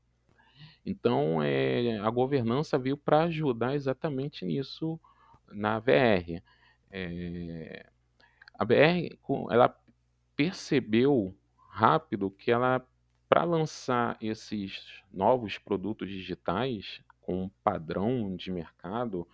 Então, 0.85 1.41
é, 1.41 1.97
a 1.99 2.09
governança 2.09 2.77
veio 2.77 2.97
para 2.97 3.23
ajudar 3.23 3.75
exatamente 3.75 4.43
nisso 4.45 4.99
na 5.49 5.79
VR. 5.79 6.43
É, 6.91 7.85
a 8.61 8.63
VR, 8.63 9.17
ela 9.49 9.75
percebeu 10.35 11.35
rápido 11.67 12.29
que 12.29 12.51
ela, 12.51 12.85
para 13.27 13.43
lançar 13.43 14.15
esses 14.21 15.01
novos 15.11 15.57
produtos 15.57 16.07
digitais 16.07 17.01
com 17.21 17.45
um 17.45 17.49
padrão 17.63 18.35
de 18.35 18.51
mercado, 18.51 19.27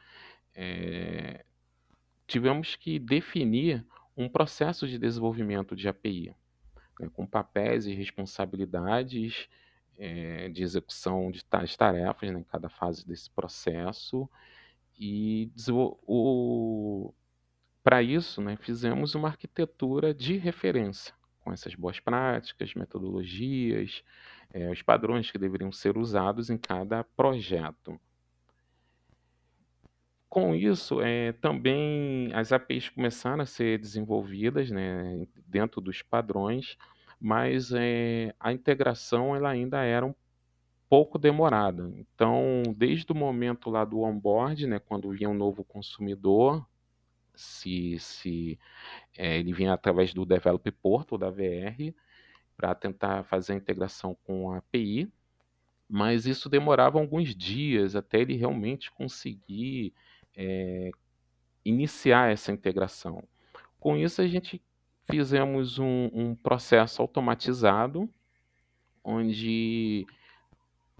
é, 0.55 1.43
tivemos 2.25 2.77
que 2.77 2.97
definir 2.97 3.85
um 4.15 4.29
processo 4.29 4.87
de 4.87 4.97
desenvolvimento 4.97 5.75
de 5.75 5.89
API 5.89 6.33
né, 6.97 7.09
com 7.11 7.27
papéis 7.27 7.85
e 7.85 7.93
responsabilidades 7.93 9.49
é, 9.97 10.47
de 10.47 10.63
execução 10.63 11.31
de 11.31 11.43
tais 11.43 11.75
tarefas 11.75 12.31
né, 12.31 12.39
em 12.39 12.43
cada 12.43 12.69
fase 12.69 13.05
desse 13.05 13.29
processo. 13.29 14.29
E 14.97 15.51
para 17.87 18.03
isso, 18.03 18.41
né, 18.41 18.57
fizemos 18.57 19.15
uma 19.15 19.29
arquitetura 19.29 20.13
de 20.13 20.35
referência, 20.35 21.13
com 21.39 21.53
essas 21.53 21.73
boas 21.73 22.01
práticas, 22.01 22.73
metodologias, 22.73 24.03
é, 24.51 24.69
os 24.69 24.81
padrões 24.81 25.31
que 25.31 25.37
deveriam 25.37 25.71
ser 25.71 25.97
usados 25.97 26.49
em 26.49 26.57
cada 26.57 27.05
projeto. 27.05 27.97
Com 30.27 30.53
isso, 30.53 30.99
é, 31.01 31.31
também 31.31 32.29
as 32.33 32.51
APIs 32.51 32.89
começaram 32.89 33.43
a 33.43 33.45
ser 33.45 33.79
desenvolvidas 33.79 34.69
né, 34.69 35.25
dentro 35.47 35.79
dos 35.79 36.01
padrões, 36.01 36.77
mas 37.17 37.71
é, 37.71 38.35
a 38.37 38.51
integração 38.51 39.33
ela 39.33 39.47
ainda 39.47 39.81
era 39.81 40.05
um 40.05 40.13
pouco 40.89 41.17
demorada. 41.17 41.89
Então, 41.95 42.63
desde 42.75 43.09
o 43.13 43.15
momento 43.15 43.69
lá 43.69 43.85
do 43.85 44.01
onboard, 44.01 44.67
né, 44.67 44.77
quando 44.77 45.09
vinha 45.11 45.29
um 45.29 45.33
novo 45.33 45.63
consumidor, 45.63 46.67
se, 47.37 47.97
se 47.99 48.59
é, 49.15 49.37
ele 49.37 49.53
vinha 49.53 49.73
através 49.73 50.13
do 50.13 50.25
Develop 50.25 50.69
Portal 50.71 51.17
da 51.17 51.29
VR, 51.29 51.93
para 52.55 52.73
tentar 52.73 53.23
fazer 53.23 53.53
a 53.53 53.57
integração 53.57 54.17
com 54.25 54.51
a 54.51 54.57
API, 54.57 55.11
mas 55.87 56.25
isso 56.25 56.49
demorava 56.49 56.99
alguns 56.99 57.35
dias 57.35 57.95
até 57.95 58.19
ele 58.19 58.35
realmente 58.35 58.91
conseguir 58.91 59.93
é, 60.35 60.91
iniciar 61.63 62.31
essa 62.31 62.51
integração. 62.51 63.23
Com 63.79 63.95
isso, 63.95 64.21
a 64.21 64.27
gente 64.27 64.61
fizemos 65.09 65.79
um, 65.79 66.09
um 66.13 66.35
processo 66.35 67.01
automatizado, 67.01 68.09
onde 69.03 70.05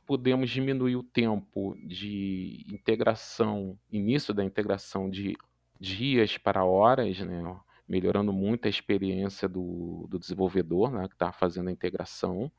podemos 0.06 0.50
diminuir 0.50 0.96
o 0.96 1.04
tempo 1.04 1.76
de 1.84 2.66
integração, 2.70 3.78
início 3.92 4.34
da 4.34 4.46
integração 4.46 5.10
de 5.10 5.36
dias 5.80 6.38
para 6.38 6.64
horas, 6.64 7.20
né? 7.20 7.56
melhorando 7.88 8.34
muito 8.34 8.66
a 8.66 8.70
experiência 8.70 9.48
do, 9.48 10.06
do 10.10 10.20
desenvolvedor 10.20 10.92
né? 10.92 11.08
que 11.08 11.16
está 11.16 11.32
fazendo 11.32 11.70
a 11.70 11.72
integração. 11.72 12.52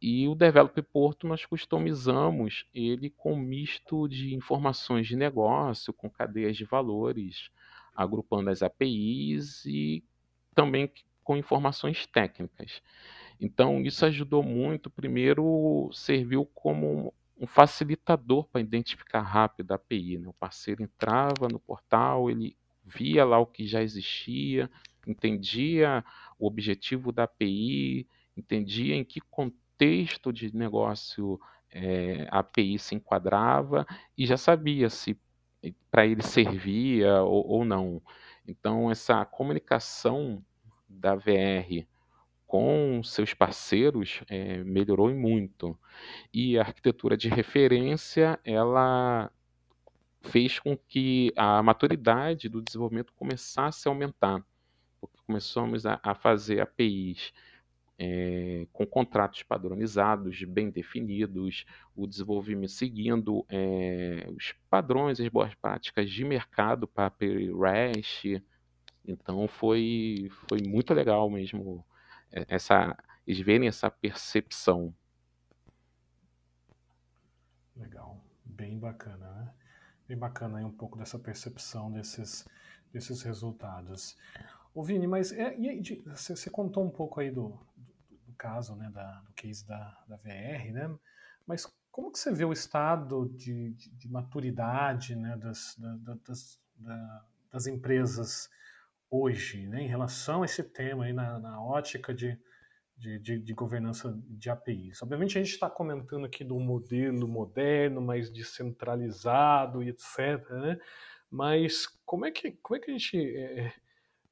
E 0.00 0.28
o 0.28 0.34
Develop 0.34 0.80
Porto 0.82 1.26
nós 1.26 1.44
customizamos 1.44 2.66
ele 2.74 3.10
com 3.10 3.36
misto 3.36 4.08
de 4.08 4.34
informações 4.34 5.06
de 5.06 5.16
negócio, 5.16 5.92
com 5.92 6.10
cadeias 6.10 6.56
de 6.56 6.64
valores, 6.64 7.50
agrupando 7.94 8.50
as 8.50 8.62
APIs 8.62 9.64
e 9.64 10.04
também 10.54 10.90
com 11.24 11.36
informações 11.36 12.06
técnicas. 12.06 12.82
Então, 13.40 13.80
isso 13.82 14.04
ajudou 14.06 14.42
muito. 14.42 14.88
Primeiro, 14.88 15.90
serviu 15.92 16.46
como 16.54 17.12
um 17.38 17.46
facilitador 17.46 18.46
para 18.48 18.60
identificar 18.60 19.20
rápido 19.20 19.72
a 19.72 19.74
API. 19.74 20.18
Né? 20.18 20.28
O 20.28 20.32
parceiro 20.32 20.82
entrava 20.82 21.48
no 21.50 21.58
portal, 21.58 22.30
ele 22.30 22.56
via 22.84 23.24
lá 23.24 23.38
o 23.38 23.46
que 23.46 23.66
já 23.66 23.82
existia, 23.82 24.70
entendia 25.06 26.04
o 26.38 26.46
objetivo 26.46 27.12
da 27.12 27.24
API, 27.24 28.06
entendia 28.36 28.94
em 28.94 29.04
que 29.04 29.20
contexto 29.20 30.32
de 30.32 30.54
negócio 30.54 31.40
é, 31.70 32.26
a 32.30 32.38
API 32.38 32.78
se 32.78 32.94
enquadrava 32.94 33.86
e 34.16 34.24
já 34.24 34.36
sabia 34.36 34.88
se 34.88 35.18
para 35.90 36.06
ele 36.06 36.22
servia 36.22 37.22
ou, 37.22 37.46
ou, 37.46 37.64
não. 37.64 38.00
Então, 38.46 38.90
essa 38.90 39.24
comunicação 39.24 40.42
da 40.88 41.14
VR 41.14 41.86
com 42.46 43.02
seus 43.02 43.34
parceiros 43.34 44.22
é, 44.28 44.62
melhorou 44.64 45.12
muito. 45.14 45.78
E 46.32 46.58
a 46.58 46.62
arquitetura 46.62 47.16
de 47.16 47.28
referência, 47.28 48.38
ela 48.44 49.30
fez 50.22 50.58
com 50.58 50.76
que 50.76 51.32
a 51.36 51.62
maturidade 51.62 52.48
do 52.48 52.62
desenvolvimento 52.62 53.12
começasse 53.14 53.88
a 53.88 53.90
aumentar, 53.90 54.44
porque 55.00 55.18
começamos 55.26 55.86
a, 55.86 56.00
a 56.02 56.14
fazer 56.14 56.60
APIs 56.60 57.32
é, 57.98 58.66
com 58.72 58.86
contratos 58.86 59.42
padronizados, 59.42 60.42
bem 60.44 60.70
definidos, 60.70 61.64
o 61.94 62.06
desenvolvimento 62.06 62.72
seguindo 62.72 63.44
é, 63.48 64.26
os 64.36 64.54
padrões, 64.68 65.18
as 65.18 65.28
boas 65.28 65.54
práticas 65.54 66.10
de 66.10 66.24
mercado 66.24 66.86
para 66.86 67.06
API 67.06 67.50
REST, 67.52 68.42
Então 69.06 69.48
foi, 69.48 70.28
foi 70.48 70.60
muito 70.62 70.92
legal 70.92 71.30
mesmo 71.30 71.84
essa, 72.48 72.96
eles 73.26 73.44
verem 73.44 73.68
essa 73.68 73.90
percepção. 73.90 74.94
Legal, 77.76 78.22
bem 78.44 78.78
bacana, 78.78 79.30
né? 79.32 79.54
Bem 80.08 80.16
bacana 80.16 80.58
aí 80.58 80.64
um 80.64 80.72
pouco 80.72 80.96
dessa 80.96 81.18
percepção 81.18 81.90
desses, 81.90 82.46
desses 82.92 83.22
resultados. 83.22 84.16
Ô 84.74 84.82
Vini, 84.84 85.06
mas 85.06 85.32
é, 85.32 85.48
aí, 85.48 85.82
você, 86.06 86.36
você, 86.36 86.50
contou 86.50 86.84
um 86.84 86.90
pouco 86.90 87.20
aí 87.20 87.30
do, 87.30 87.48
do, 87.76 88.16
do, 88.26 88.32
caso, 88.34 88.76
né, 88.76 88.90
da, 88.90 89.20
do 89.20 89.32
case 89.32 89.66
da, 89.66 90.04
da 90.06 90.16
VR, 90.16 90.72
né? 90.72 90.94
Mas 91.46 91.66
como 91.90 92.12
que 92.12 92.18
você 92.18 92.32
vê 92.32 92.44
o 92.44 92.52
estado 92.52 93.28
de, 93.34 93.72
de, 93.72 93.90
de 93.90 94.08
maturidade 94.08 95.16
né, 95.16 95.36
das, 95.36 95.76
da, 95.78 96.14
das, 96.26 96.60
das 97.50 97.66
empresas 97.66 98.50
hoje, 99.10 99.66
né, 99.66 99.82
em 99.82 99.88
relação 99.88 100.42
a 100.42 100.44
esse 100.44 100.62
tema 100.62 101.04
aí 101.04 101.12
na, 101.12 101.38
na 101.38 101.62
ótica 101.62 102.12
de, 102.12 102.38
de, 102.96 103.18
de, 103.18 103.38
de, 103.38 103.54
governança 103.54 104.18
de 104.28 104.50
APIs. 104.50 105.02
Obviamente 105.02 105.38
a 105.38 105.42
gente 105.42 105.52
está 105.52 105.68
comentando 105.68 106.24
aqui 106.24 106.42
do 106.42 106.58
modelo 106.58 107.28
moderno, 107.28 108.00
mais 108.00 108.30
descentralizado 108.30 109.82
e 109.82 109.90
etc. 109.90 110.48
Né? 110.50 110.78
Mas 111.30 111.86
como 112.04 112.26
é 112.26 112.30
que, 112.30 112.52
como 112.62 112.76
é 112.76 112.80
que 112.80 112.90
a 112.90 112.94
gente, 112.94 113.16
é, 113.16 113.72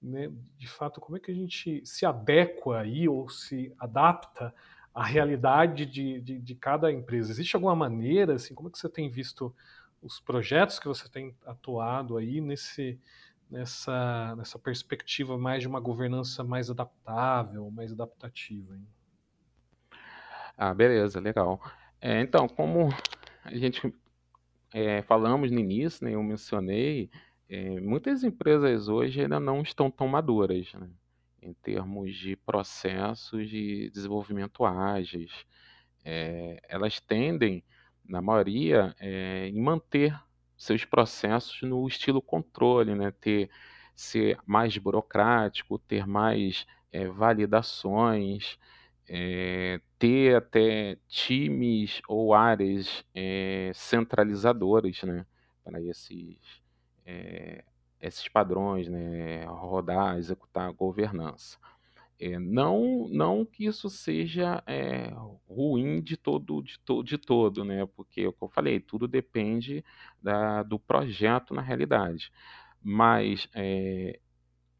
né, 0.03 0.33
de 0.57 0.68
fato, 0.68 1.01
como 1.01 1.16
é 1.16 1.20
que 1.20 1.31
a 1.31 1.35
gente 1.35 1.85
se 1.85 2.07
adequa 2.07 2.81
aí 2.81 3.09
ou 3.09 3.29
se 3.29 3.75
adapta 3.79 4.55
à 4.95 5.05
realidade 5.05 5.87
de, 5.87 6.20
de, 6.20 6.41
de 6.41 6.55
cada 6.55 6.91
empresa? 6.91 7.31
Existe 7.31 7.55
alguma 7.55 7.77
maneira, 7.77 8.35
assim, 8.35 8.55
como 8.55 8.68
é 8.68 8.72
que 8.72 8.79
você 8.79 8.89
tem 8.89 9.11
visto 9.11 9.55
os 10.03 10.20
projetos 10.20 10.79
que 10.79 10.87
você 10.87 11.09
tem 11.09 11.35
atuado 11.47 12.18
aí 12.18 12.41
nesse 12.41 13.01
nessa, 13.51 14.34
nessa 14.36 14.59
perspectiva 14.59 15.38
mais 15.38 15.62
de 15.62 15.68
uma 15.68 15.80
governança 15.80 16.42
mais 16.42 16.70
adaptável, 16.70 17.70
mais 17.70 17.92
adaptativa. 17.92 18.74
Hein? 18.74 18.86
Ah, 20.57 20.72
beleza, 20.72 21.20
legal. 21.20 21.61
É, 22.01 22.20
então, 22.20 22.49
como 22.49 22.88
a 23.45 23.55
gente 23.57 23.92
é, 24.72 25.03
falamos 25.03 25.51
no 25.51 25.59
início, 25.59 26.05
né, 26.05 26.14
eu 26.14 26.22
mencionei, 26.22 27.11
é, 27.49 27.80
muitas 27.80 28.24
empresas 28.24 28.88
hoje 28.88 29.20
ainda 29.20 29.38
não 29.38 29.62
estão 29.62 29.90
tão 29.90 30.09
maduras 30.09 30.72
né, 30.74 30.88
em 31.42 31.53
termos 31.55 32.14
de 32.16 32.36
processos 32.36 33.49
de 33.49 33.90
desenvolvimento 33.90 34.64
ágeis. 34.64 35.32
É, 36.05 36.61
elas 36.68 37.01
tendem, 37.01 37.62
na 38.05 38.20
maioria, 38.20 38.95
é, 38.99 39.49
em 39.49 39.61
manter 39.61 40.14
seus 40.57 40.84
processos 40.84 41.62
no 41.62 41.86
estilo 41.86 42.22
controle, 42.22 42.94
né? 42.94 43.11
Ter 43.20 43.50
ser 43.94 44.38
mais 44.46 44.76
burocrático, 44.76 45.78
ter 45.78 46.07
mais 46.07 46.66
é, 46.92 47.07
validações, 47.07 48.59
é, 49.09 49.80
ter 49.98 50.36
até 50.36 50.96
times 51.09 52.00
ou 52.09 52.34
áreas 52.34 53.05
é, 53.14 53.70
centralizadoras, 53.74 55.02
né? 55.02 55.26
Para 55.62 55.80
esses 55.80 56.62
esses 58.00 58.28
padrões, 58.28 58.88
né? 58.88 59.44
Rodar, 59.46 60.18
executar 60.18 60.68
a 60.68 60.72
governança. 60.72 61.59
É, 62.19 62.39
não, 62.39 63.09
não 63.09 63.45
que 63.45 63.67
isso 63.67 63.91
seja 63.91 64.62
é, 64.67 65.12
ruim 65.49 66.01
de 66.01 66.17
todo, 66.17 66.62
de, 66.62 66.79
to, 66.81 67.03
de 67.03 67.19
todo, 67.19 67.65
né? 67.65 67.87
Porque, 67.87 68.23
é 68.23 68.29
o 68.29 68.33
que 68.33 68.45
eu 68.45 68.49
falei, 68.49 68.81
tudo 68.81 69.09
depende 69.09 69.85
da, 70.23 70.62
do 70.62 70.79
projeto 70.79 71.53
na 71.55 71.61
realidade. 71.62 72.31
Mas 72.83 73.49
é, 73.55 74.21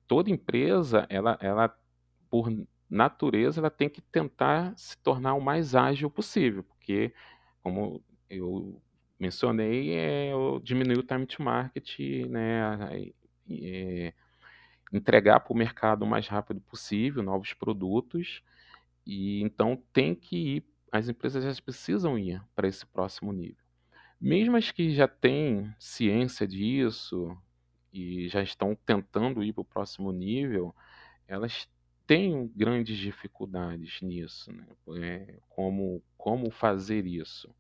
toda 0.07 0.31
empresa, 0.31 1.07
ela, 1.11 1.39
ela, 1.41 1.77
por 2.31 2.51
natureza, 2.89 3.61
ela 3.61 3.71
tem 3.71 3.89
que 3.89 4.01
tentar 4.01 4.77
se 4.77 4.97
tornar 4.99 5.35
o 5.35 5.41
mais 5.41 5.75
ágil 5.75 6.11
possível, 6.11 6.63
porque, 6.63 7.13
como 7.63 8.03
eu 8.31 8.81
mencionei, 9.19 9.93
é, 9.93 10.33
diminuir 10.63 10.99
o 10.99 11.03
time 11.03 11.27
to 11.27 11.43
market, 11.43 11.99
né? 12.29 13.13
É, 13.51 14.15
entregar 14.97 15.41
para 15.41 15.53
o 15.53 15.57
mercado 15.57 16.03
o 16.03 16.07
mais 16.07 16.29
rápido 16.29 16.61
possível 16.61 17.23
novos 17.23 17.53
produtos. 17.53 18.43
E 19.07 19.43
então 19.43 19.77
tem 19.93 20.15
que 20.15 20.57
ir, 20.57 20.65
as 20.91 21.09
empresas 21.09 21.45
já 21.45 21.63
precisam 21.63 22.19
ir 22.19 22.41
para 22.55 22.69
esse 22.69 22.87
próximo 22.87 23.33
nível. 23.33 23.63
Mesmo 24.21 24.57
as 24.57 24.71
que 24.71 24.95
já 24.95 25.09
têm 25.09 25.75
ciência 25.79 26.47
disso 26.47 27.37
e 27.93 28.29
já 28.29 28.43
estão 28.43 28.75
tentando 28.87 29.43
ir 29.43 29.53
para 29.53 29.63
o 29.63 29.65
próximo 29.65 30.13
nível, 30.13 30.75
elas 31.27 31.69
têm 32.07 32.47
grandes 32.55 32.97
dificuldades 32.97 34.01
nisso, 34.01 34.53
né? 34.53 34.67
é, 35.01 35.39
como, 35.49 36.03
como 36.17 36.51
fazer 36.51 37.07
isso. 37.07 37.55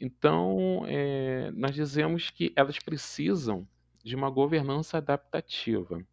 Então, 0.00 0.84
é, 0.86 1.50
nós 1.52 1.74
dizemos 1.74 2.30
que 2.30 2.52
elas 2.56 2.78
precisam 2.78 3.66
de 4.02 4.16
uma 4.16 4.28
governança 4.30 4.98
adaptativa 4.98 6.04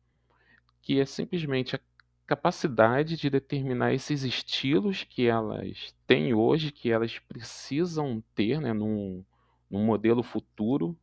que 0.82 0.99
é 0.99 1.05
simplesmente 1.05 1.75
a 1.75 1.79
capacidade 2.25 3.17
de 3.17 3.29
determinar 3.29 3.93
esses 3.93 4.23
estilos 4.23 5.03
que 5.03 5.27
elas 5.27 5.93
têm 6.07 6.34
hoje, 6.34 6.71
que 6.71 6.91
elas 6.91 7.19
precisam 7.19 8.23
ter 8.34 8.61
né, 8.61 8.73
num, 8.73 9.23
num 9.69 9.84
modelo 9.84 10.23
futuro 10.23 10.97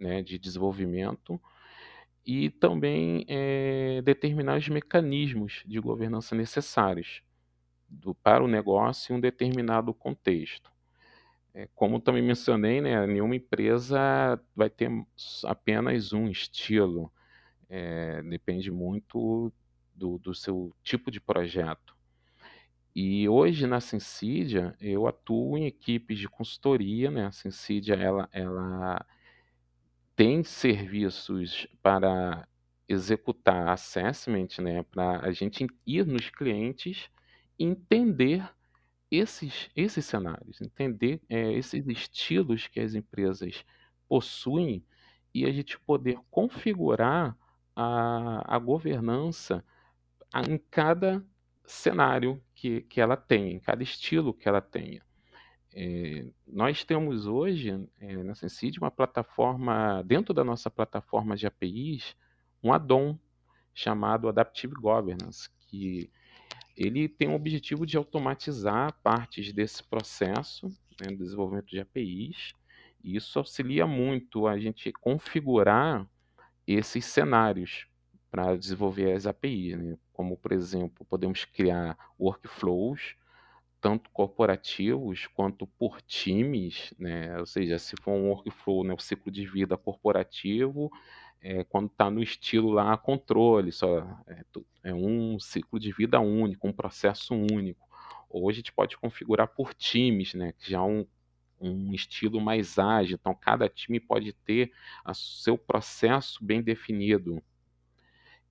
né, 0.00 0.22
de 0.22 0.38
desenvolvimento, 0.38 1.40
e 2.24 2.50
também 2.50 3.24
é, 3.28 4.00
determinar 4.02 4.58
os 4.58 4.68
mecanismos 4.68 5.62
de 5.66 5.80
governança 5.80 6.34
necessários 6.34 7.22
do, 7.88 8.14
para 8.14 8.42
o 8.42 8.48
negócio 8.48 9.12
em 9.12 9.18
um 9.18 9.20
determinado 9.20 9.92
contexto. 9.92 10.70
É, 11.54 11.68
como 11.74 12.00
também 12.00 12.22
mencionei, 12.22 12.80
né, 12.80 13.06
nenhuma 13.06 13.36
empresa 13.36 14.40
vai 14.56 14.70
ter 14.70 14.90
apenas 15.44 16.12
um 16.12 16.28
estilo 16.28 17.12
é, 17.74 18.22
depende 18.22 18.70
muito 18.70 19.50
do, 19.94 20.18
do, 20.18 20.34
seu 20.34 20.76
tipo 20.82 21.10
de 21.10 21.18
projeto. 21.18 21.96
E 22.94 23.26
hoje 23.26 23.66
na 23.66 23.80
Sensidia 23.80 24.76
eu 24.78 25.06
atuo 25.06 25.56
em 25.56 25.64
equipes 25.64 26.18
de 26.18 26.28
consultoria, 26.28 27.10
né? 27.10 27.24
A 27.24 27.32
Sensidia 27.32 27.94
ela, 27.94 28.28
ela 28.30 29.06
tem 30.14 30.44
serviços 30.44 31.66
para 31.82 32.46
executar 32.86 33.68
assessment, 33.68 34.58
né? 34.58 34.82
Para 34.82 35.20
a 35.20 35.32
gente 35.32 35.66
ir 35.86 36.06
nos 36.06 36.28
clientes 36.28 37.08
e 37.58 37.64
entender 37.64 38.46
esses, 39.10 39.70
esses 39.74 40.04
cenários, 40.04 40.60
entender 40.60 41.22
é, 41.26 41.50
esses 41.54 41.88
estilos 41.88 42.66
que 42.66 42.80
as 42.80 42.94
empresas 42.94 43.64
possuem 44.06 44.84
e 45.32 45.46
a 45.46 45.50
gente 45.50 45.80
poder 45.80 46.18
configurar 46.30 47.34
a, 47.74 48.56
a 48.56 48.58
governança 48.58 49.64
em 50.48 50.58
cada 50.70 51.24
cenário 51.64 52.42
que, 52.54 52.82
que 52.82 53.00
ela 53.00 53.16
tem, 53.16 53.52
em 53.52 53.58
cada 53.58 53.82
estilo 53.82 54.34
que 54.34 54.48
ela 54.48 54.60
tenha. 54.60 55.02
É, 55.74 56.26
nós 56.46 56.84
temos 56.84 57.26
hoje 57.26 57.88
é, 57.98 58.22
na 58.22 58.34
Sensid 58.34 58.78
uma 58.78 58.90
plataforma, 58.90 60.02
dentro 60.04 60.34
da 60.34 60.44
nossa 60.44 60.70
plataforma 60.70 61.34
de 61.34 61.46
APIs, 61.46 62.14
um 62.62 62.72
add-on 62.72 63.18
chamado 63.74 64.28
Adaptive 64.28 64.74
Governance, 64.74 65.48
que 65.68 66.10
ele 66.76 67.08
tem 67.08 67.28
o 67.28 67.34
objetivo 67.34 67.86
de 67.86 67.96
automatizar 67.96 68.92
partes 69.02 69.52
desse 69.52 69.82
processo 69.82 70.68
né, 71.00 71.14
desenvolvimento 71.14 71.68
de 71.68 71.80
APIs, 71.80 72.54
e 73.02 73.16
isso 73.16 73.38
auxilia 73.38 73.86
muito 73.86 74.46
a 74.46 74.58
gente 74.58 74.92
configurar 74.92 76.06
esses 76.74 77.04
cenários 77.04 77.86
para 78.30 78.56
desenvolver 78.56 79.12
as 79.12 79.26
APIs, 79.26 79.76
né? 79.76 79.96
como 80.12 80.36
por 80.36 80.52
exemplo 80.52 81.04
podemos 81.04 81.44
criar 81.44 81.96
workflows 82.18 83.16
tanto 83.82 84.08
corporativos 84.10 85.26
quanto 85.26 85.66
por 85.66 86.00
times, 86.02 86.94
né? 86.96 87.36
ou 87.40 87.44
seja, 87.44 87.80
se 87.80 87.96
for 88.00 88.12
um 88.12 88.28
workflow, 88.28 88.84
né, 88.84 88.94
o 88.94 88.98
ciclo 88.98 89.30
de 89.30 89.44
vida 89.44 89.76
corporativo, 89.76 90.88
é, 91.40 91.64
quando 91.64 91.88
está 91.88 92.08
no 92.08 92.22
estilo 92.22 92.70
lá 92.70 92.96
controle, 92.96 93.72
só 93.72 93.98
é, 94.28 94.44
é, 94.84 94.94
um 94.94 95.36
ciclo 95.40 95.80
de 95.80 95.92
vida 95.92 96.20
único, 96.20 96.68
um 96.68 96.72
processo 96.72 97.34
único. 97.34 97.84
Hoje 98.30 98.58
a 98.58 98.60
gente 98.60 98.72
pode 98.72 98.96
configurar 98.96 99.48
por 99.48 99.74
times, 99.74 100.32
né, 100.32 100.54
já 100.60 100.78
é 100.78 100.80
um 100.80 101.04
um 101.62 101.92
estilo 101.92 102.40
mais 102.40 102.78
ágil. 102.78 103.16
Então, 103.20 103.34
cada 103.34 103.68
time 103.68 104.00
pode 104.00 104.32
ter 104.32 104.72
o 105.06 105.14
seu 105.14 105.56
processo 105.56 106.44
bem 106.44 106.62
definido. 106.62 107.42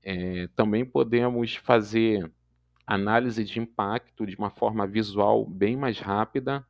É, 0.04 0.48
também 0.56 0.86
podemos 0.86 1.56
fazer 1.56 2.32
análise 2.86 3.44
de 3.44 3.60
impacto 3.60 4.26
de 4.26 4.36
uma 4.36 4.50
forma 4.50 4.88
visual 4.88 5.46
bem 5.46 5.78
mais 5.78 6.00
rápida 6.00 6.66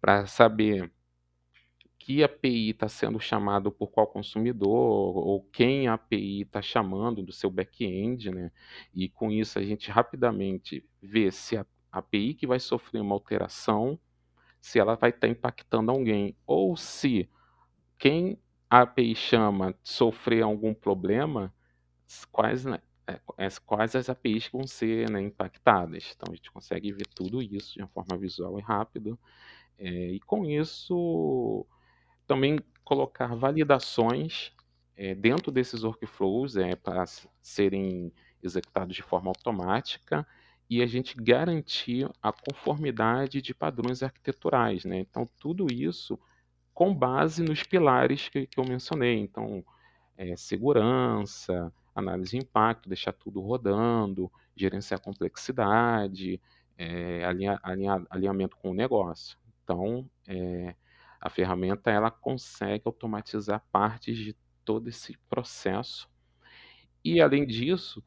para 0.00 0.26
saber 0.26 0.90
que 1.98 2.24
API 2.24 2.70
está 2.70 2.88
sendo 2.88 3.20
chamado 3.20 3.70
por 3.70 3.88
qual 3.88 4.06
consumidor, 4.06 5.16
ou 5.16 5.42
quem 5.52 5.88
a 5.88 5.94
API 5.94 6.42
está 6.42 6.62
chamando 6.62 7.22
do 7.22 7.32
seu 7.32 7.50
back-end, 7.50 8.30
né? 8.30 8.50
E 8.94 9.08
com 9.10 9.30
isso 9.30 9.58
a 9.58 9.62
gente 9.62 9.90
rapidamente 9.90 10.82
vê 11.02 11.30
se 11.30 11.58
a 11.58 11.66
API 11.92 12.32
que 12.32 12.46
vai 12.46 12.58
sofrer 12.58 13.02
uma 13.02 13.14
alteração, 13.14 13.98
se 14.60 14.78
ela 14.78 14.94
vai 14.96 15.10
estar 15.10 15.26
tá 15.26 15.28
impactando 15.28 15.90
alguém, 15.90 16.36
ou 16.46 16.76
se 16.76 17.28
quem 17.98 18.38
a 18.70 18.82
API 18.82 19.14
chama 19.14 19.74
sofrer 19.82 20.42
algum 20.42 20.74
problema, 20.74 21.52
quais, 22.30 22.64
né, 22.64 22.80
é, 23.06 23.48
quais 23.64 23.96
as 23.96 24.08
APIs 24.08 24.48
vão 24.48 24.66
ser 24.66 25.10
né, 25.10 25.20
impactadas. 25.20 26.14
Então 26.14 26.32
a 26.32 26.36
gente 26.36 26.50
consegue 26.50 26.92
ver 26.92 27.06
tudo 27.06 27.42
isso 27.42 27.74
de 27.74 27.82
uma 27.82 27.88
forma 27.88 28.16
visual 28.16 28.58
e 28.58 28.62
rápida. 28.62 29.18
É, 29.78 29.88
e 29.88 30.20
com 30.20 30.44
isso 30.44 31.64
também 32.26 32.58
colocar 32.84 33.34
validações 33.34 34.52
é, 34.96 35.14
dentro 35.14 35.50
desses 35.52 35.84
workflows 35.84 36.56
é, 36.56 36.74
para 36.74 37.04
serem 37.40 38.12
executados 38.42 38.94
de 38.94 39.02
forma 39.02 39.30
automática 39.30 40.26
e 40.68 40.82
a 40.82 40.86
gente 40.86 41.16
garantir 41.16 42.08
a 42.22 42.32
conformidade 42.32 43.40
de 43.40 43.54
padrões 43.54 44.02
arquiteturais. 44.02 44.84
Né? 44.84 44.98
Então, 44.98 45.28
tudo 45.38 45.66
isso 45.72 46.18
com 46.74 46.94
base 46.94 47.42
nos 47.42 47.62
pilares 47.62 48.28
que, 48.28 48.46
que 48.46 48.60
eu 48.60 48.64
mencionei. 48.64 49.18
Então, 49.18 49.64
é, 50.16 50.36
segurança, 50.36 51.72
análise 51.94 52.32
de 52.32 52.38
impacto, 52.38 52.88
deixar 52.88 53.12
tudo 53.12 53.40
rodando, 53.40 54.30
gerenciar 54.54 55.00
complexidade, 55.00 56.40
é, 56.76 57.24
alinha, 57.24 57.58
alinha, 57.62 58.06
alinhamento 58.10 58.56
com 58.56 58.70
o 58.70 58.74
negócio. 58.74 59.38
Então, 59.64 60.08
é, 60.26 60.74
a 61.20 61.28
ferramenta 61.28 61.90
ela 61.90 62.10
consegue 62.10 62.82
automatizar 62.86 63.64
partes 63.72 64.16
de 64.16 64.36
todo 64.64 64.88
esse 64.88 65.16
processo. 65.28 66.08
E 67.04 67.20
além 67.20 67.46
disso, 67.46 68.04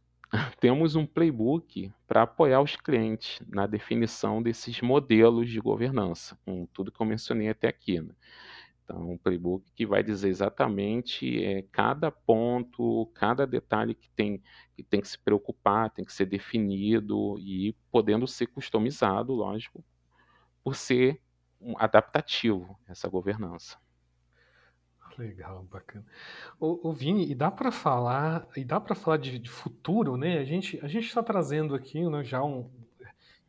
temos 0.59 0.95
um 0.95 1.05
playbook 1.05 1.91
para 2.07 2.23
apoiar 2.23 2.61
os 2.61 2.75
clientes 2.75 3.41
na 3.47 3.67
definição 3.67 4.41
desses 4.41 4.79
modelos 4.81 5.49
de 5.49 5.59
governança, 5.59 6.37
com 6.45 6.65
tudo 6.67 6.91
que 6.91 7.01
eu 7.01 7.05
mencionei 7.05 7.49
até 7.49 7.67
aqui. 7.67 7.99
Né? 7.99 8.13
Então, 8.83 9.11
um 9.11 9.17
playbook 9.17 9.65
que 9.75 9.85
vai 9.85 10.03
dizer 10.03 10.29
exatamente 10.29 11.43
é, 11.43 11.63
cada 11.71 12.11
ponto, 12.11 13.07
cada 13.13 13.45
detalhe 13.45 13.93
que 13.93 14.09
tem, 14.11 14.41
que 14.75 14.83
tem 14.83 15.01
que 15.01 15.07
se 15.07 15.19
preocupar, 15.19 15.89
tem 15.89 16.05
que 16.05 16.13
ser 16.13 16.25
definido 16.25 17.37
e 17.39 17.75
podendo 17.91 18.27
ser 18.27 18.47
customizado, 18.47 19.33
lógico, 19.33 19.83
por 20.63 20.75
ser 20.75 21.21
adaptativo 21.77 22.77
essa 22.87 23.07
governança. 23.07 23.77
Legal, 25.17 25.63
bacana. 25.71 26.05
O, 26.59 26.89
o 26.89 26.93
Vini, 26.93 27.29
e 27.29 27.35
dá 27.35 27.51
para 27.51 27.71
falar, 27.71 28.47
e 28.55 28.63
dá 28.63 28.79
para 28.79 28.95
falar 28.95 29.17
de, 29.17 29.37
de, 29.39 29.49
futuro, 29.49 30.17
né? 30.17 30.37
A 30.37 30.43
gente 30.43 30.79
a 30.83 30.87
gente 30.87 31.07
está 31.07 31.21
trazendo 31.21 31.75
aqui, 31.75 32.07
né, 32.09 32.23
já 32.23 32.43
um, 32.43 32.69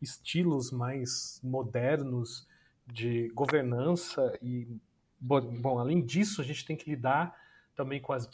estilos 0.00 0.70
mais 0.72 1.40
modernos 1.42 2.46
de 2.86 3.28
governança 3.28 4.36
e 4.42 4.66
bom, 5.20 5.78
além 5.78 6.04
disso 6.04 6.40
a 6.40 6.44
gente 6.44 6.64
tem 6.64 6.76
que 6.76 6.90
lidar 6.90 7.34
também 7.76 8.00
com 8.00 8.12
as 8.12 8.28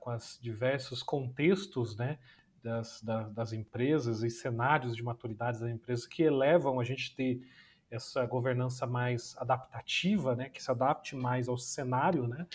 com 0.00 0.14
os 0.14 0.38
diversos 0.40 1.02
contextos, 1.02 1.96
né? 1.96 2.18
Das, 2.60 3.00
das, 3.02 3.32
das 3.32 3.52
empresas 3.52 4.24
e 4.24 4.30
cenários 4.30 4.96
de 4.96 5.02
maturidade 5.02 5.60
das 5.60 5.70
empresas 5.70 6.06
que 6.06 6.24
elevam 6.24 6.80
a 6.80 6.84
gente 6.84 7.14
ter 7.14 7.40
essa 7.88 8.26
governança 8.26 8.84
mais 8.84 9.36
adaptativa, 9.38 10.34
né, 10.34 10.48
que 10.48 10.62
se 10.62 10.70
adapte 10.70 11.16
mais 11.16 11.48
ao 11.48 11.56
cenário, 11.56 12.26
né? 12.26 12.46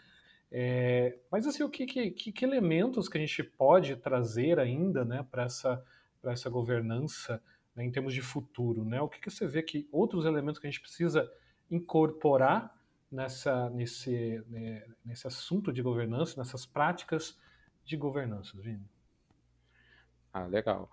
É, 0.55 1.17
mas 1.31 1.47
assim, 1.47 1.63
o 1.63 1.69
que, 1.69 1.83
que, 1.87 2.11
que, 2.11 2.45
elementos 2.45 3.09
que 3.09 3.17
a 3.17 3.19
gente 3.19 3.43
pode 3.43 3.95
trazer 3.95 4.59
ainda, 4.59 5.03
né, 5.03 5.25
para 5.31 5.45
essa 5.45 5.83
essa 6.25 6.49
governança 6.49 7.41
né, 7.75 7.83
em 7.83 7.91
termos 7.91 8.13
de 8.13 8.21
futuro, 8.21 8.85
né? 8.85 9.01
O 9.01 9.09
que, 9.09 9.19
que 9.19 9.29
você 9.29 9.45
vê 9.45 9.61
que 9.61 9.89
outros 9.91 10.25
elementos 10.25 10.59
que 10.59 10.67
a 10.67 10.69
gente 10.69 10.79
precisa 10.79 11.29
incorporar 11.69 12.73
nessa 13.11 13.69
nesse 13.71 14.41
né, 14.47 14.85
nesse 15.03 15.25
assunto 15.25 15.73
de 15.73 15.81
governança, 15.81 16.39
nessas 16.39 16.67
práticas 16.67 17.37
de 17.83 17.97
governança, 17.97 18.55
Vini? 18.61 18.87
Ah, 20.31 20.45
legal. 20.45 20.89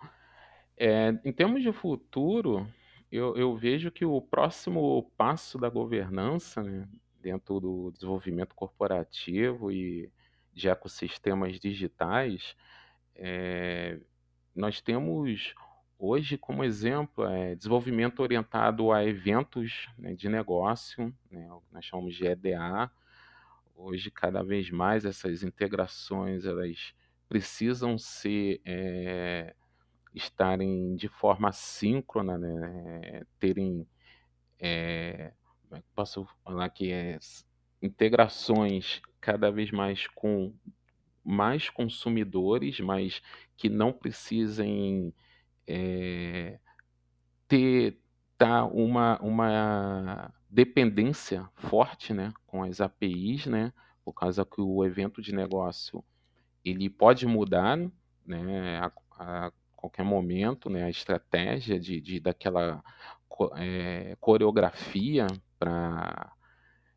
É, 0.77 1.11
em 1.23 1.33
termos 1.33 1.63
de 1.63 1.71
futuro, 1.71 2.67
eu, 3.13 3.37
eu 3.37 3.55
vejo 3.55 3.91
que 3.91 4.07
o 4.07 4.23
próximo 4.23 5.11
passo 5.17 5.59
da 5.59 5.69
governança, 5.69 6.63
né, 6.63 6.89
dentro 7.21 7.61
do 7.61 7.91
desenvolvimento 7.93 8.55
corporativo 8.55 9.71
e 9.71 10.11
de 10.53 10.68
ecossistemas 10.68 11.61
digitais, 11.61 12.57
é, 13.14 13.99
nós 14.55 14.81
temos 14.81 15.55
hoje 15.99 16.39
como 16.39 16.64
exemplo 16.64 17.25
é, 17.27 17.55
desenvolvimento 17.55 18.21
orientado 18.21 18.91
a 18.91 19.05
eventos 19.05 19.89
né, 19.99 20.14
de 20.14 20.29
negócio, 20.29 21.14
né, 21.31 21.49
nós 21.71 21.85
chamamos 21.85 22.14
de 22.14 22.27
EDA. 22.27 22.91
Hoje, 23.77 24.11
cada 24.11 24.43
vez 24.43 24.71
mais, 24.71 25.05
essas 25.05 25.43
integrações 25.43 26.45
elas 26.45 26.95
precisam 27.29 27.97
ser 27.97 28.61
é, 28.64 29.55
estarem 30.14 30.97
de 30.97 31.09
forma 31.09 31.53
síncrona, 31.53 32.37
né, 32.37 33.23
terem, 33.39 33.87
é, 34.59 35.33
posso 35.95 36.27
falar 36.45 36.68
que 36.71 36.93
é, 36.93 37.18
integrações 37.83 39.01
cada 39.21 39.51
vez 39.51 39.71
mais 39.71 40.07
com 40.09 40.53
mais 41.23 41.68
consumidores, 41.68 42.81
mas 42.81 43.23
que 43.57 43.68
não 43.68 43.93
precisem 43.93 45.12
é, 45.66 46.59
ter 47.47 47.99
tá 48.39 48.64
uma, 48.64 49.18
uma 49.21 50.33
dependência 50.49 51.47
forte 51.57 52.14
né, 52.14 52.33
com 52.47 52.62
as 52.62 52.81
APIs, 52.81 53.45
né, 53.45 53.71
por 54.03 54.14
causa 54.14 54.47
que 54.47 54.62
o 54.62 54.83
evento 54.83 55.21
de 55.21 55.35
negócio 55.35 56.03
ele 56.64 56.89
pode 56.89 57.27
mudar 57.27 57.79
né, 58.27 58.79
a, 58.79 58.93
a 59.11 59.53
qualquer 59.77 60.05
momento, 60.05 60.71
né, 60.71 60.85
a 60.85 60.91
estratégia 60.91 61.79
de, 61.79 62.01
de 62.01 62.18
daquela 62.18 62.83
é, 63.57 64.16
coreografia 64.21 65.27
para 65.61 66.33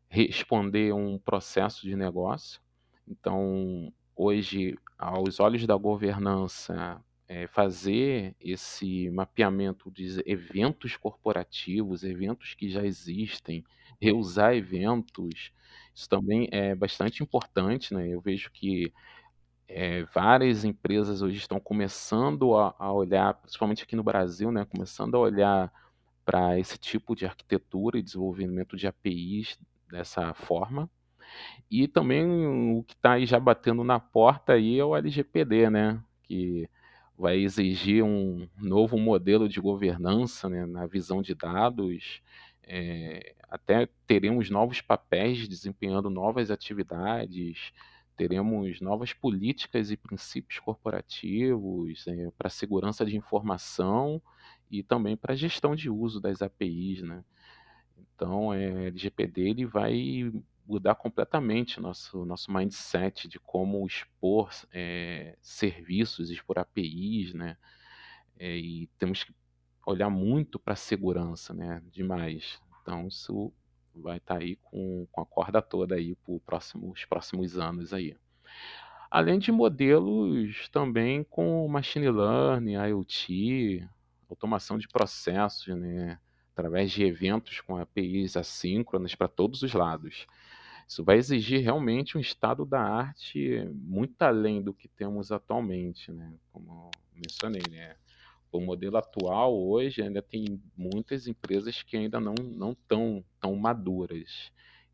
responder 0.08 0.94
um 0.94 1.18
processo 1.18 1.82
de 1.82 1.94
negócio. 1.94 2.60
Então, 3.06 3.92
hoje, 4.16 4.78
aos 4.98 5.38
olhos 5.38 5.66
da 5.66 5.76
governança, 5.76 7.00
é, 7.28 7.46
fazer 7.46 8.34
esse 8.40 9.10
mapeamento 9.10 9.90
de 9.90 10.22
eventos 10.24 10.96
corporativos, 10.96 12.02
eventos 12.04 12.54
que 12.54 12.70
já 12.70 12.84
existem, 12.84 13.62
reusar 14.00 14.54
eventos, 14.54 15.52
isso 15.94 16.08
também 16.08 16.48
é 16.50 16.74
bastante 16.74 17.22
importante, 17.22 17.92
né? 17.92 18.08
Eu 18.08 18.20
vejo 18.20 18.50
que 18.50 18.92
é, 19.68 20.04
várias 20.14 20.64
empresas 20.64 21.22
hoje 21.22 21.38
estão 21.38 21.58
começando 21.58 22.56
a, 22.56 22.74
a, 22.78 22.92
olhar, 22.92 23.34
principalmente 23.34 23.82
aqui 23.82 23.96
no 23.96 24.02
Brasil, 24.02 24.52
né, 24.52 24.64
começando 24.64 25.14
a 25.16 25.20
olhar 25.20 25.72
para 26.24 26.58
esse 26.58 26.78
tipo 26.78 27.14
de 27.14 27.26
arquitetura 27.26 27.98
e 27.98 28.02
desenvolvimento 28.02 28.76
de 28.76 28.86
APIs 28.86 29.58
dessa 29.90 30.32
forma. 30.34 30.90
E 31.70 31.88
também 31.88 32.24
o 32.76 32.82
que 32.84 32.94
está 32.94 33.12
aí 33.12 33.26
já 33.26 33.38
batendo 33.38 33.82
na 33.82 33.98
porta 33.98 34.54
aí 34.54 34.78
é 34.78 34.84
o 34.84 34.96
LGPD, 34.96 35.70
né, 35.70 36.00
que 36.22 36.68
vai 37.16 37.38
exigir 37.38 38.02
um 38.02 38.48
novo 38.58 38.98
modelo 38.98 39.48
de 39.48 39.60
governança 39.60 40.48
né, 40.48 40.66
na 40.66 40.86
visão 40.86 41.22
de 41.22 41.34
dados. 41.34 42.20
É, 42.62 43.34
até 43.48 43.88
teremos 44.06 44.50
novos 44.50 44.80
papéis 44.80 45.48
desempenhando 45.48 46.10
novas 46.10 46.50
atividades 46.50 47.72
teremos 48.16 48.80
novas 48.80 49.12
políticas 49.12 49.90
e 49.90 49.96
princípios 49.96 50.58
corporativos 50.60 52.06
é, 52.06 52.30
para 52.36 52.48
segurança 52.48 53.04
de 53.04 53.16
informação 53.16 54.22
e 54.70 54.82
também 54.82 55.16
para 55.16 55.34
gestão 55.34 55.74
de 55.74 55.90
uso 55.90 56.20
das 56.20 56.42
APIs, 56.42 57.02
né? 57.02 57.24
Então, 57.96 58.52
é, 58.54 58.86
LGPD 58.86 59.40
ele 59.42 59.66
vai 59.66 60.32
mudar 60.66 60.94
completamente 60.94 61.80
nosso 61.80 62.24
nosso 62.24 62.50
mindset 62.50 63.28
de 63.28 63.38
como 63.38 63.86
expor 63.86 64.50
é, 64.72 65.36
serviços, 65.42 66.30
expor 66.30 66.58
APIs, 66.58 67.34
né? 67.34 67.56
É, 68.38 68.56
e 68.56 68.88
temos 68.98 69.24
que 69.24 69.34
olhar 69.86 70.10
muito 70.10 70.58
para 70.58 70.72
a 70.74 70.76
segurança, 70.76 71.52
né? 71.52 71.82
Demais. 71.90 72.60
Então, 72.82 73.08
isso 73.08 73.52
vai 74.00 74.18
estar 74.18 74.34
tá 74.34 74.40
aí 74.40 74.56
com, 74.56 75.06
com 75.10 75.20
a 75.20 75.26
corda 75.26 75.62
toda 75.62 75.94
aí 75.94 76.14
para 76.16 76.38
próximo, 76.44 76.90
os 76.90 77.04
próximos 77.04 77.58
anos 77.58 77.92
aí. 77.92 78.16
Além 79.10 79.38
de 79.38 79.52
modelos 79.52 80.68
também 80.70 81.22
com 81.24 81.66
machine 81.68 82.10
learning, 82.10 82.74
IoT, 82.74 83.88
automação 84.28 84.76
de 84.76 84.88
processos, 84.88 85.74
né? 85.76 86.18
através 86.54 86.92
de 86.92 87.04
eventos 87.04 87.60
com 87.60 87.76
APIs 87.76 88.36
assíncronas 88.36 89.14
para 89.14 89.28
todos 89.28 89.62
os 89.62 89.72
lados. 89.72 90.26
Isso 90.86 91.02
vai 91.02 91.16
exigir 91.16 91.62
realmente 91.62 92.16
um 92.16 92.20
estado 92.20 92.64
da 92.64 92.80
arte 92.80 93.68
muito 93.72 94.20
além 94.22 94.62
do 94.62 94.72
que 94.72 94.86
temos 94.86 95.32
atualmente, 95.32 96.12
né? 96.12 96.32
Como 96.52 96.90
mencionei, 97.12 97.62
né? 97.70 97.96
O 98.54 98.60
modelo 98.60 98.96
atual 98.96 99.52
hoje 99.52 100.00
ainda 100.00 100.22
tem 100.22 100.62
muitas 100.76 101.26
empresas 101.26 101.82
que 101.82 101.96
ainda 101.96 102.20
não 102.20 102.34
não 102.34 102.70
estão 102.70 103.24
tão 103.40 103.56
maduras. 103.56 104.52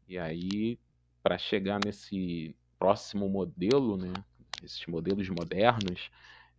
E 0.09 0.19
aí, 0.19 0.79
para 1.23 1.37
chegar 1.37 1.79
nesse 1.85 2.57
próximo 2.79 3.29
modelo, 3.29 3.99
né? 3.99 4.15
Esses 4.63 4.87
modelos 4.87 5.29
modernos, 5.29 6.11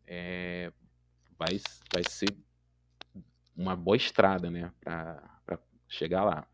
é, 0.06 0.72
vai, 1.40 1.60
vai 1.92 2.04
ser 2.08 2.30
uma 3.58 3.76
boa 3.76 3.98
estrada, 3.98 4.52
né? 4.52 4.72
Para 4.80 5.60
chegar 5.88 6.24
lá. 6.24 6.48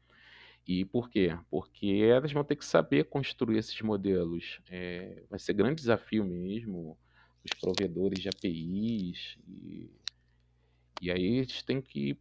E 0.66 0.86
por 0.86 1.10
quê? 1.10 1.38
Porque 1.52 1.88
elas 2.10 2.32
vão 2.32 2.46
ter 2.46 2.56
que 2.56 2.66
saber 2.66 3.04
construir 3.10 3.58
esses 3.58 3.82
modelos. 3.82 4.62
É, 4.70 5.26
vai 5.30 5.40
ser 5.40 5.52
grande 5.52 5.76
desafio 5.76 6.24
mesmo, 6.24 6.98
os 7.44 7.52
provedores 7.60 8.20
de 8.20 8.30
APIs. 8.30 9.38
E, 9.46 9.92
e 11.02 11.12
aí 11.12 11.40
a 11.40 11.44
gente 11.44 11.66
tem 11.66 11.82
que 11.82 12.20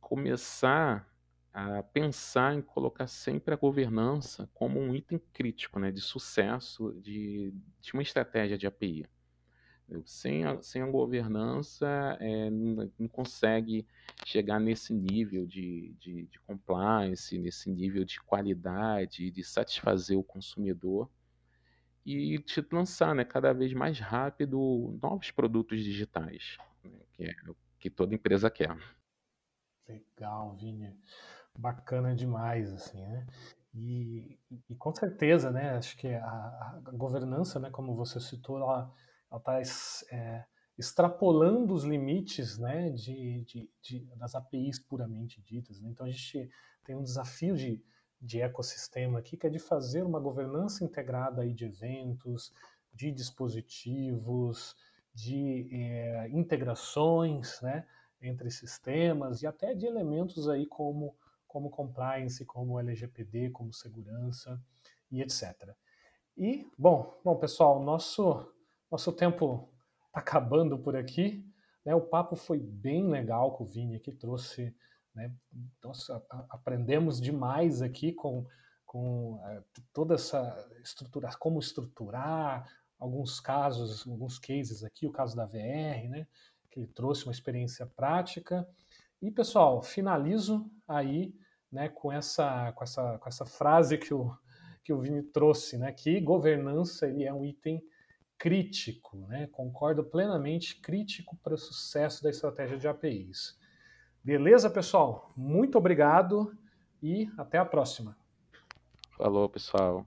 começar 0.00 1.08
a 1.52 1.82
pensar 1.82 2.54
em 2.54 2.60
colocar 2.60 3.06
sempre 3.06 3.54
a 3.54 3.56
governança 3.56 4.48
como 4.52 4.78
um 4.78 4.94
item 4.94 5.18
crítico 5.32 5.78
né, 5.78 5.90
de 5.90 6.00
sucesso 6.00 6.92
de, 7.00 7.50
de 7.80 7.92
uma 7.94 8.02
estratégia 8.02 8.58
de 8.58 8.66
API. 8.66 9.06
Sem 10.04 10.44
a, 10.44 10.60
sem 10.60 10.82
a 10.82 10.86
governança, 10.86 11.86
é, 12.20 12.50
não, 12.50 13.08
consegue 13.08 13.86
chegar 14.24 14.58
nesse 14.58 14.92
nível 14.92 15.46
de, 15.46 15.94
de, 15.98 16.26
de, 16.26 16.40
compliance, 16.40 17.38
nesse 17.38 17.70
nível 17.70 18.04
de 18.04 18.20
qualidade, 18.20 19.30
de 19.30 19.44
satisfazer 19.44 20.18
o 20.18 20.24
consumidor 20.24 21.08
e 22.04 22.38
te 22.40 22.66
lançar 22.70 23.14
né, 23.14 23.24
cada 23.24 23.52
vez 23.52 23.72
mais 23.72 23.98
rápido 24.00 24.98
novos 25.00 25.30
produtos 25.30 25.82
digitais, 25.82 26.58
né, 26.84 27.00
que 27.12 27.24
é 27.24 27.34
que 27.86 27.90
toda 27.90 28.14
empresa 28.14 28.50
quer. 28.50 28.76
Legal, 29.88 30.56
Vini. 30.56 30.92
Bacana 31.56 32.16
demais, 32.16 32.72
assim, 32.72 33.00
né? 33.00 33.26
E, 33.72 34.38
e, 34.68 34.74
com 34.74 34.92
certeza, 34.92 35.52
né? 35.52 35.70
Acho 35.76 35.96
que 35.96 36.08
a, 36.08 36.26
a 36.26 36.90
governança, 36.92 37.60
né, 37.60 37.70
como 37.70 37.94
você 37.94 38.18
citou, 38.18 38.56
ela 38.58 38.92
está 39.32 39.60
é, 40.10 40.44
extrapolando 40.76 41.72
os 41.74 41.84
limites 41.84 42.58
né, 42.58 42.90
de, 42.90 43.44
de, 43.44 43.70
de, 43.80 44.00
das 44.16 44.34
APIs 44.34 44.80
puramente 44.80 45.40
ditas. 45.42 45.80
Né? 45.80 45.90
Então 45.90 46.06
a 46.06 46.10
gente 46.10 46.50
tem 46.84 46.96
um 46.96 47.02
desafio 47.02 47.54
de, 47.54 47.84
de 48.20 48.40
ecossistema 48.40 49.18
aqui 49.20 49.36
que 49.36 49.46
é 49.46 49.50
de 49.50 49.58
fazer 49.58 50.02
uma 50.02 50.18
governança 50.18 50.84
integrada 50.84 51.42
aí 51.42 51.52
de 51.52 51.66
eventos, 51.66 52.52
de 52.92 53.12
dispositivos, 53.12 54.74
de 55.16 55.66
é, 55.72 56.28
integrações 56.28 57.58
né, 57.62 57.86
entre 58.20 58.50
sistemas 58.50 59.40
e 59.42 59.46
até 59.46 59.74
de 59.74 59.86
elementos 59.86 60.46
aí 60.46 60.66
como, 60.66 61.16
como 61.48 61.70
compliance, 61.70 62.44
como 62.44 62.78
LGPD, 62.78 63.48
como 63.50 63.72
segurança 63.72 64.60
e 65.10 65.22
etc. 65.22 65.74
E, 66.36 66.70
bom, 66.76 67.18
bom 67.24 67.34
pessoal, 67.36 67.82
nosso 67.82 68.46
nosso 68.90 69.10
tempo 69.10 69.68
está 70.06 70.20
acabando 70.20 70.78
por 70.78 70.96
aqui. 70.96 71.44
Né? 71.84 71.94
O 71.94 72.00
papo 72.00 72.36
foi 72.36 72.58
bem 72.58 73.08
legal 73.08 73.56
com 73.56 73.64
o 73.64 73.66
Vini, 73.66 73.98
que 73.98 74.12
trouxe. 74.12 74.74
Né? 75.14 75.32
Nossa, 75.82 76.22
aprendemos 76.50 77.20
demais 77.20 77.80
aqui 77.80 78.12
com, 78.12 78.46
com 78.84 79.40
é, 79.44 79.62
toda 79.92 80.14
essa 80.14 80.68
estrutura, 80.82 81.30
como 81.38 81.58
estruturar 81.58 82.70
alguns 82.98 83.40
casos, 83.40 84.06
alguns 84.06 84.38
cases 84.38 84.82
aqui, 84.82 85.06
o 85.06 85.12
caso 85.12 85.36
da 85.36 85.46
VR, 85.46 86.08
né? 86.08 86.26
que 86.70 86.80
ele 86.80 86.86
trouxe 86.88 87.24
uma 87.24 87.32
experiência 87.32 87.86
prática. 87.86 88.68
E, 89.20 89.30
pessoal, 89.30 89.82
finalizo 89.82 90.70
aí 90.86 91.34
né, 91.72 91.88
com, 91.88 92.12
essa, 92.12 92.72
com, 92.72 92.84
essa, 92.84 93.18
com 93.18 93.28
essa 93.28 93.46
frase 93.46 93.98
que 93.98 94.12
o, 94.12 94.36
que 94.84 94.92
o 94.92 95.00
Vini 95.00 95.22
trouxe, 95.22 95.78
né, 95.78 95.90
que 95.92 96.20
governança 96.20 97.08
ele 97.08 97.24
é 97.24 97.32
um 97.32 97.44
item 97.44 97.82
crítico, 98.38 99.26
né? 99.28 99.48
concordo 99.50 100.04
plenamente, 100.04 100.80
crítico 100.80 101.36
para 101.42 101.54
o 101.54 101.58
sucesso 101.58 102.22
da 102.22 102.30
estratégia 102.30 102.76
de 102.76 102.86
APIs. 102.86 103.58
Beleza, 104.22 104.68
pessoal? 104.68 105.32
Muito 105.36 105.78
obrigado 105.78 106.56
e 107.02 107.30
até 107.38 107.58
a 107.58 107.64
próxima. 107.64 108.16
Falou, 109.16 109.48
pessoal. 109.48 110.06